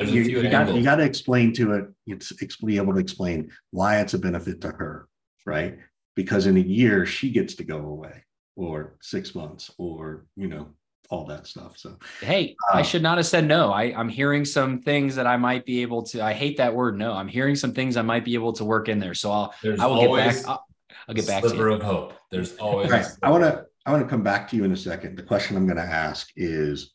You, 0.00 0.22
you 0.22 0.48
got 0.48 0.72
you 0.72 0.84
got 0.84 0.96
to 0.96 1.02
explain 1.02 1.52
to 1.54 1.72
it. 1.72 1.86
It's, 2.06 2.30
it's 2.40 2.56
be 2.58 2.76
able 2.76 2.92
to 2.92 3.00
explain 3.00 3.50
why 3.72 3.98
it's 3.98 4.14
a 4.14 4.18
benefit 4.18 4.60
to 4.60 4.68
her, 4.68 5.08
right? 5.44 5.78
Because 6.14 6.46
in 6.46 6.56
a 6.56 6.60
year 6.60 7.04
she 7.04 7.32
gets 7.32 7.56
to 7.56 7.64
go 7.64 7.78
away, 7.78 8.22
or 8.54 8.96
six 9.02 9.34
months, 9.34 9.72
or 9.76 10.26
you 10.36 10.46
know 10.46 10.68
all 11.10 11.24
that 11.26 11.46
stuff. 11.46 11.76
So 11.78 11.96
Hey, 12.20 12.56
I 12.72 12.80
Uh, 12.80 12.82
should 12.82 13.02
not 13.02 13.16
have 13.18 13.26
said 13.26 13.46
no. 13.46 13.72
I, 13.72 13.84
I'm 13.96 14.08
hearing 14.08 14.44
some 14.44 14.80
things 14.82 15.14
that 15.16 15.26
I 15.26 15.36
might 15.36 15.64
be 15.64 15.82
able 15.82 16.02
to. 16.04 16.22
I 16.22 16.32
hate 16.32 16.58
that 16.58 16.74
word 16.74 16.98
no. 16.98 17.12
I'm 17.12 17.28
hearing 17.28 17.56
some 17.56 17.72
things 17.72 17.96
I 17.96 18.02
might 18.02 18.24
be 18.24 18.34
able 18.34 18.52
to 18.54 18.64
work 18.64 18.88
in 18.88 18.98
there. 18.98 19.14
So 19.14 19.30
I'll 19.30 19.54
There's 19.62 19.80
I 19.80 19.86
will 19.86 20.16
get 20.16 20.36
back. 20.36 20.48
I'll, 20.48 20.66
I'll 21.08 21.14
get 21.14 21.24
a 21.24 21.26
back 21.26 21.42
to 21.42 21.48
sliver 21.48 21.68
you. 21.70 21.74
of 21.76 21.82
hope. 21.82 22.12
There's 22.30 22.56
always. 22.56 22.90
Right. 22.90 23.06
I 23.22 23.30
want 23.30 23.44
to 23.44 23.64
I 23.86 23.92
want 23.92 24.04
to 24.04 24.08
come 24.08 24.22
back 24.22 24.48
to 24.50 24.56
you 24.56 24.64
in 24.64 24.72
a 24.72 24.76
second. 24.76 25.16
The 25.16 25.22
question 25.22 25.56
I'm 25.56 25.66
going 25.66 25.78
to 25.78 25.82
ask 25.82 26.28
is, 26.36 26.92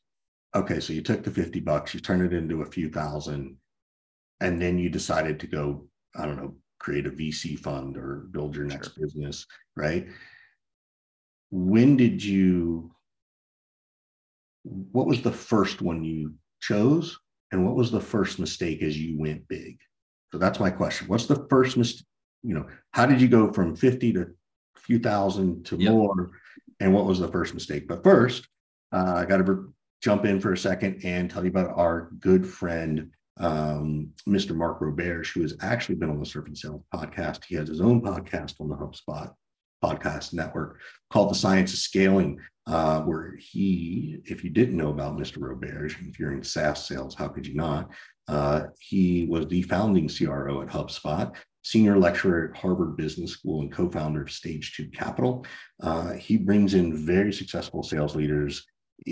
okay, 0.54 0.80
so 0.80 0.94
you 0.94 1.02
took 1.02 1.24
the 1.24 1.32
50 1.32 1.60
bucks, 1.62 1.96
you 1.96 2.00
turned 2.00 2.22
it 2.22 2.38
into 2.38 2.62
a 2.62 2.68
few 2.68 2.88
thousand, 2.90 3.58
and 4.42 4.62
then 4.62 4.78
you 4.78 4.90
decided 4.90 5.40
to 5.40 5.48
go, 5.48 5.88
I 6.16 6.28
don't 6.28 6.38
know, 6.38 6.56
create 6.78 7.08
a 7.08 7.10
VC 7.10 7.58
fund 7.58 7.98
or 7.98 8.28
build 8.30 8.56
your 8.56 8.66
next 8.66 8.90
business, 8.90 9.48
right? 9.76 10.06
When 11.50 11.98
did 11.98 12.24
you 12.24 12.92
what 14.64 15.08
was 15.08 15.22
the 15.22 15.32
first 15.32 15.82
one 15.82 16.04
you 16.04 16.34
chose? 16.62 17.20
And 17.52 17.66
what 17.66 17.76
was 17.76 17.92
the 17.92 18.02
first 18.02 18.40
mistake 18.40 18.82
as 18.82 18.98
you 18.98 19.20
went 19.20 19.48
big? 19.48 19.78
So 20.32 20.38
that's 20.38 20.60
my 20.60 20.72
question. 20.72 21.08
What's 21.08 21.28
the 21.28 21.46
first 21.50 21.78
mistake? 21.78 22.06
You 22.42 22.56
know, 22.56 22.68
how 22.92 23.06
did 23.06 23.22
you 23.22 23.28
go 23.28 23.52
from 23.54 23.76
50 23.76 24.14
to 24.14 24.22
a 24.22 24.80
few 24.80 25.00
thousand 25.00 25.66
to 25.68 25.78
Yep. 25.78 25.92
more? 25.92 26.32
And 26.80 26.94
what 26.94 27.06
was 27.06 27.20
the 27.20 27.28
first 27.28 27.54
mistake? 27.54 27.88
But 27.88 28.04
first, 28.04 28.48
uh, 28.92 29.14
I 29.18 29.26
got 29.26 29.46
to 29.46 29.74
jump 30.02 30.26
in 30.26 30.40
for 30.40 30.52
a 30.54 30.58
second 30.58 31.02
and 31.06 31.30
tell 31.30 31.44
you 31.44 31.50
about 31.50 31.78
our 31.78 32.10
good 32.20 32.46
friend, 32.46 33.12
um, 33.38 34.10
Mr. 34.28 34.56
Mark 34.56 34.80
Roberge, 34.82 35.32
who 35.34 35.42
has 35.42 35.56
actually 35.62 35.96
been 35.96 36.10
on 36.10 36.20
the 36.20 36.26
Surf 36.26 36.48
and 36.48 36.58
Sales 36.58 36.84
podcast. 36.94 37.46
He 37.46 37.56
has 37.56 37.68
his 37.70 37.80
own 37.82 38.02
podcast 38.02 38.60
on 38.60 38.68
the 38.70 38.76
HubSpot 38.76 39.34
podcast 39.84 40.34
network 40.34 40.80
called 41.12 41.30
The 41.30 41.36
Science 41.36 41.74
of 41.74 41.80
Scaling, 41.80 42.40
uh, 42.68 43.02
where 43.02 43.36
he, 43.38 44.20
if 44.26 44.44
you 44.44 44.50
didn't 44.50 44.78
know 44.78 44.90
about 44.90 45.18
Mr. 45.18 45.40
Roberge, 45.40 45.96
if 46.08 46.20
you're 46.20 46.34
in 46.34 46.44
SaaS 46.44 46.86
sales, 46.86 47.16
how 47.16 47.28
could 47.28 47.46
you 47.46 47.56
not? 47.56 47.90
Uh, 48.28 48.64
he 48.80 49.26
was 49.26 49.48
the 49.48 49.62
founding 49.64 50.08
CRO 50.08 50.62
at 50.62 50.70
HubSpot, 50.70 51.36
senior 51.62 51.98
lecturer 51.98 52.50
at 52.50 52.58
Harvard 52.58 52.96
Business 52.96 53.32
School, 53.32 53.62
and 53.62 53.72
co 53.72 53.90
founder 53.90 54.22
of 54.22 54.32
Stage 54.32 54.74
Two 54.76 54.90
Capital. 54.90 55.46
Uh, 55.82 56.14
he 56.14 56.38
brings 56.38 56.74
in 56.74 57.06
very 57.06 57.34
successful 57.34 57.84
sales 57.84 58.16
leaders, 58.16 58.66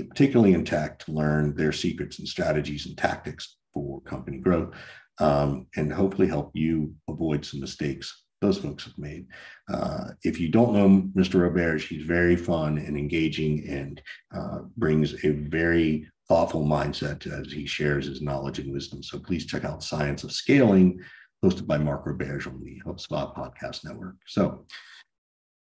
particularly 0.10 0.54
in 0.54 0.64
tech, 0.64 1.00
to 1.00 1.12
learn 1.12 1.54
their 1.56 1.74
secrets 1.74 2.20
and 2.20 2.28
strategies 2.28 2.86
and 2.86 2.98
tactics 2.98 3.58
for 3.74 4.02
company 4.02 4.38
growth 4.38 4.74
um, 5.20 5.68
and 5.76 5.94
hopefully 5.94 6.28
help 6.28 6.52
you 6.54 6.94
avoid 7.08 7.46
some 7.46 7.60
mistakes 7.60 8.24
those 8.42 8.58
folks 8.58 8.84
have 8.86 8.98
made. 8.98 9.28
Uh, 9.72 10.10
if 10.24 10.40
you 10.40 10.50
don't 10.50 10.74
know 10.74 11.10
Mr. 11.16 11.40
Roberge, 11.40 11.88
he's 11.88 12.06
very 12.06 12.36
fun 12.36 12.78
and 12.80 12.98
engaging 12.98 13.68
and 13.70 14.02
uh, 14.36 14.60
brings 14.78 15.24
a 15.24 15.30
very 15.30 16.10
thoughtful 16.28 16.66
mindset 16.66 17.28
as 17.28 17.52
he 17.52 17.66
shares 17.66 18.08
his 18.08 18.22
knowledge 18.22 18.60
and 18.60 18.72
wisdom. 18.74 19.04
So 19.04 19.20
please 19.20 19.46
check 19.46 19.64
out 19.64 19.84
Science 19.84 20.24
of 20.24 20.32
Scaling, 20.32 21.00
hosted 21.44 21.68
by 21.68 21.78
Mark 21.78 22.06
Roberge 22.06 22.48
on 22.48 22.62
the 22.64 22.82
HubSpot 22.86 23.36
Podcast 23.36 23.86
Network. 23.86 24.16
So 24.26 24.66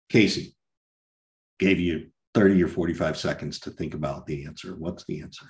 Casey 0.09 0.55
gave 1.59 1.81
you 1.81 2.09
30 2.35 2.63
or 2.63 2.69
45 2.69 3.19
seconds 3.19 3.59
to 3.61 3.71
think 3.71 3.95
about 3.95 4.27
the 4.27 4.45
answer. 4.45 4.77
What's 4.79 5.05
the 5.07 5.21
answer? 5.21 5.47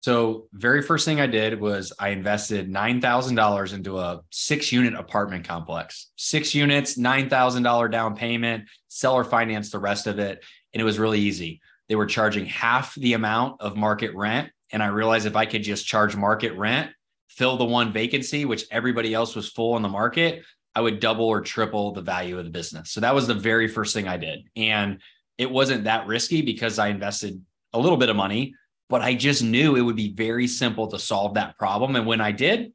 So, 0.00 0.48
very 0.54 0.80
first 0.80 1.04
thing 1.04 1.20
I 1.20 1.26
did 1.26 1.60
was 1.60 1.92
I 1.98 2.08
invested 2.08 2.72
$9,000 2.72 3.74
into 3.74 3.98
a 3.98 4.22
six 4.30 4.72
unit 4.72 4.94
apartment 4.94 5.46
complex. 5.46 6.10
Six 6.16 6.54
units, 6.54 6.96
$9,000 6.96 7.90
down 7.90 8.16
payment, 8.16 8.64
seller 8.88 9.24
financed 9.24 9.72
the 9.72 9.78
rest 9.78 10.06
of 10.06 10.18
it. 10.18 10.42
And 10.72 10.80
it 10.80 10.84
was 10.84 10.98
really 10.98 11.20
easy. 11.20 11.60
They 11.88 11.96
were 11.96 12.06
charging 12.06 12.46
half 12.46 12.94
the 12.94 13.12
amount 13.12 13.60
of 13.60 13.76
market 13.76 14.14
rent. 14.14 14.50
And 14.72 14.82
I 14.82 14.86
realized 14.86 15.26
if 15.26 15.36
I 15.36 15.44
could 15.44 15.62
just 15.62 15.86
charge 15.86 16.16
market 16.16 16.54
rent, 16.54 16.90
fill 17.28 17.58
the 17.58 17.64
one 17.64 17.92
vacancy, 17.92 18.44
which 18.44 18.64
everybody 18.70 19.12
else 19.12 19.36
was 19.36 19.50
full 19.50 19.76
in 19.76 19.82
the 19.82 19.88
market, 19.88 20.44
I 20.74 20.80
would 20.80 21.00
double 21.00 21.26
or 21.26 21.40
triple 21.40 21.92
the 21.92 22.00
value 22.00 22.38
of 22.38 22.44
the 22.44 22.50
business. 22.50 22.90
So 22.90 23.00
that 23.00 23.14
was 23.14 23.26
the 23.26 23.34
very 23.34 23.68
first 23.68 23.92
thing 23.92 24.08
I 24.08 24.16
did. 24.16 24.44
And 24.56 25.00
it 25.36 25.50
wasn't 25.50 25.84
that 25.84 26.06
risky 26.06 26.42
because 26.42 26.78
I 26.78 26.88
invested 26.88 27.44
a 27.72 27.78
little 27.78 27.98
bit 27.98 28.08
of 28.08 28.16
money, 28.16 28.54
but 28.90 29.00
I 29.00 29.14
just 29.14 29.42
knew 29.42 29.76
it 29.76 29.80
would 29.80 29.96
be 29.96 30.12
very 30.12 30.48
simple 30.48 30.88
to 30.88 30.98
solve 30.98 31.34
that 31.34 31.56
problem. 31.56 31.96
And 31.96 32.06
when 32.06 32.20
I 32.20 32.32
did, 32.32 32.72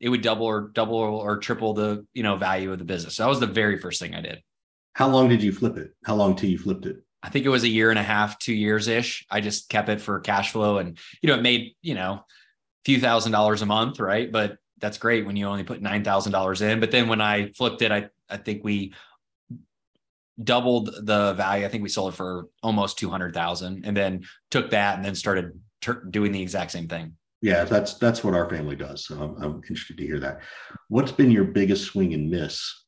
it 0.00 0.08
would 0.08 0.20
double 0.20 0.44
or 0.44 0.72
double 0.74 0.96
or 0.96 1.38
triple 1.38 1.72
the 1.72 2.04
you 2.12 2.22
know 2.22 2.36
value 2.36 2.72
of 2.72 2.78
the 2.78 2.84
business. 2.84 3.16
So 3.16 3.22
that 3.22 3.28
was 3.30 3.40
the 3.40 3.46
very 3.46 3.78
first 3.78 4.00
thing 4.00 4.14
I 4.14 4.20
did. 4.20 4.42
How 4.92 5.08
long 5.08 5.28
did 5.28 5.42
you 5.42 5.52
flip 5.52 5.76
it? 5.78 5.92
How 6.04 6.16
long 6.16 6.36
till 6.36 6.50
you 6.50 6.58
flipped 6.58 6.84
it? 6.86 6.96
I 7.22 7.30
think 7.30 7.46
it 7.46 7.50
was 7.50 7.64
a 7.64 7.68
year 7.68 7.88
and 7.88 7.98
a 7.98 8.02
half, 8.02 8.38
two 8.38 8.52
years 8.52 8.86
ish. 8.86 9.24
I 9.30 9.40
just 9.40 9.70
kept 9.70 9.88
it 9.88 10.00
for 10.00 10.20
cash 10.20 10.52
flow 10.52 10.78
and 10.78 10.98
you 11.22 11.28
know 11.28 11.36
it 11.36 11.42
made 11.42 11.74
you 11.80 11.94
know 11.94 12.12
a 12.12 12.24
few 12.84 13.00
thousand 13.00 13.32
dollars 13.32 13.62
a 13.62 13.66
month, 13.66 14.00
right? 14.00 14.30
But 14.30 14.58
that's 14.78 14.98
great 14.98 15.24
when 15.24 15.36
you 15.36 15.46
only 15.46 15.64
put 15.64 15.80
nine 15.80 16.02
thousand 16.02 16.32
dollars 16.32 16.60
in. 16.62 16.80
But 16.80 16.90
then 16.90 17.08
when 17.08 17.20
I 17.20 17.52
flipped 17.52 17.80
it, 17.80 17.92
I 17.92 18.08
I 18.28 18.38
think 18.38 18.64
we 18.64 18.92
doubled 20.42 20.90
the 21.02 21.34
value. 21.34 21.64
I 21.64 21.68
think 21.68 21.82
we 21.82 21.88
sold 21.88 22.12
it 22.12 22.16
for 22.16 22.46
almost 22.62 22.98
200,000 22.98 23.84
and 23.84 23.96
then 23.96 24.24
took 24.50 24.70
that 24.70 24.96
and 24.96 25.04
then 25.04 25.14
started 25.14 25.52
ter- 25.80 26.04
doing 26.04 26.32
the 26.32 26.42
exact 26.42 26.72
same 26.72 26.88
thing. 26.88 27.14
Yeah, 27.40 27.64
that's 27.64 27.94
that's 27.94 28.24
what 28.24 28.34
our 28.34 28.48
family 28.48 28.74
does. 28.74 29.04
So 29.06 29.20
I'm, 29.22 29.42
I'm 29.42 29.54
interested 29.56 29.98
to 29.98 30.06
hear 30.06 30.18
that. 30.20 30.40
What's 30.88 31.12
been 31.12 31.30
your 31.30 31.44
biggest 31.44 31.84
swing 31.84 32.14
and 32.14 32.30
miss? 32.30 32.84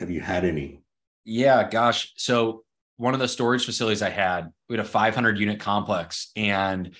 Have 0.00 0.10
you 0.10 0.20
had 0.20 0.44
any? 0.44 0.80
Yeah, 1.24 1.68
gosh. 1.68 2.12
So 2.16 2.64
one 2.96 3.14
of 3.14 3.20
the 3.20 3.28
storage 3.28 3.64
facilities 3.64 4.02
I 4.02 4.10
had, 4.10 4.50
we 4.68 4.76
had 4.76 4.84
a 4.84 4.88
500 4.88 5.38
unit 5.38 5.60
complex 5.60 6.30
and 6.36 6.94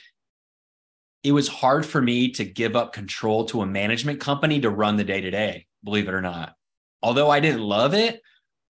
it 1.22 1.32
was 1.32 1.48
hard 1.48 1.86
for 1.86 2.02
me 2.02 2.30
to 2.32 2.44
give 2.44 2.76
up 2.76 2.92
control 2.92 3.46
to 3.46 3.62
a 3.62 3.66
management 3.66 4.20
company 4.20 4.60
to 4.60 4.70
run 4.70 4.96
the 4.96 5.04
day 5.04 5.22
to 5.22 5.30
day, 5.30 5.66
believe 5.82 6.08
it 6.08 6.14
or 6.14 6.20
not. 6.20 6.54
Although 7.02 7.30
I 7.30 7.40
didn't 7.40 7.62
love 7.62 7.94
it, 7.94 8.20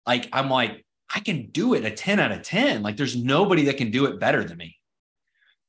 like 0.08 0.28
I'm 0.32 0.48
like, 0.48 0.84
I 1.14 1.20
can 1.20 1.50
do 1.50 1.74
it 1.74 1.84
a 1.84 1.90
10 1.90 2.18
out 2.18 2.32
of 2.32 2.42
10. 2.42 2.82
Like 2.82 2.96
there's 2.96 3.14
nobody 3.14 3.66
that 3.66 3.76
can 3.76 3.90
do 3.90 4.06
it 4.06 4.18
better 4.18 4.42
than 4.42 4.56
me. 4.56 4.76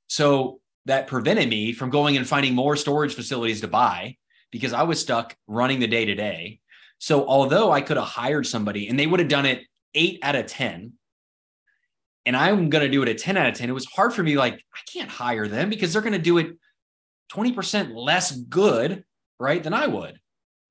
So 0.07 0.61
that 0.85 1.07
prevented 1.07 1.49
me 1.49 1.73
from 1.73 1.89
going 1.89 2.15
and 2.15 2.25
finding 2.25 2.55
more 2.55 2.77
storage 2.77 3.13
facilities 3.13 3.61
to 3.61 3.67
buy 3.67 4.15
because 4.49 4.71
I 4.71 4.83
was 4.83 4.99
stuck 4.99 5.35
running 5.45 5.81
the 5.81 5.87
day 5.87 6.05
to 6.05 6.15
day. 6.15 6.61
So 6.99 7.27
although 7.27 7.69
I 7.71 7.81
could 7.81 7.97
have 7.97 8.07
hired 8.07 8.47
somebody 8.47 8.87
and 8.87 8.97
they 8.97 9.07
would 9.07 9.19
have 9.19 9.29
done 9.29 9.45
it 9.45 9.63
eight 9.93 10.19
out 10.23 10.35
of 10.35 10.47
10, 10.47 10.93
and 12.25 12.35
I'm 12.35 12.69
going 12.69 12.83
to 12.83 12.91
do 12.91 13.01
it 13.01 13.09
a 13.09 13.13
10 13.13 13.37
out 13.37 13.49
of 13.49 13.55
10, 13.55 13.69
it 13.69 13.73
was 13.73 13.85
hard 13.85 14.13
for 14.13 14.23
me. 14.23 14.37
Like, 14.37 14.53
I 14.53 14.79
can't 14.91 15.09
hire 15.09 15.47
them 15.47 15.69
because 15.69 15.91
they're 15.91 16.01
going 16.01 16.13
to 16.13 16.19
do 16.19 16.37
it 16.37 16.57
20% 17.33 17.95
less 17.95 18.31
good, 18.31 19.03
right, 19.39 19.63
than 19.63 19.73
I 19.73 19.87
would. 19.87 20.19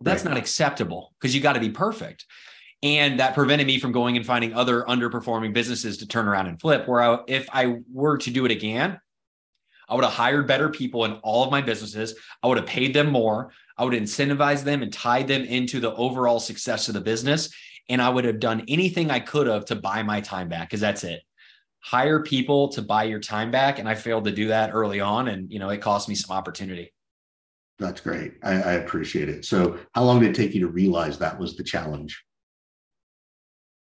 That's 0.00 0.24
right. 0.24 0.32
not 0.32 0.38
acceptable 0.38 1.14
because 1.18 1.34
you 1.34 1.40
got 1.40 1.54
to 1.54 1.60
be 1.60 1.70
perfect. 1.70 2.26
And 2.82 3.18
that 3.18 3.34
prevented 3.34 3.66
me 3.66 3.80
from 3.80 3.90
going 3.90 4.16
and 4.16 4.24
finding 4.24 4.54
other 4.54 4.84
underperforming 4.84 5.52
businesses 5.52 5.98
to 5.98 6.06
turn 6.06 6.28
around 6.28 6.46
and 6.46 6.60
flip. 6.60 6.86
Where 6.86 7.02
I, 7.02 7.18
if 7.26 7.48
I 7.52 7.78
were 7.92 8.18
to 8.18 8.30
do 8.30 8.44
it 8.44 8.52
again, 8.52 9.00
I 9.88 9.94
would 9.94 10.04
have 10.04 10.12
hired 10.12 10.46
better 10.46 10.68
people 10.68 11.04
in 11.04 11.14
all 11.22 11.44
of 11.44 11.50
my 11.50 11.60
businesses. 11.60 12.14
I 12.42 12.46
would 12.46 12.58
have 12.58 12.66
paid 12.66 12.94
them 12.94 13.10
more. 13.10 13.52
I 13.76 13.84
would 13.84 13.94
incentivize 13.94 14.62
them 14.62 14.82
and 14.82 14.92
tied 14.92 15.28
them 15.28 15.42
into 15.42 15.80
the 15.80 15.94
overall 15.94 16.40
success 16.40 16.88
of 16.88 16.94
the 16.94 17.00
business. 17.00 17.48
And 17.88 18.02
I 18.02 18.10
would 18.10 18.24
have 18.24 18.38
done 18.38 18.64
anything 18.68 19.10
I 19.10 19.20
could 19.20 19.46
have 19.46 19.64
to 19.66 19.76
buy 19.76 20.02
my 20.02 20.20
time 20.20 20.48
back 20.48 20.68
because 20.68 20.80
that's 20.80 21.04
it. 21.04 21.22
Hire 21.80 22.22
people 22.22 22.68
to 22.70 22.82
buy 22.82 23.04
your 23.04 23.20
time 23.20 23.50
back. 23.50 23.78
And 23.78 23.88
I 23.88 23.94
failed 23.94 24.24
to 24.24 24.32
do 24.32 24.48
that 24.48 24.70
early 24.74 25.00
on. 25.00 25.28
And, 25.28 25.50
you 25.50 25.58
know, 25.58 25.70
it 25.70 25.80
cost 25.80 26.08
me 26.08 26.14
some 26.14 26.36
opportunity. 26.36 26.92
That's 27.78 28.00
great. 28.00 28.34
I, 28.42 28.54
I 28.54 28.72
appreciate 28.72 29.28
it. 29.28 29.44
So, 29.44 29.78
how 29.94 30.02
long 30.02 30.20
did 30.20 30.30
it 30.30 30.34
take 30.34 30.52
you 30.52 30.60
to 30.60 30.68
realize 30.68 31.18
that 31.18 31.38
was 31.38 31.56
the 31.56 31.62
challenge? 31.62 32.22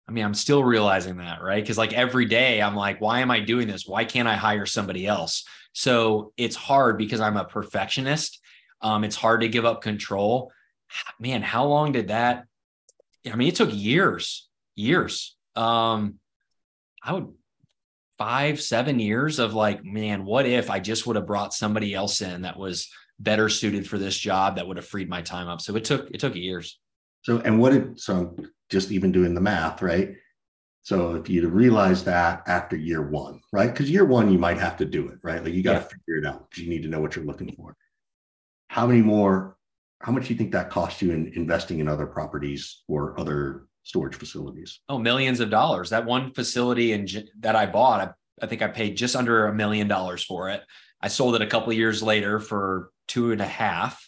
I 0.07 0.11
mean, 0.11 0.23
I'm 0.23 0.33
still 0.33 0.63
realizing 0.63 1.17
that, 1.17 1.41
right? 1.41 1.63
Because 1.63 1.77
like 1.77 1.93
every 1.93 2.25
day 2.25 2.61
I'm 2.61 2.75
like, 2.75 3.01
why 3.01 3.21
am 3.21 3.31
I 3.31 3.39
doing 3.39 3.67
this? 3.67 3.87
Why 3.87 4.05
can't 4.05 4.27
I 4.27 4.35
hire 4.35 4.65
somebody 4.65 5.07
else? 5.07 5.45
So 5.73 6.31
it's 6.37 6.55
hard 6.55 6.97
because 6.97 7.19
I'm 7.19 7.37
a 7.37 7.45
perfectionist. 7.45 8.39
Um, 8.81 9.03
it's 9.03 9.15
hard 9.15 9.41
to 9.41 9.47
give 9.47 9.65
up 9.65 9.81
control. 9.81 10.51
Man, 11.19 11.41
how 11.41 11.65
long 11.65 11.91
did 11.91 12.09
that? 12.09 12.45
I 13.29 13.35
mean, 13.35 13.47
it 13.47 13.55
took 13.55 13.71
years, 13.73 14.47
years. 14.75 15.35
Um, 15.55 16.19
I 17.03 17.13
would 17.13 17.33
five, 18.17 18.61
seven 18.61 18.99
years 18.99 19.39
of 19.39 19.53
like, 19.53 19.83
man, 19.83 20.23
what 20.23 20.45
if 20.45 20.69
I 20.69 20.79
just 20.79 21.07
would 21.07 21.15
have 21.15 21.25
brought 21.25 21.53
somebody 21.53 21.93
else 21.93 22.21
in 22.21 22.43
that 22.43 22.57
was 22.57 22.89
better 23.19 23.49
suited 23.49 23.87
for 23.87 23.97
this 23.97 24.17
job 24.17 24.55
that 24.55 24.67
would 24.67 24.77
have 24.77 24.85
freed 24.85 25.09
my 25.09 25.21
time 25.21 25.47
up. 25.47 25.61
So 25.61 25.75
it 25.75 25.85
took 25.85 26.09
it 26.11 26.19
took 26.19 26.35
years. 26.35 26.79
So 27.23 27.39
and 27.39 27.59
what 27.59 27.71
did 27.71 27.99
so 27.99 28.35
just 28.69 28.91
even 28.91 29.11
doing 29.11 29.33
the 29.33 29.41
math, 29.41 29.81
right? 29.81 30.15
So 30.85 31.15
if 31.15 31.29
you 31.29 31.47
realize 31.47 32.03
that 32.03 32.43
after 32.47 32.75
year 32.75 33.01
one, 33.01 33.41
right? 33.51 33.71
Because 33.71 33.89
year 33.89 34.05
one, 34.05 34.31
you 34.31 34.37
might 34.37 34.59
have 34.59 34.77
to 34.77 34.85
do 34.85 35.07
it, 35.07 35.17
right? 35.23 35.43
Like 35.43 35.53
you 35.53 35.63
got 35.63 35.73
to 35.73 35.79
yeah. 35.79 35.87
figure 35.87 36.21
it 36.21 36.25
out 36.27 36.47
because 36.47 36.63
you 36.63 36.69
need 36.69 36.83
to 36.83 36.89
know 36.89 36.99
what 37.01 37.15
you're 37.15 37.25
looking 37.25 37.55
for. 37.55 37.75
How 38.67 38.85
many 38.85 39.01
more, 39.01 39.57
how 40.01 40.11
much 40.11 40.27
do 40.27 40.33
you 40.33 40.37
think 40.37 40.51
that 40.51 40.69
cost 40.69 41.01
you 41.01 41.11
in 41.11 41.31
investing 41.35 41.79
in 41.79 41.87
other 41.87 42.05
properties 42.05 42.83
or 42.87 43.19
other 43.19 43.65
storage 43.81 44.13
facilities? 44.13 44.79
Oh, 44.87 44.99
millions 44.99 45.39
of 45.39 45.49
dollars. 45.49 45.89
That 45.89 46.05
one 46.05 46.31
facility 46.33 46.91
in, 46.91 47.07
that 47.39 47.55
I 47.55 47.65
bought, 47.65 48.01
I, 48.01 48.43
I 48.43 48.47
think 48.47 48.61
I 48.61 48.67
paid 48.67 48.95
just 48.95 49.15
under 49.15 49.47
a 49.47 49.55
million 49.55 49.87
dollars 49.87 50.23
for 50.23 50.51
it. 50.51 50.61
I 51.01 51.07
sold 51.07 51.33
it 51.33 51.41
a 51.41 51.47
couple 51.47 51.73
years 51.73 52.03
later 52.03 52.39
for 52.39 52.91
two 53.07 53.31
and 53.31 53.41
a 53.41 53.47
half. 53.47 54.07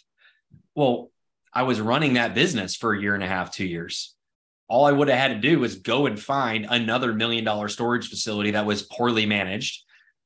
Well, 0.76 1.10
I 1.52 1.64
was 1.64 1.80
running 1.80 2.12
that 2.14 2.34
business 2.34 2.76
for 2.76 2.94
a 2.94 3.00
year 3.00 3.14
and 3.14 3.24
a 3.24 3.28
half, 3.28 3.50
two 3.50 3.66
years 3.66 4.14
all 4.68 4.84
I 4.84 4.92
would 4.92 5.08
have 5.08 5.18
had 5.18 5.28
to 5.28 5.48
do 5.48 5.58
was 5.58 5.76
go 5.76 6.06
and 6.06 6.20
find 6.20 6.66
another 6.68 7.14
million 7.14 7.44
dollar 7.44 7.68
storage 7.68 8.08
facility 8.08 8.52
that 8.52 8.66
was 8.66 8.82
poorly 8.82 9.26
managed, 9.26 9.82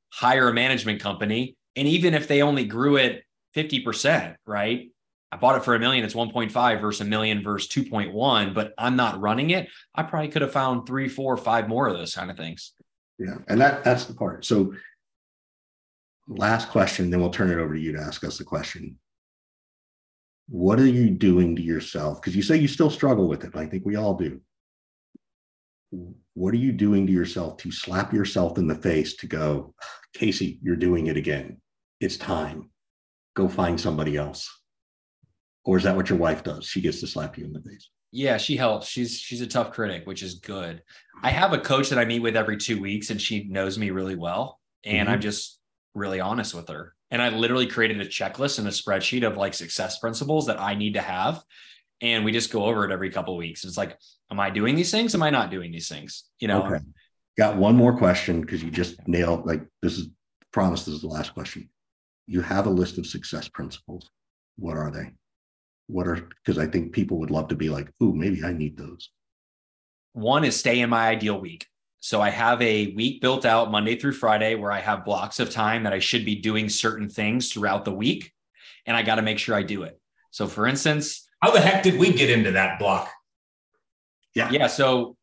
hire 0.09 0.49
a 0.49 0.53
management 0.53 1.01
company. 1.01 1.55
And 1.75 1.87
even 1.87 2.13
if 2.13 2.27
they 2.27 2.41
only 2.41 2.65
grew 2.65 2.97
it 2.97 3.23
50%, 3.55 4.35
right? 4.45 4.89
I 5.31 5.37
bought 5.37 5.55
it 5.55 5.63
for 5.63 5.73
a 5.73 5.79
million, 5.79 6.05
it's 6.05 6.13
1.5 6.13 6.81
versus 6.81 7.01
a 7.01 7.05
million 7.05 7.41
versus 7.41 7.67
2.1, 7.69 8.53
but 8.53 8.73
I'm 8.77 8.95
not 8.95 9.19
running 9.19 9.49
it. 9.49 9.67
I 9.95 10.03
probably 10.03 10.27
could 10.27 10.43
have 10.43 10.51
found 10.51 10.85
three, 10.85 11.07
four, 11.07 11.35
five 11.37 11.67
more 11.67 11.87
of 11.87 11.97
those 11.97 12.13
kind 12.13 12.29
of 12.29 12.37
things. 12.37 12.73
Yeah. 13.17 13.37
And 13.47 13.59
that 13.61 13.83
that's 13.83 14.05
the 14.05 14.13
part. 14.13 14.45
So 14.45 14.73
last 16.27 16.69
question, 16.69 17.09
then 17.09 17.19
we'll 17.19 17.29
turn 17.29 17.49
it 17.49 17.57
over 17.57 17.73
to 17.73 17.79
you 17.79 17.93
to 17.93 17.99
ask 17.99 18.23
us 18.23 18.37
the 18.37 18.43
question 18.43 18.97
what 20.49 20.79
are 20.79 20.87
you 20.87 21.09
doing 21.09 21.55
to 21.55 21.61
yourself? 21.61 22.21
Because 22.21 22.35
you 22.35 22.41
say 22.41 22.57
you 22.57 22.67
still 22.67 22.89
struggle 22.89 23.27
with 23.27 23.43
it. 23.43 23.55
I 23.55 23.65
think 23.65 23.85
we 23.85 23.95
all 23.95 24.15
do. 24.15 24.41
What 26.33 26.53
are 26.53 26.57
you 26.57 26.71
doing 26.71 27.05
to 27.07 27.13
yourself 27.13 27.57
to 27.57 27.71
slap 27.71 28.13
yourself 28.13 28.57
in 28.57 28.67
the 28.67 28.75
face 28.75 29.15
to 29.17 29.27
go, 29.27 29.73
Casey, 30.13 30.59
you're 30.63 30.75
doing 30.75 31.07
it 31.07 31.17
again. 31.17 31.61
It's 31.99 32.17
time. 32.17 32.69
Go 33.35 33.47
find 33.47 33.79
somebody 33.79 34.17
else. 34.17 34.49
Or 35.65 35.77
is 35.77 35.83
that 35.83 35.95
what 35.95 36.09
your 36.09 36.19
wife 36.19 36.43
does? 36.43 36.65
She 36.65 36.81
gets 36.81 36.99
to 36.99 37.07
slap 37.07 37.37
you 37.37 37.45
in 37.45 37.53
the 37.53 37.61
face. 37.61 37.89
Yeah, 38.11 38.37
she 38.37 38.57
helps. 38.57 38.87
She's 38.87 39.17
she's 39.17 39.41
a 39.41 39.47
tough 39.47 39.71
critic, 39.71 40.05
which 40.05 40.21
is 40.21 40.35
good. 40.35 40.83
I 41.23 41.31
have 41.31 41.53
a 41.53 41.57
coach 41.57 41.89
that 41.89 41.97
I 41.97 42.05
meet 42.05 42.19
with 42.19 42.35
every 42.35 42.57
two 42.57 42.79
weeks, 42.79 43.09
and 43.09 43.19
she 43.19 43.45
knows 43.45 43.79
me 43.79 43.89
really 43.89 44.15
well. 44.15 44.59
And 44.83 45.07
mm-hmm. 45.07 45.13
I'm 45.13 45.21
just 45.21 45.59
really 45.93 46.19
honest 46.19 46.53
with 46.53 46.67
her. 46.69 46.93
And 47.11 47.21
I 47.21 47.29
literally 47.29 47.67
created 47.67 48.01
a 48.01 48.05
checklist 48.05 48.59
and 48.59 48.67
a 48.67 48.71
spreadsheet 48.71 49.25
of 49.25 49.37
like 49.37 49.53
success 49.53 49.99
principles 49.99 50.47
that 50.47 50.59
I 50.59 50.75
need 50.75 50.95
to 50.95 51.01
have. 51.01 51.43
And 52.01 52.25
we 52.25 52.31
just 52.31 52.51
go 52.51 52.65
over 52.65 52.85
it 52.85 52.91
every 52.91 53.11
couple 53.11 53.37
weeks. 53.37 53.63
It's 53.63 53.77
like, 53.77 53.97
am 54.31 54.39
I 54.39 54.49
doing 54.49 54.75
these 54.75 54.91
things? 54.91 55.13
Am 55.13 55.23
I 55.23 55.29
not 55.29 55.51
doing 55.51 55.71
these 55.71 55.87
things? 55.87 56.25
You 56.39 56.47
know? 56.47 56.63
Okay. 56.63 56.83
Got 57.37 57.57
one 57.57 57.75
more 57.75 57.97
question 57.97 58.41
because 58.41 58.63
you 58.63 58.69
just 58.69 59.07
nailed 59.07 59.45
like 59.45 59.65
this 59.81 59.97
is 59.97 60.09
promise 60.51 60.85
this 60.85 60.95
is 60.95 61.01
the 61.01 61.07
last 61.07 61.33
question. 61.33 61.69
You 62.27 62.41
have 62.41 62.67
a 62.67 62.71
list 62.71 62.97
of 62.97 63.05
success 63.05 63.47
principles. 63.47 64.09
What 64.57 64.77
are 64.77 64.91
they? 64.91 65.11
What 65.87 66.07
are 66.07 66.29
because 66.43 66.57
I 66.57 66.67
think 66.67 66.93
people 66.93 67.19
would 67.19 67.31
love 67.31 67.47
to 67.49 67.55
be 67.55 67.69
like, 67.69 67.89
oh, 68.01 68.13
maybe 68.13 68.43
I 68.43 68.53
need 68.53 68.77
those. 68.77 69.09
One 70.13 70.43
is 70.45 70.55
stay 70.55 70.79
in 70.79 70.89
my 70.89 71.07
ideal 71.07 71.39
week. 71.39 71.67
So 72.03 72.19
I 72.19 72.31
have 72.31 72.61
a 72.61 72.93
week 72.95 73.21
built 73.21 73.45
out 73.45 73.71
Monday 73.71 73.95
through 73.95 74.11
Friday 74.11 74.55
where 74.55 74.73
I 74.73 74.81
have 74.81 75.05
blocks 75.05 75.39
of 75.39 75.49
time 75.49 75.83
that 75.83 75.93
I 75.93 75.99
should 75.99 76.25
be 76.25 76.35
doing 76.35 76.67
certain 76.67 77.07
things 77.07 77.49
throughout 77.49 77.85
the 77.85 77.93
week. 77.93 78.33
And 78.85 78.97
I 78.97 79.03
got 79.03 79.15
to 79.15 79.21
make 79.21 79.39
sure 79.39 79.55
I 79.55 79.63
do 79.63 79.83
it. 79.83 79.97
So 80.29 80.47
for 80.47 80.67
instance, 80.67 81.25
how 81.41 81.51
the 81.51 81.61
heck 81.61 81.81
did 81.81 81.97
we 81.97 82.11
get 82.11 82.29
into 82.29 82.51
that 82.51 82.77
block? 82.77 83.09
Yeah. 84.35 84.51
Yeah. 84.51 84.67
So 84.67 85.15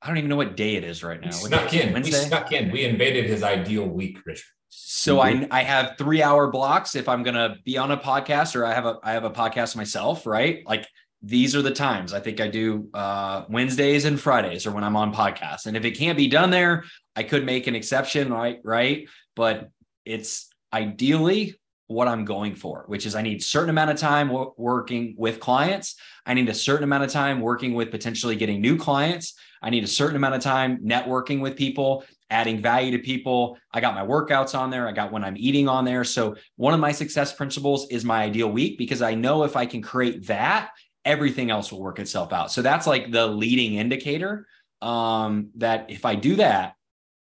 I 0.00 0.06
don't 0.06 0.18
even 0.18 0.30
know 0.30 0.36
what 0.36 0.56
day 0.56 0.76
it 0.76 0.84
is 0.84 1.02
right 1.02 1.20
now. 1.20 1.26
We 1.26 1.40
What 1.40 1.48
snuck 1.48 1.70
day 1.70 1.78
is 1.78 1.82
in. 1.82 1.88
We 1.88 1.92
Wednesday? 1.94 2.26
snuck 2.28 2.52
in. 2.52 2.70
We 2.70 2.84
invaded 2.84 3.24
his 3.24 3.42
ideal 3.42 3.88
week, 3.88 4.24
Richard. 4.24 4.44
So 4.68 5.18
I 5.18 5.44
I 5.50 5.64
have 5.64 5.98
three 5.98 6.22
hour 6.22 6.52
blocks 6.52 6.94
if 6.94 7.08
I'm 7.08 7.24
gonna 7.24 7.56
be 7.64 7.78
on 7.78 7.90
a 7.90 7.96
podcast 7.96 8.54
or 8.54 8.64
I 8.64 8.74
have 8.74 8.86
a 8.86 8.96
I 9.02 9.10
have 9.10 9.24
a 9.24 9.30
podcast 9.30 9.74
myself, 9.74 10.24
right? 10.24 10.62
Like 10.64 10.86
these 11.22 11.56
are 11.56 11.62
the 11.62 11.72
times 11.72 12.12
I 12.12 12.20
think 12.20 12.40
I 12.40 12.48
do 12.48 12.88
uh 12.94 13.44
Wednesdays 13.48 14.04
and 14.04 14.20
Fridays 14.20 14.66
or 14.66 14.70
when 14.70 14.84
I'm 14.84 14.96
on 14.96 15.12
podcasts. 15.12 15.66
And 15.66 15.76
if 15.76 15.84
it 15.84 15.92
can't 15.92 16.16
be 16.16 16.28
done 16.28 16.50
there, 16.50 16.84
I 17.16 17.24
could 17.24 17.44
make 17.44 17.66
an 17.66 17.74
exception, 17.74 18.32
right? 18.32 18.60
Right. 18.62 19.08
But 19.34 19.70
it's 20.04 20.48
ideally 20.72 21.56
what 21.88 22.06
I'm 22.06 22.24
going 22.26 22.54
for, 22.54 22.84
which 22.86 23.06
is 23.06 23.14
I 23.14 23.22
need 23.22 23.42
certain 23.42 23.70
amount 23.70 23.90
of 23.90 23.96
time 23.96 24.28
wo- 24.28 24.54
working 24.56 25.14
with 25.16 25.40
clients. 25.40 25.96
I 26.26 26.34
need 26.34 26.48
a 26.48 26.54
certain 26.54 26.84
amount 26.84 27.04
of 27.04 27.10
time 27.10 27.40
working 27.40 27.72
with 27.72 27.90
potentially 27.90 28.36
getting 28.36 28.60
new 28.60 28.76
clients. 28.76 29.34
I 29.62 29.70
need 29.70 29.84
a 29.84 29.88
certain 29.88 30.16
amount 30.16 30.34
of 30.34 30.42
time 30.42 30.78
networking 30.84 31.40
with 31.40 31.56
people, 31.56 32.04
adding 32.28 32.60
value 32.60 32.92
to 32.92 33.02
people. 33.02 33.58
I 33.72 33.80
got 33.80 33.94
my 33.94 34.06
workouts 34.06 34.56
on 34.56 34.68
there. 34.68 34.86
I 34.86 34.92
got 34.92 35.10
when 35.10 35.24
I'm 35.24 35.36
eating 35.38 35.66
on 35.66 35.86
there. 35.86 36.04
So 36.04 36.36
one 36.56 36.74
of 36.74 36.80
my 36.80 36.92
success 36.92 37.32
principles 37.32 37.88
is 37.90 38.04
my 38.04 38.22
ideal 38.22 38.50
week 38.50 38.76
because 38.76 39.00
I 39.00 39.14
know 39.14 39.44
if 39.44 39.56
I 39.56 39.64
can 39.64 39.80
create 39.80 40.26
that, 40.26 40.70
everything 41.08 41.50
else 41.50 41.72
will 41.72 41.80
work 41.80 41.98
itself 41.98 42.34
out. 42.34 42.52
So 42.52 42.60
that's 42.60 42.86
like 42.86 43.10
the 43.10 43.26
leading 43.26 43.76
indicator 43.76 44.46
um, 44.82 45.50
that 45.56 45.90
if 45.90 46.04
I 46.04 46.14
do 46.14 46.36
that, 46.36 46.74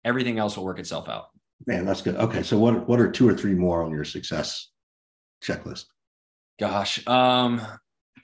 everything 0.04 0.38
else 0.38 0.56
will 0.56 0.66
work 0.66 0.78
itself 0.78 1.08
out. 1.08 1.28
Man, 1.66 1.86
that's 1.86 2.02
good. 2.02 2.16
Okay, 2.16 2.42
so 2.42 2.58
what 2.58 2.86
what 2.86 3.00
are 3.00 3.10
two 3.10 3.26
or 3.28 3.34
three 3.34 3.54
more 3.54 3.82
on 3.82 3.90
your 3.90 4.04
success 4.04 4.68
checklist? 5.42 5.86
Gosh, 6.58 7.06
um, 7.06 7.62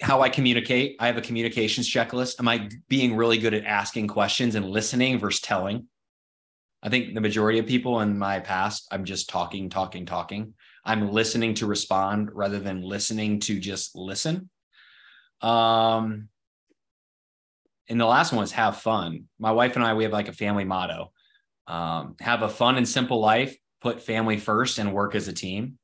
how 0.00 0.20
I 0.20 0.28
communicate. 0.28 0.96
I 1.00 1.06
have 1.06 1.16
a 1.16 1.22
communications 1.22 1.90
checklist. 1.90 2.38
Am 2.38 2.48
I 2.48 2.68
being 2.88 3.16
really 3.16 3.38
good 3.38 3.54
at 3.54 3.64
asking 3.64 4.08
questions 4.08 4.54
and 4.54 4.66
listening 4.66 5.18
versus 5.18 5.40
telling? 5.40 5.88
I 6.82 6.90
think 6.90 7.14
the 7.14 7.20
majority 7.20 7.58
of 7.58 7.66
people 7.66 8.00
in 8.00 8.18
my 8.18 8.40
past, 8.40 8.86
I'm 8.90 9.04
just 9.04 9.30
talking, 9.30 9.70
talking, 9.70 10.04
talking. 10.04 10.52
I'm 10.84 11.10
listening 11.10 11.54
to 11.54 11.66
respond 11.66 12.30
rather 12.32 12.58
than 12.58 12.82
listening 12.82 13.40
to 13.40 13.58
just 13.58 13.96
listen. 13.96 14.50
Um, 15.40 16.28
and 17.88 18.00
the 18.00 18.06
last 18.06 18.32
one 18.32 18.44
is 18.44 18.52
have 18.52 18.78
fun. 18.78 19.24
My 19.38 19.52
wife 19.52 19.76
and 19.76 19.84
I, 19.84 19.94
we 19.94 20.04
have 20.04 20.12
like 20.12 20.28
a 20.28 20.32
family 20.32 20.64
motto 20.64 21.12
um, 21.66 22.16
have 22.20 22.42
a 22.42 22.48
fun 22.48 22.76
and 22.76 22.88
simple 22.88 23.20
life, 23.20 23.56
put 23.80 24.02
family 24.02 24.38
first, 24.38 24.78
and 24.78 24.92
work 24.92 25.14
as 25.14 25.28
a 25.28 25.32
team. 25.32 25.78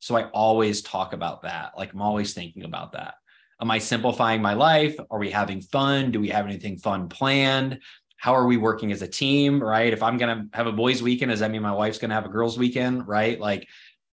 So 0.00 0.16
I 0.16 0.24
always 0.30 0.82
talk 0.82 1.12
about 1.12 1.42
that. 1.42 1.72
Like 1.76 1.92
I'm 1.92 2.02
always 2.02 2.34
thinking 2.34 2.64
about 2.64 2.92
that. 2.92 3.14
Am 3.60 3.70
I 3.70 3.78
simplifying 3.78 4.42
my 4.42 4.54
life? 4.54 4.96
Are 5.10 5.18
we 5.18 5.30
having 5.30 5.62
fun? 5.62 6.10
Do 6.10 6.20
we 6.20 6.28
have 6.28 6.46
anything 6.46 6.76
fun 6.76 7.08
planned? 7.08 7.80
How 8.18 8.34
are 8.34 8.46
we 8.46 8.56
working 8.56 8.92
as 8.92 9.02
a 9.02 9.08
team? 9.08 9.62
Right. 9.62 9.92
If 9.92 10.02
I'm 10.02 10.18
going 10.18 10.36
to 10.36 10.56
have 10.56 10.66
a 10.66 10.72
boys' 10.72 11.02
weekend, 11.02 11.30
does 11.30 11.40
that 11.40 11.50
mean 11.50 11.62
my 11.62 11.72
wife's 11.72 11.98
going 11.98 12.10
to 12.10 12.14
have 12.14 12.26
a 12.26 12.30
girls' 12.30 12.58
weekend? 12.58 13.06
Right. 13.06 13.40
Like 13.40 13.66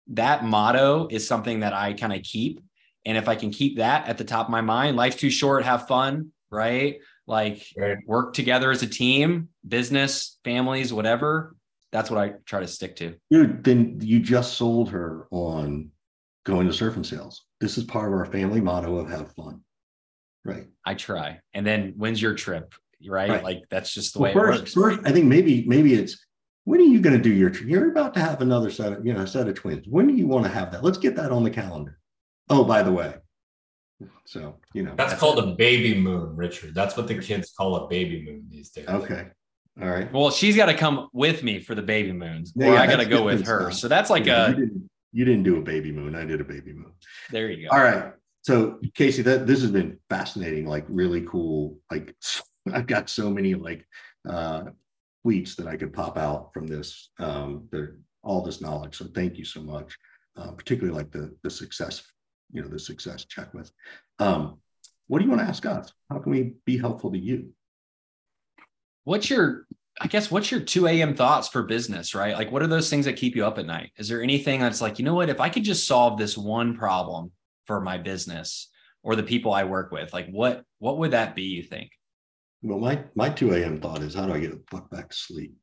that 0.08 0.44
motto 0.44 1.08
is 1.10 1.26
something 1.26 1.60
that 1.60 1.72
I 1.72 1.92
kind 1.92 2.12
of 2.12 2.22
keep. 2.22 2.60
And 3.04 3.16
if 3.16 3.28
I 3.28 3.34
can 3.36 3.50
keep 3.50 3.78
that 3.78 4.08
at 4.08 4.18
the 4.18 4.24
top 4.24 4.46
of 4.46 4.50
my 4.50 4.60
mind, 4.60 4.96
life's 4.96 5.16
too 5.16 5.30
short, 5.30 5.64
have 5.64 5.86
fun. 5.88 6.32
Right. 6.50 6.98
Like 7.26 7.66
Right. 7.76 7.98
work 8.06 8.32
together 8.34 8.70
as 8.70 8.82
a 8.82 8.86
team, 8.86 9.48
business, 9.66 10.38
families, 10.44 10.92
whatever. 10.92 11.54
That's 11.92 12.10
what 12.10 12.18
I 12.18 12.34
try 12.46 12.60
to 12.60 12.66
stick 12.68 12.96
to. 12.96 13.14
Dude, 13.30 13.64
then 13.64 13.98
you 14.02 14.18
just 14.20 14.54
sold 14.54 14.90
her 14.90 15.26
on 15.30 15.90
going 16.44 16.66
to 16.66 16.72
surf 16.72 16.96
and 16.96 17.06
sales. 17.06 17.44
This 17.60 17.76
is 17.78 17.84
part 17.84 18.08
of 18.12 18.18
our 18.18 18.26
family 18.26 18.60
motto 18.60 18.96
of 18.96 19.08
have 19.10 19.32
fun. 19.32 19.60
Right. 20.44 20.66
I 20.84 20.94
try. 20.94 21.40
And 21.54 21.66
then 21.66 21.94
when's 21.96 22.20
your 22.20 22.34
trip? 22.34 22.74
Right? 23.06 23.28
Right. 23.30 23.44
Like 23.44 23.62
that's 23.70 23.92
just 23.92 24.14
the 24.14 24.20
Well, 24.20 24.32
way 24.34 24.40
it 24.40 24.44
first, 24.44 24.60
works. 24.60 24.74
first, 24.74 25.00
I 25.06 25.12
think 25.12 25.26
maybe 25.26 25.64
maybe 25.66 25.94
it's 25.94 26.18
when 26.64 26.80
are 26.80 26.84
you 26.84 27.00
going 27.00 27.16
to 27.16 27.22
do 27.22 27.32
your? 27.32 27.50
You're 27.64 27.90
about 27.90 28.12
to 28.14 28.20
have 28.20 28.40
another 28.42 28.70
set 28.70 28.92
of 28.92 29.06
you 29.06 29.12
know 29.12 29.24
set 29.24 29.48
of 29.48 29.54
twins. 29.54 29.86
When 29.88 30.06
do 30.06 30.14
you 30.14 30.26
want 30.26 30.44
to 30.46 30.50
have 30.50 30.72
that? 30.72 30.82
Let's 30.82 30.98
get 30.98 31.14
that 31.16 31.30
on 31.30 31.44
the 31.44 31.50
calendar. 31.50 31.98
Oh, 32.50 32.64
by 32.64 32.82
the 32.82 32.92
way, 32.92 33.14
so 34.24 34.56
you 34.74 34.82
know 34.82 34.94
That's 34.96 35.14
called 35.14 35.38
a 35.38 35.54
baby 35.54 35.94
moon, 35.98 36.34
Richard. 36.36 36.74
That's 36.74 36.96
what 36.96 37.08
the 37.08 37.18
kids 37.18 37.52
call 37.56 37.76
a 37.76 37.88
baby 37.88 38.24
moon 38.24 38.46
these 38.50 38.70
days. 38.70 38.88
okay. 38.88 39.28
All 39.80 39.88
right. 39.88 40.12
Well, 40.12 40.30
she's 40.30 40.56
got 40.56 40.66
to 40.66 40.74
come 40.74 41.08
with 41.12 41.42
me 41.44 41.60
for 41.60 41.74
the 41.76 41.82
baby 41.82 42.12
moons, 42.12 42.52
Yeah, 42.56 42.66
or 42.68 42.74
yeah, 42.74 42.80
I 42.82 42.86
got 42.88 42.96
to 42.96 43.04
go 43.06 43.22
with 43.22 43.46
her. 43.46 43.70
stuff. 43.70 43.74
So 43.74 43.88
that's 43.88 44.10
like 44.10 44.26
Yeah, 44.26 44.48
you, 44.48 44.52
a 44.52 44.56
didn't, 44.56 44.90
you 45.12 45.24
didn't 45.24 45.42
do 45.44 45.56
a 45.58 45.62
baby 45.62 45.92
moon. 45.92 46.16
I 46.16 46.24
did 46.24 46.40
a 46.40 46.44
baby 46.44 46.72
moon. 46.72 46.92
there 47.30 47.48
you 47.50 47.68
go. 47.68 47.76
All 47.76 47.82
right. 47.82 48.12
So 48.42 48.78
Casey, 48.94 49.22
that 49.22 49.46
this 49.46 49.60
has 49.62 49.70
been 49.70 49.98
fascinating, 50.10 50.66
like 50.66 50.84
really 50.88 51.22
cool. 51.22 51.78
Like 51.92 52.14
I've 52.72 52.86
got 52.88 53.08
so 53.08 53.30
many 53.30 53.54
like 53.54 53.84
uh 54.28 54.64
tweets 55.24 55.54
that 55.56 55.66
I 55.68 55.76
could 55.76 55.92
pop 55.92 56.16
out 56.18 56.52
from 56.52 56.66
this. 56.66 57.10
Um, 57.20 57.68
the 57.70 57.96
all 58.24 58.42
this 58.42 58.60
knowledge. 58.60 58.96
So 58.96 59.06
thank 59.14 59.38
you 59.38 59.44
so 59.44 59.60
much. 59.62 59.96
Uh, 60.36 60.50
particularly 60.52 60.96
like 60.96 61.12
the 61.12 61.36
the 61.44 61.50
success, 61.50 62.02
you 62.52 62.62
know, 62.62 62.68
the 62.68 62.78
success 62.78 63.24
checklist. 63.24 63.70
Um, 64.18 64.58
what 65.06 65.18
do 65.18 65.24
you 65.24 65.30
want 65.30 65.42
to 65.42 65.48
ask 65.48 65.64
us? 65.66 65.92
How 66.10 66.18
can 66.18 66.32
we 66.32 66.54
be 66.64 66.78
helpful 66.78 67.10
to 67.12 67.18
you? 67.18 67.50
What's 69.04 69.30
your 69.30 69.66
I 70.00 70.06
guess 70.06 70.30
what's 70.30 70.52
your 70.52 70.60
2 70.60 70.86
a.m. 70.86 71.14
thoughts 71.14 71.48
for 71.48 71.64
business, 71.64 72.14
right? 72.14 72.34
Like 72.34 72.52
what 72.52 72.62
are 72.62 72.68
those 72.68 72.88
things 72.88 73.04
that 73.06 73.14
keep 73.14 73.34
you 73.34 73.44
up 73.44 73.58
at 73.58 73.66
night? 73.66 73.90
Is 73.96 74.08
there 74.08 74.22
anything 74.22 74.60
that's 74.60 74.80
like, 74.80 74.98
you 74.98 75.04
know 75.04 75.14
what, 75.14 75.28
if 75.28 75.40
I 75.40 75.48
could 75.48 75.64
just 75.64 75.88
solve 75.88 76.18
this 76.18 76.38
one 76.38 76.76
problem 76.76 77.32
for 77.66 77.80
my 77.80 77.98
business 77.98 78.70
or 79.02 79.16
the 79.16 79.24
people 79.24 79.52
I 79.52 79.64
work 79.64 79.90
with, 79.90 80.12
like 80.12 80.28
what 80.30 80.62
what 80.78 80.98
would 80.98 81.12
that 81.12 81.34
be, 81.34 81.42
you 81.42 81.62
think? 81.62 81.90
Well, 82.62 82.78
my 82.78 83.04
my 83.14 83.28
2 83.28 83.54
a.m. 83.54 83.80
thought 83.80 84.02
is 84.02 84.14
how 84.14 84.26
do 84.26 84.34
I 84.34 84.40
get 84.40 84.52
the 84.52 84.62
fuck 84.70 84.90
back 84.90 85.10
to 85.10 85.16
sleep? 85.16 85.54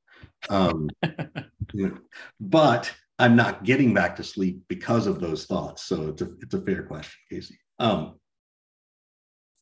Um, 0.50 0.89
you 1.74 1.89
know, 1.89 1.98
but 2.39 2.93
I'm 3.17 3.36
not 3.36 3.63
getting 3.63 3.93
back 3.93 4.17
to 4.17 4.23
sleep 4.23 4.63
because 4.67 5.08
of 5.08 5.19
those 5.19 5.45
thoughts. 5.45 5.84
So 5.86 6.10
it's 6.10 6.21
a 6.21 6.30
it's 6.41 6.54
a 6.54 6.62
fair 6.62 6.84
question, 6.84 7.19
Casey. 7.30 7.58
Um, 7.80 8.19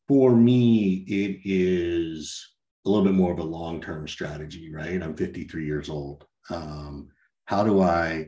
for 0.08 0.36
me, 0.36 1.06
it 1.08 1.42
is 1.46 2.54
a 2.86 2.90
little 2.90 3.06
bit 3.06 3.14
more 3.14 3.32
of 3.32 3.40
a 3.40 3.44
long-term 3.44 4.08
strategy, 4.08 4.72
right? 4.74 5.02
I'm 5.02 5.16
53 5.16 5.66
years 5.66 5.90
old. 5.90 6.26
Um, 6.50 7.10
how 7.46 7.64
do 7.64 7.82
I 7.82 8.28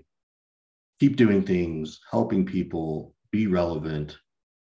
keep 1.00 1.18
doing 1.18 1.44
things, 1.44 2.00
helping 2.10 2.46
people, 2.46 3.14
be 3.32 3.48
relevant, 3.48 4.18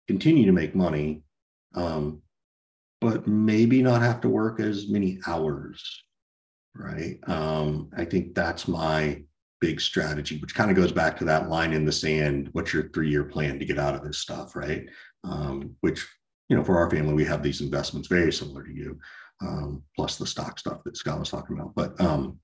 continue 0.06 0.44
to 0.44 0.52
make 0.52 0.74
money, 0.74 1.22
um, 1.74 2.20
but 3.00 3.26
maybe 3.26 3.82
not 3.82 4.02
have 4.02 4.20
to 4.22 4.28
work 4.28 4.60
as 4.60 4.88
many 4.88 5.20
hours, 5.26 6.04
right? 6.74 7.18
Um, 7.26 7.90
I 7.96 8.04
think 8.04 8.34
that's 8.34 8.68
my 8.68 9.22
big 9.60 9.80
strategy, 9.80 10.38
which 10.38 10.54
kind 10.54 10.70
of 10.70 10.76
goes 10.76 10.92
back 10.92 11.16
to 11.18 11.24
that 11.24 11.48
line 11.48 11.72
in 11.72 11.84
the 11.84 11.92
sand. 11.92 12.48
What's 12.52 12.72
your 12.72 12.90
three-year 12.90 13.24
plan 13.24 13.58
to 13.58 13.64
get 13.64 13.78
out 13.78 13.94
of 13.94 14.04
this 14.04 14.18
stuff, 14.18 14.54
right? 14.54 14.86
Um, 15.24 15.74
which 15.80 16.06
you 16.48 16.56
know, 16.56 16.64
for 16.64 16.78
our 16.78 16.90
family, 16.90 17.14
we 17.14 17.24
have 17.24 17.42
these 17.42 17.60
investments 17.60 18.08
very 18.08 18.32
similar 18.32 18.62
to 18.62 18.72
you, 18.72 18.98
um, 19.42 19.82
plus 19.94 20.16
the 20.16 20.26
stock 20.26 20.58
stuff 20.58 20.82
that 20.84 20.96
Scott 20.96 21.18
was 21.18 21.30
talking 21.30 21.58
about. 21.58 21.74
But 21.74 22.00
um, 22.00 22.38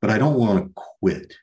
but 0.00 0.10
I 0.10 0.18
don't 0.18 0.38
want 0.38 0.64
to 0.64 0.82
quit, 1.00 1.34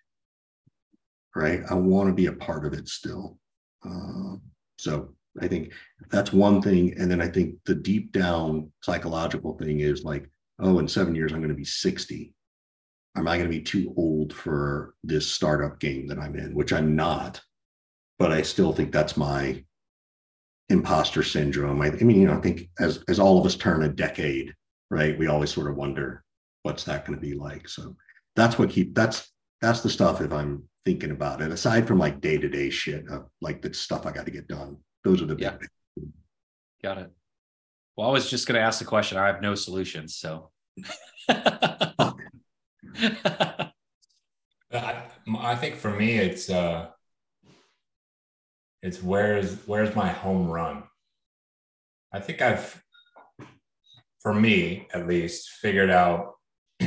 right? 1.35 1.61
I 1.69 1.75
want 1.75 2.09
to 2.09 2.13
be 2.13 2.27
a 2.27 2.33
part 2.33 2.65
of 2.65 2.73
it 2.73 2.87
still. 2.87 3.37
Um, 3.85 4.41
so 4.77 5.13
I 5.41 5.47
think 5.47 5.73
that's 6.09 6.33
one 6.33 6.61
thing. 6.61 6.93
And 6.97 7.09
then 7.09 7.21
I 7.21 7.27
think 7.27 7.55
the 7.65 7.75
deep 7.75 8.11
down 8.11 8.71
psychological 8.83 9.57
thing 9.57 9.79
is 9.79 10.03
like, 10.03 10.29
oh, 10.59 10.79
in 10.79 10.87
seven 10.87 11.15
years, 11.15 11.31
I'm 11.31 11.39
going 11.39 11.49
to 11.49 11.55
be 11.55 11.63
60. 11.63 12.33
Am 13.15 13.27
I 13.27 13.37
going 13.37 13.49
to 13.49 13.57
be 13.57 13.61
too 13.61 13.93
old 13.97 14.33
for 14.33 14.95
this 15.03 15.29
startup 15.29 15.79
game 15.79 16.07
that 16.07 16.17
I'm 16.19 16.35
in, 16.35 16.53
which 16.55 16.71
I'm 16.71 16.95
not, 16.95 17.41
but 18.17 18.31
I 18.31 18.41
still 18.41 18.71
think 18.71 18.91
that's 18.91 19.17
my 19.17 19.63
imposter 20.69 21.21
syndrome. 21.21 21.81
I, 21.81 21.87
I 21.87 22.03
mean, 22.03 22.21
you 22.21 22.27
know, 22.27 22.37
I 22.37 22.41
think 22.41 22.69
as, 22.79 23.03
as 23.09 23.19
all 23.19 23.37
of 23.37 23.45
us 23.45 23.55
turn 23.55 23.83
a 23.83 23.89
decade, 23.89 24.53
right, 24.89 25.17
we 25.19 25.27
always 25.27 25.51
sort 25.51 25.69
of 25.69 25.75
wonder 25.75 26.23
what's 26.63 26.85
that 26.85 27.05
going 27.05 27.19
to 27.19 27.21
be 27.21 27.33
like. 27.33 27.67
So 27.67 27.95
that's 28.37 28.57
what 28.57 28.69
keep, 28.69 28.95
that's, 28.95 29.29
that's 29.59 29.81
the 29.81 29.89
stuff 29.89 30.21
if 30.21 30.31
I'm 30.31 30.63
thinking 30.85 31.11
about 31.11 31.41
it, 31.41 31.51
aside 31.51 31.87
from 31.87 31.99
like 31.99 32.21
day-to-day 32.21 32.69
shit, 32.69 33.09
of 33.09 33.27
like 33.41 33.61
the 33.61 33.73
stuff 33.73 34.05
I 34.05 34.11
got 34.11 34.25
to 34.25 34.31
get 34.31 34.47
done. 34.47 34.77
Those 35.03 35.21
are 35.21 35.25
the 35.25 35.35
Yeah. 35.37 35.57
big 35.57 35.69
Got 36.81 36.97
it. 36.99 37.11
Well, 37.97 38.07
I 38.07 38.11
was 38.11 38.29
just 38.29 38.47
going 38.47 38.55
to 38.55 38.65
ask 38.65 38.79
the 38.79 38.85
question. 38.85 39.17
I 39.17 39.27
have 39.27 39.41
no 39.41 39.53
solutions. 39.53 40.15
So, 40.15 40.49
I, 44.73 45.03
I 45.39 45.55
think 45.55 45.75
for 45.75 45.91
me, 45.91 46.17
it's 46.17 46.49
uh, 46.49 46.89
it's 48.81 49.01
where's 49.01 49.55
where's 49.67 49.95
my 49.95 50.09
home 50.09 50.49
run. 50.49 50.83
I 52.13 52.19
think 52.19 52.41
I've, 52.41 52.81
for 54.21 54.33
me 54.33 54.87
at 54.93 55.07
least, 55.07 55.49
figured 55.49 55.89
out 55.89 56.33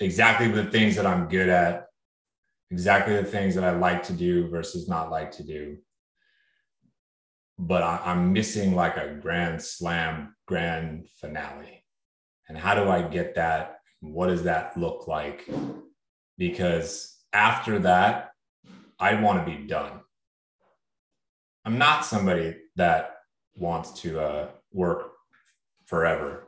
exactly 0.00 0.48
the 0.48 0.64
things 0.64 0.96
that 0.96 1.06
I'm 1.06 1.28
good 1.28 1.48
at, 1.48 1.86
exactly 2.70 3.16
the 3.16 3.24
things 3.24 3.54
that 3.54 3.64
I 3.64 3.70
like 3.72 4.02
to 4.04 4.12
do 4.12 4.48
versus 4.48 4.88
not 4.88 5.10
like 5.10 5.32
to 5.32 5.44
do. 5.44 5.78
but 7.58 7.82
I, 7.82 8.00
I'm 8.04 8.32
missing 8.32 8.74
like 8.74 8.96
a 8.96 9.14
grand 9.20 9.62
slam 9.62 10.34
grand 10.46 11.08
finale. 11.20 11.77
And 12.48 12.56
how 12.56 12.74
do 12.74 12.88
I 12.88 13.02
get 13.02 13.34
that? 13.34 13.80
What 14.00 14.28
does 14.28 14.44
that 14.44 14.76
look 14.76 15.06
like? 15.08 15.48
Because 16.36 17.16
after 17.32 17.78
that, 17.80 18.30
I 18.98 19.20
want 19.20 19.44
to 19.44 19.50
be 19.56 19.66
done. 19.66 19.92
I'm 21.64 21.78
not 21.78 22.04
somebody 22.04 22.56
that 22.76 23.16
wants 23.56 24.00
to 24.02 24.20
uh, 24.20 24.48
work 24.72 25.10
forever. 25.86 26.44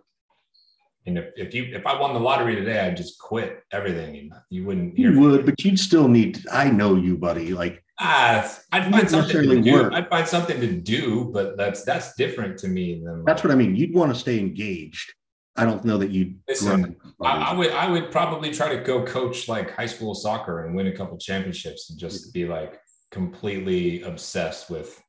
And 1.07 1.19
if, 1.19 1.27
if 1.37 1.55
you 1.55 1.65
if 1.75 1.87
I 1.87 1.99
won 1.99 2.13
the 2.15 2.21
lottery 2.21 2.55
today, 2.55 2.81
I'd 2.81 2.97
just 2.97 3.19
quit 3.19 3.63
everything. 3.73 4.31
You 4.51 4.65
wouldn't 4.65 4.97
hear 4.97 5.09
You 5.11 5.15
from 5.17 5.23
me. 5.25 5.31
would, 5.37 5.47
but 5.47 5.63
you'd 5.65 5.79
still 5.79 6.09
need. 6.09 6.45
I 6.53 6.71
know 6.71 6.95
you, 6.97 7.17
buddy. 7.17 7.53
Like 7.53 7.83
Ah, 7.99 8.51
I'd 8.73 8.91
find 8.91 9.11
something 9.11 9.43
to 9.49 9.61
do. 9.61 9.73
work. 9.73 9.93
I'd 9.93 10.09
find 10.09 10.27
something 10.27 10.61
to 10.61 10.73
do, 10.73 11.31
but 11.33 11.57
that's 11.57 11.85
that's 11.85 12.15
different 12.15 12.59
to 12.61 12.69
me 12.69 13.03
than 13.05 13.25
that's 13.25 13.43
what 13.43 13.51
I 13.51 13.57
mean. 13.57 13.77
You'd 13.77 13.95
want 13.95 14.13
to 14.15 14.19
stay 14.19 14.39
engaged. 14.39 15.13
I 15.57 15.65
don't 15.65 15.85
know 15.85 15.99
that 15.99 16.11
you'd. 16.11 16.39
Listen, 16.49 16.97
I, 17.21 17.51
I 17.51 17.55
would 17.55 17.71
I 17.73 17.91
would 17.91 18.11
probably 18.11 18.53
try 18.53 18.75
to 18.75 18.83
go 18.83 19.05
coach 19.05 19.49
like 19.49 19.75
high 19.75 19.87
school 19.87 20.15
soccer 20.15 20.65
and 20.65 20.75
win 20.75 20.87
a 20.87 20.97
couple 20.97 21.19
championships 21.19 21.91
and 21.91 21.99
just 21.99 22.33
be 22.33 22.47
like 22.47 22.81
completely 23.11 24.03
obsessed 24.03 24.71
with 24.71 25.03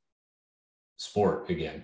sport 0.98 1.50
again. 1.50 1.84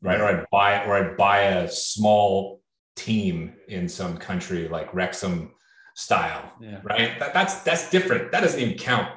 Right. 0.00 0.20
Or 0.20 0.24
I'd 0.24 0.46
buy 0.50 0.84
or 0.84 0.96
I'd 0.96 1.16
buy 1.16 1.42
a 1.42 1.70
small 1.70 2.62
team 2.96 3.54
in 3.68 3.88
some 3.88 4.16
country 4.16 4.68
like 4.68 4.92
Wrexham 4.94 5.52
style. 5.94 6.52
Yeah. 6.60 6.80
Right. 6.82 7.18
That, 7.20 7.34
that's 7.34 7.60
that's 7.62 7.90
different. 7.90 8.32
That 8.32 8.40
doesn't 8.40 8.58
even 8.58 8.78
count. 8.78 9.08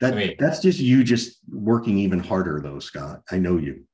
that, 0.00 0.12
I 0.12 0.16
mean- 0.16 0.36
that's 0.38 0.60
just 0.60 0.78
you 0.78 1.02
just 1.04 1.38
working 1.50 1.98
even 1.98 2.18
harder, 2.20 2.60
though, 2.60 2.78
Scott. 2.78 3.22
I 3.30 3.38
know 3.38 3.56
you. 3.56 3.84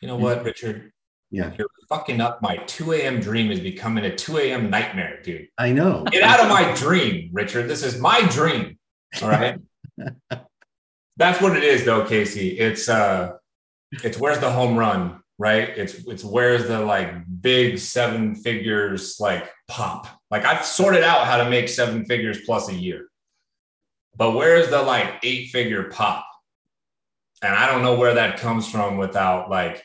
You 0.00 0.08
know 0.08 0.16
what, 0.16 0.44
Richard? 0.44 0.92
Yeah, 1.30 1.52
You're 1.56 1.68
fucking 1.88 2.20
up. 2.20 2.42
My 2.42 2.56
2 2.56 2.92
a.m. 2.92 3.20
dream 3.20 3.52
is 3.52 3.60
becoming 3.60 4.04
a 4.04 4.14
2 4.14 4.38
a.m. 4.38 4.68
nightmare, 4.68 5.20
dude. 5.22 5.48
I 5.56 5.70
know. 5.72 6.04
Get 6.04 6.24
out 6.24 6.40
of 6.40 6.48
my 6.48 6.74
dream, 6.74 7.30
Richard. 7.32 7.68
This 7.68 7.84
is 7.84 7.98
my 7.98 8.22
dream. 8.28 8.78
All 9.22 9.28
right. 9.28 9.58
That's 11.16 11.40
what 11.40 11.56
it 11.56 11.62
is, 11.62 11.84
though, 11.84 12.04
Casey. 12.04 12.58
It's 12.58 12.88
uh, 12.88 13.34
it's 13.92 14.18
where's 14.18 14.38
the 14.38 14.50
home 14.50 14.76
run, 14.76 15.20
right? 15.38 15.68
It's 15.68 15.94
it's 16.06 16.24
where's 16.24 16.66
the 16.66 16.80
like 16.80 17.12
big 17.40 17.78
seven 17.78 18.34
figures 18.34 19.18
like 19.20 19.50
pop. 19.68 20.08
Like 20.30 20.44
I've 20.44 20.64
sorted 20.64 21.02
out 21.04 21.26
how 21.26 21.36
to 21.36 21.50
make 21.50 21.68
seven 21.68 22.04
figures 22.06 22.40
plus 22.44 22.68
a 22.70 22.74
year, 22.74 23.08
but 24.16 24.32
where's 24.32 24.70
the 24.70 24.82
like 24.82 25.20
eight 25.22 25.50
figure 25.50 25.90
pop? 25.90 26.26
And 27.42 27.54
I 27.54 27.66
don't 27.66 27.82
know 27.82 27.94
where 27.94 28.14
that 28.14 28.38
comes 28.38 28.68
from 28.68 28.96
without 28.96 29.50
like 29.50 29.84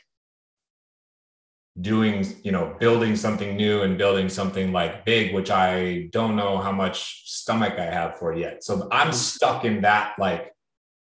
doing 1.80 2.26
you 2.42 2.52
know 2.52 2.74
building 2.80 3.14
something 3.14 3.54
new 3.56 3.82
and 3.82 3.98
building 3.98 4.28
something 4.28 4.72
like 4.72 5.04
big 5.04 5.34
which 5.34 5.50
i 5.50 6.08
don't 6.10 6.34
know 6.34 6.56
how 6.56 6.72
much 6.72 7.30
stomach 7.30 7.74
i 7.78 7.84
have 7.84 8.18
for 8.18 8.34
yet 8.34 8.64
so 8.64 8.88
i'm 8.90 9.12
stuck 9.12 9.64
in 9.64 9.82
that 9.82 10.14
like 10.18 10.52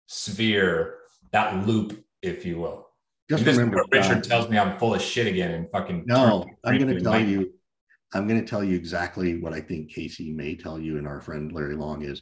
sphere 0.07 0.97
that 1.31 1.65
loop 1.65 2.03
if 2.21 2.45
you 2.45 2.57
will 2.57 2.89
Just 3.29 3.45
this 3.45 3.55
remember, 3.57 3.85
richard 3.89 4.17
uh, 4.17 4.21
tells 4.21 4.49
me 4.49 4.57
i'm 4.57 4.77
full 4.77 4.93
of 4.93 5.01
shit 5.01 5.27
again 5.27 5.51
and 5.51 5.71
fucking 5.71 6.03
No, 6.05 6.45
I'm 6.65 6.77
going 6.77 6.93
to 6.93 7.01
tell 7.01 7.19
you. 7.19 7.53
I'm 8.13 8.27
going 8.27 8.39
to 8.39 8.47
tell 8.47 8.63
you 8.63 8.75
exactly 8.77 9.41
what 9.41 9.53
I 9.53 9.59
think 9.59 9.91
Casey 9.91 10.31
may 10.31 10.55
tell 10.55 10.79
you, 10.79 10.97
and 10.97 11.07
our 11.07 11.19
friend 11.19 11.51
Larry 11.51 11.75
Long 11.75 12.03
is. 12.03 12.21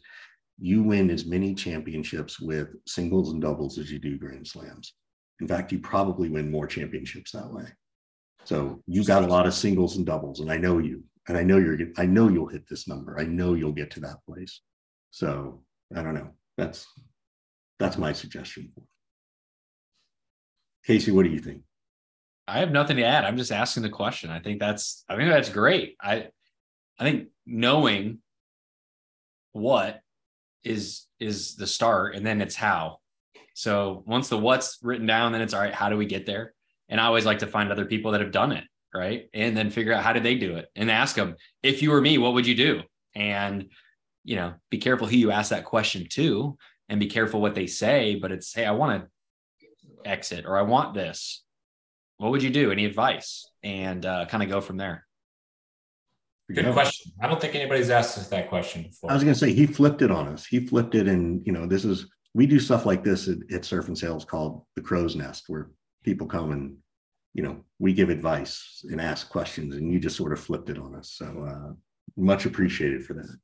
You 0.60 0.82
win 0.82 1.10
as 1.10 1.26
many 1.26 1.54
championships 1.54 2.40
with 2.40 2.70
singles 2.88 3.32
and 3.32 3.42
doubles 3.42 3.78
as 3.78 3.92
you 3.92 4.00
do 4.00 4.18
Grand 4.18 4.48
Slams. 4.48 4.94
In 5.40 5.48
fact, 5.48 5.72
you 5.72 5.80
probably 5.80 6.30
win 6.30 6.50
more 6.50 6.68
championships 6.68 7.32
that 7.32 7.52
way. 7.52 7.66
So 8.46 8.82
you 8.88 9.04
got 9.06 9.24
a 9.24 9.28
lot 9.28 9.48
of 9.48 9.54
singles 9.54 9.98
and 9.98 10.06
doubles, 10.06 10.40
and 10.40 10.52
I 10.52 10.58
know 10.58 10.80
you, 10.80 11.04
and 11.28 11.38
I 11.38 11.44
know 11.44 11.58
you're, 11.58 11.78
I 11.98 12.06
know 12.06 12.28
you'll 12.28 12.48
hit 12.48 12.68
this 12.68 12.88
number. 12.88 13.20
I 13.20 13.24
know 13.24 13.54
you'll 13.54 13.72
get 13.72 13.92
to 13.92 14.00
that 14.02 14.18
place. 14.28 14.62
So 15.12 15.64
I 15.96 16.04
don't 16.04 16.16
know. 16.16 16.32
That's 16.58 16.86
that's 17.80 17.98
my 17.98 18.14
suggestion. 18.14 18.72
Casey, 20.86 21.12
what 21.12 21.24
do 21.24 21.30
you 21.30 21.40
think? 21.40 21.62
I 22.48 22.60
have 22.60 22.72
nothing 22.72 22.98
to 22.98 23.04
add. 23.04 23.24
I'm 23.24 23.38
just 23.38 23.52
asking 23.52 23.84
the 23.84 23.90
question. 23.90 24.30
I 24.30 24.40
think 24.40 24.60
that's 24.60 25.06
I 25.08 25.16
think 25.16 25.30
that's 25.30 25.50
great. 25.50 25.96
I 26.02 26.28
I 27.00 27.04
think 27.04 27.30
knowing 27.46 28.20
what 29.54 30.02
is 30.64 31.06
is 31.20 31.56
the 31.56 31.68
start 31.68 32.16
and 32.16 32.26
then 32.26 32.42
it's 32.42 32.56
how. 32.56 32.98
So 33.54 34.04
once 34.06 34.30
the 34.30 34.38
what's 34.38 34.80
written 34.82 35.06
down, 35.06 35.32
then 35.32 35.42
it's 35.42 35.54
all 35.54 35.62
right, 35.62 35.74
how 35.74 35.90
do 35.90 35.98
we 35.98 36.06
get 36.06 36.26
there? 36.26 36.54
And 36.94 37.02
I 37.02 37.06
always 37.06 37.26
like 37.26 37.40
to 37.40 37.48
find 37.48 37.72
other 37.72 37.86
people 37.86 38.12
that 38.12 38.22
have 38.22 38.32
done 38.32 38.52
it, 38.52 38.66
right? 38.94 39.28
And 39.34 39.58
then 39.58 39.72
figure 39.72 39.94
out 39.94 40.04
how 40.04 40.14
did 40.14 40.22
they 40.22 40.36
do 40.36 40.58
it 40.58 40.68
and 40.76 40.92
ask 40.92 41.16
them, 41.16 41.36
if 41.64 41.82
you 41.82 41.90
were 41.90 42.00
me, 42.00 42.20
what 42.20 42.36
would 42.36 42.46
you 42.46 42.54
do? 42.54 42.84
And 43.16 43.70
you 44.24 44.36
know, 44.36 44.54
be 44.70 44.78
careful 44.78 45.08
who 45.08 45.18
you 45.18 45.32
ask 45.32 45.50
that 45.50 45.66
question 45.66 46.08
to 46.12 46.56
and 46.88 47.00
be 47.00 47.08
careful 47.08 47.42
what 47.42 47.56
they 47.56 47.68
say, 47.68 48.16
but 48.16 48.32
it's 48.32 48.54
hey, 48.54 48.66
I 48.66 48.72
want 48.72 49.04
to 49.04 50.10
exit 50.10 50.46
or 50.46 50.58
I 50.58 50.62
want 50.62 50.94
this 50.94 51.44
what 52.18 52.32
would 52.32 52.44
you 52.44 52.50
do? 52.50 52.72
Any 52.72 52.86
advice? 52.86 53.50
And 53.64 54.06
uh, 54.06 54.26
kind 54.28 54.44
of 54.44 54.50
go 54.50 54.62
from 54.62 54.78
there. 54.78 55.06
good 56.54 56.72
question 56.74 57.12
i 57.22 57.28
don't 57.28 57.40
think 57.42 57.56
anybody's 57.56 57.90
asked 57.90 58.18
us 58.18 58.28
that 58.28 58.50
question 58.50 58.84
before 58.84 59.10
I 59.10 59.14
was 59.14 59.24
going 59.24 59.34
to 59.34 59.40
say 59.40 59.54
he 59.54 59.66
flipped 59.66 60.02
it 60.02 60.12
on 60.12 60.28
us. 60.28 60.46
He 60.46 60.68
flipped 60.68 60.94
it, 60.94 61.08
and 61.08 61.42
you 61.48 61.54
know, 61.54 61.66
this 61.66 61.84
is 61.84 62.06
we 62.34 62.46
do 62.46 62.60
stuff 62.60 62.86
like 62.86 63.04
this 63.04 63.28
at, 63.28 63.38
at 63.52 63.66
Surf 63.66 63.88
and 63.88 63.98
Sales 63.98 64.26
called 64.26 64.64
the 64.76 64.82
Crow's 64.82 65.16
Nest, 65.16 65.46
where 65.48 65.72
people 66.04 66.28
come 66.28 66.52
and 66.52 66.78
you 67.34 67.44
know 67.44 67.64
we 67.80 67.94
give 67.94 68.10
advice 68.10 68.86
and 68.90 69.02
ask 69.02 69.30
questions, 69.30 69.76
and 69.76 69.92
you 69.92 70.00
just 70.00 70.16
sort 70.16 70.34
of 70.34 70.40
flipped 70.40 70.70
it 70.70 70.78
on 70.78 70.96
us. 70.96 71.12
So 71.12 71.26
uh, 71.26 71.74
much 72.16 72.46
appreciated 72.46 73.06
for 73.06 73.14
that. 73.14 73.38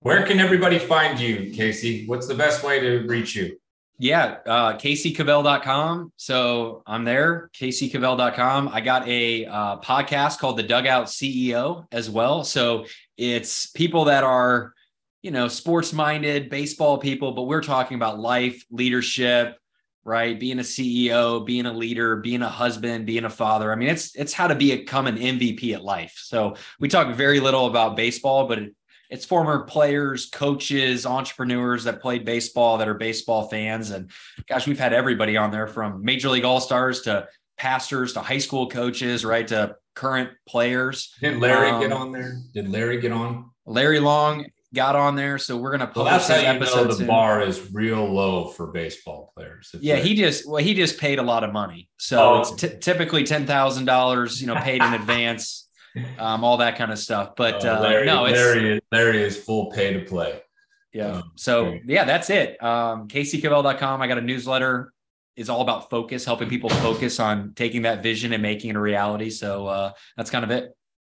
where 0.00 0.24
can 0.26 0.38
everybody 0.40 0.78
find 0.78 1.18
you 1.18 1.52
casey 1.52 2.06
what's 2.06 2.26
the 2.26 2.34
best 2.34 2.62
way 2.64 2.78
to 2.80 3.00
reach 3.06 3.34
you 3.34 3.56
Yeah, 3.98 4.38
uh, 4.46 4.72
CaseyCavell.com. 4.78 6.12
So 6.16 6.82
I'm 6.86 7.04
there, 7.04 7.50
CaseyCavell.com. 7.54 8.68
I 8.68 8.80
got 8.80 9.06
a 9.06 9.46
uh, 9.46 9.76
podcast 9.78 10.38
called 10.38 10.56
The 10.56 10.64
Dugout 10.64 11.06
CEO 11.06 11.86
as 11.92 12.10
well. 12.10 12.42
So 12.42 12.86
it's 13.16 13.66
people 13.66 14.06
that 14.06 14.24
are, 14.24 14.72
you 15.22 15.30
know, 15.30 15.46
sports 15.46 15.92
minded, 15.92 16.50
baseball 16.50 16.98
people, 16.98 17.32
but 17.32 17.42
we're 17.42 17.62
talking 17.62 17.94
about 17.94 18.18
life, 18.18 18.64
leadership, 18.70 19.56
right? 20.04 20.38
Being 20.38 20.58
a 20.58 20.62
CEO, 20.62 21.44
being 21.44 21.66
a 21.66 21.72
leader, 21.72 22.16
being 22.16 22.42
a 22.42 22.48
husband, 22.48 23.06
being 23.06 23.24
a 23.24 23.30
father. 23.30 23.72
I 23.72 23.76
mean, 23.76 23.88
it's 23.88 24.14
it's 24.14 24.32
how 24.32 24.48
to 24.48 24.54
become 24.54 25.06
an 25.06 25.16
MVP 25.16 25.74
at 25.74 25.82
life. 25.82 26.20
So 26.22 26.56
we 26.80 26.88
talk 26.88 27.14
very 27.14 27.40
little 27.40 27.66
about 27.66 27.96
baseball, 27.96 28.48
but 28.48 28.58
it, 28.58 28.74
it's 29.10 29.24
former 29.24 29.64
players, 29.64 30.26
coaches, 30.30 31.04
entrepreneurs 31.04 31.84
that 31.84 32.00
played 32.00 32.24
baseball 32.24 32.78
that 32.78 32.88
are 32.88 32.94
baseball 32.94 33.48
fans. 33.48 33.90
And 33.90 34.10
gosh, 34.48 34.66
we've 34.66 34.78
had 34.78 34.92
everybody 34.92 35.36
on 35.36 35.50
there 35.50 35.66
from 35.66 36.04
major 36.04 36.30
league 36.30 36.44
all 36.44 36.60
stars 36.60 37.02
to 37.02 37.28
pastors 37.58 38.14
to 38.14 38.20
high 38.20 38.38
school 38.38 38.68
coaches, 38.68 39.24
right? 39.24 39.46
To 39.48 39.76
current 39.94 40.30
players. 40.48 41.14
did 41.20 41.38
larry 41.38 41.68
Um, 41.68 41.80
get 41.80 41.92
on 41.92 42.12
there 42.12 42.38
did 42.54 42.66
larry 42.68 42.98
get 42.98 43.12
on 43.12 43.50
Larry 43.66 44.00
Long 44.00 44.46
got 44.74 44.96
on 44.96 45.16
there. 45.16 45.38
So 45.38 45.56
we're 45.56 45.76
going 45.76 45.86
to 45.88 45.92
well 45.94 46.04
that's 46.06 46.28
how 46.28 46.36
you 46.36 46.58
know 46.58 46.84
the 46.84 46.94
soon. 46.94 47.06
bar 47.06 47.42
is 47.42 47.72
real 47.72 48.04
low 48.04 48.48
for 48.48 48.68
baseball 48.68 49.32
players 49.36 49.74
Yeah, 49.80 49.96
he 49.96 50.14
just 50.14 50.48
well, 50.48 50.62
he 50.62 50.74
just 50.74 50.98
paid 50.98 51.18
a 51.18 51.22
lot 51.22 51.44
of 51.44 51.52
money, 51.52 51.88
so 51.98 52.18
Oh. 52.34 52.40
it's 52.40 52.50
ty- 52.54 52.76
typically 52.80 53.24
ten 53.24 53.46
thousand 53.46 53.84
dollars, 53.84 54.40
you 54.40 54.46
know, 54.46 54.56
paid 54.56 54.82
in 54.82 54.94
advance, 54.94 55.68
um, 56.18 56.42
all 56.44 56.56
that 56.58 56.76
kind 56.76 56.90
of 56.92 56.98
stuff. 56.98 57.30
But 57.36 57.64
Uh, 57.64 57.76
uh, 57.76 57.80
Larry, 57.80 58.06
no, 58.06 58.24
it's 58.24 58.36
Larry, 58.38 58.72
is, 58.74 58.80
Larry 58.90 59.22
is 59.22 59.36
full 59.36 59.70
pay 59.72 59.92
to 59.92 60.00
play. 60.04 60.40
Yeah. 60.92 61.12
Um, 61.16 61.32
So 61.36 61.78
yeah, 61.86 62.04
that's 62.04 62.28
it. 62.30 62.62
Um, 62.62 63.08
CaseyCavell.com. 63.08 64.02
I 64.02 64.06
got 64.06 64.18
a 64.18 64.22
newsletter. 64.22 64.92
Is 65.34 65.48
all 65.48 65.62
about 65.62 65.88
focus, 65.88 66.26
helping 66.26 66.50
people 66.50 66.68
focus 66.68 67.18
on 67.18 67.54
taking 67.56 67.82
that 67.82 68.02
vision 68.02 68.34
and 68.34 68.42
making 68.42 68.68
it 68.68 68.76
a 68.76 68.80
reality. 68.80 69.30
So 69.30 69.66
uh, 69.66 69.92
that's 70.14 70.28
kind 70.28 70.44
of 70.44 70.50
it. 70.50 70.76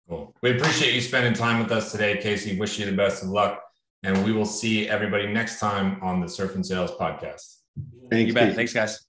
Cool. 0.09 0.35
We 0.41 0.57
appreciate 0.57 0.93
you 0.93 1.01
spending 1.01 1.33
time 1.33 1.61
with 1.61 1.71
us 1.71 1.91
today, 1.91 2.17
Casey. 2.17 2.59
Wish 2.59 2.77
you 2.79 2.85
the 2.85 2.91
best 2.91 3.23
of 3.23 3.29
luck. 3.29 3.61
And 4.03 4.25
we 4.25 4.33
will 4.33 4.45
see 4.45 4.89
everybody 4.89 5.27
next 5.27 5.59
time 5.59 5.97
on 6.01 6.19
the 6.19 6.27
Surf 6.27 6.55
and 6.55 6.65
Sales 6.65 6.91
podcast. 6.91 7.59
Thanks, 8.11 8.27
You 8.27 8.33
bet. 8.33 8.43
Casey. 8.43 8.55
Thanks, 8.55 8.73
guys. 8.73 9.05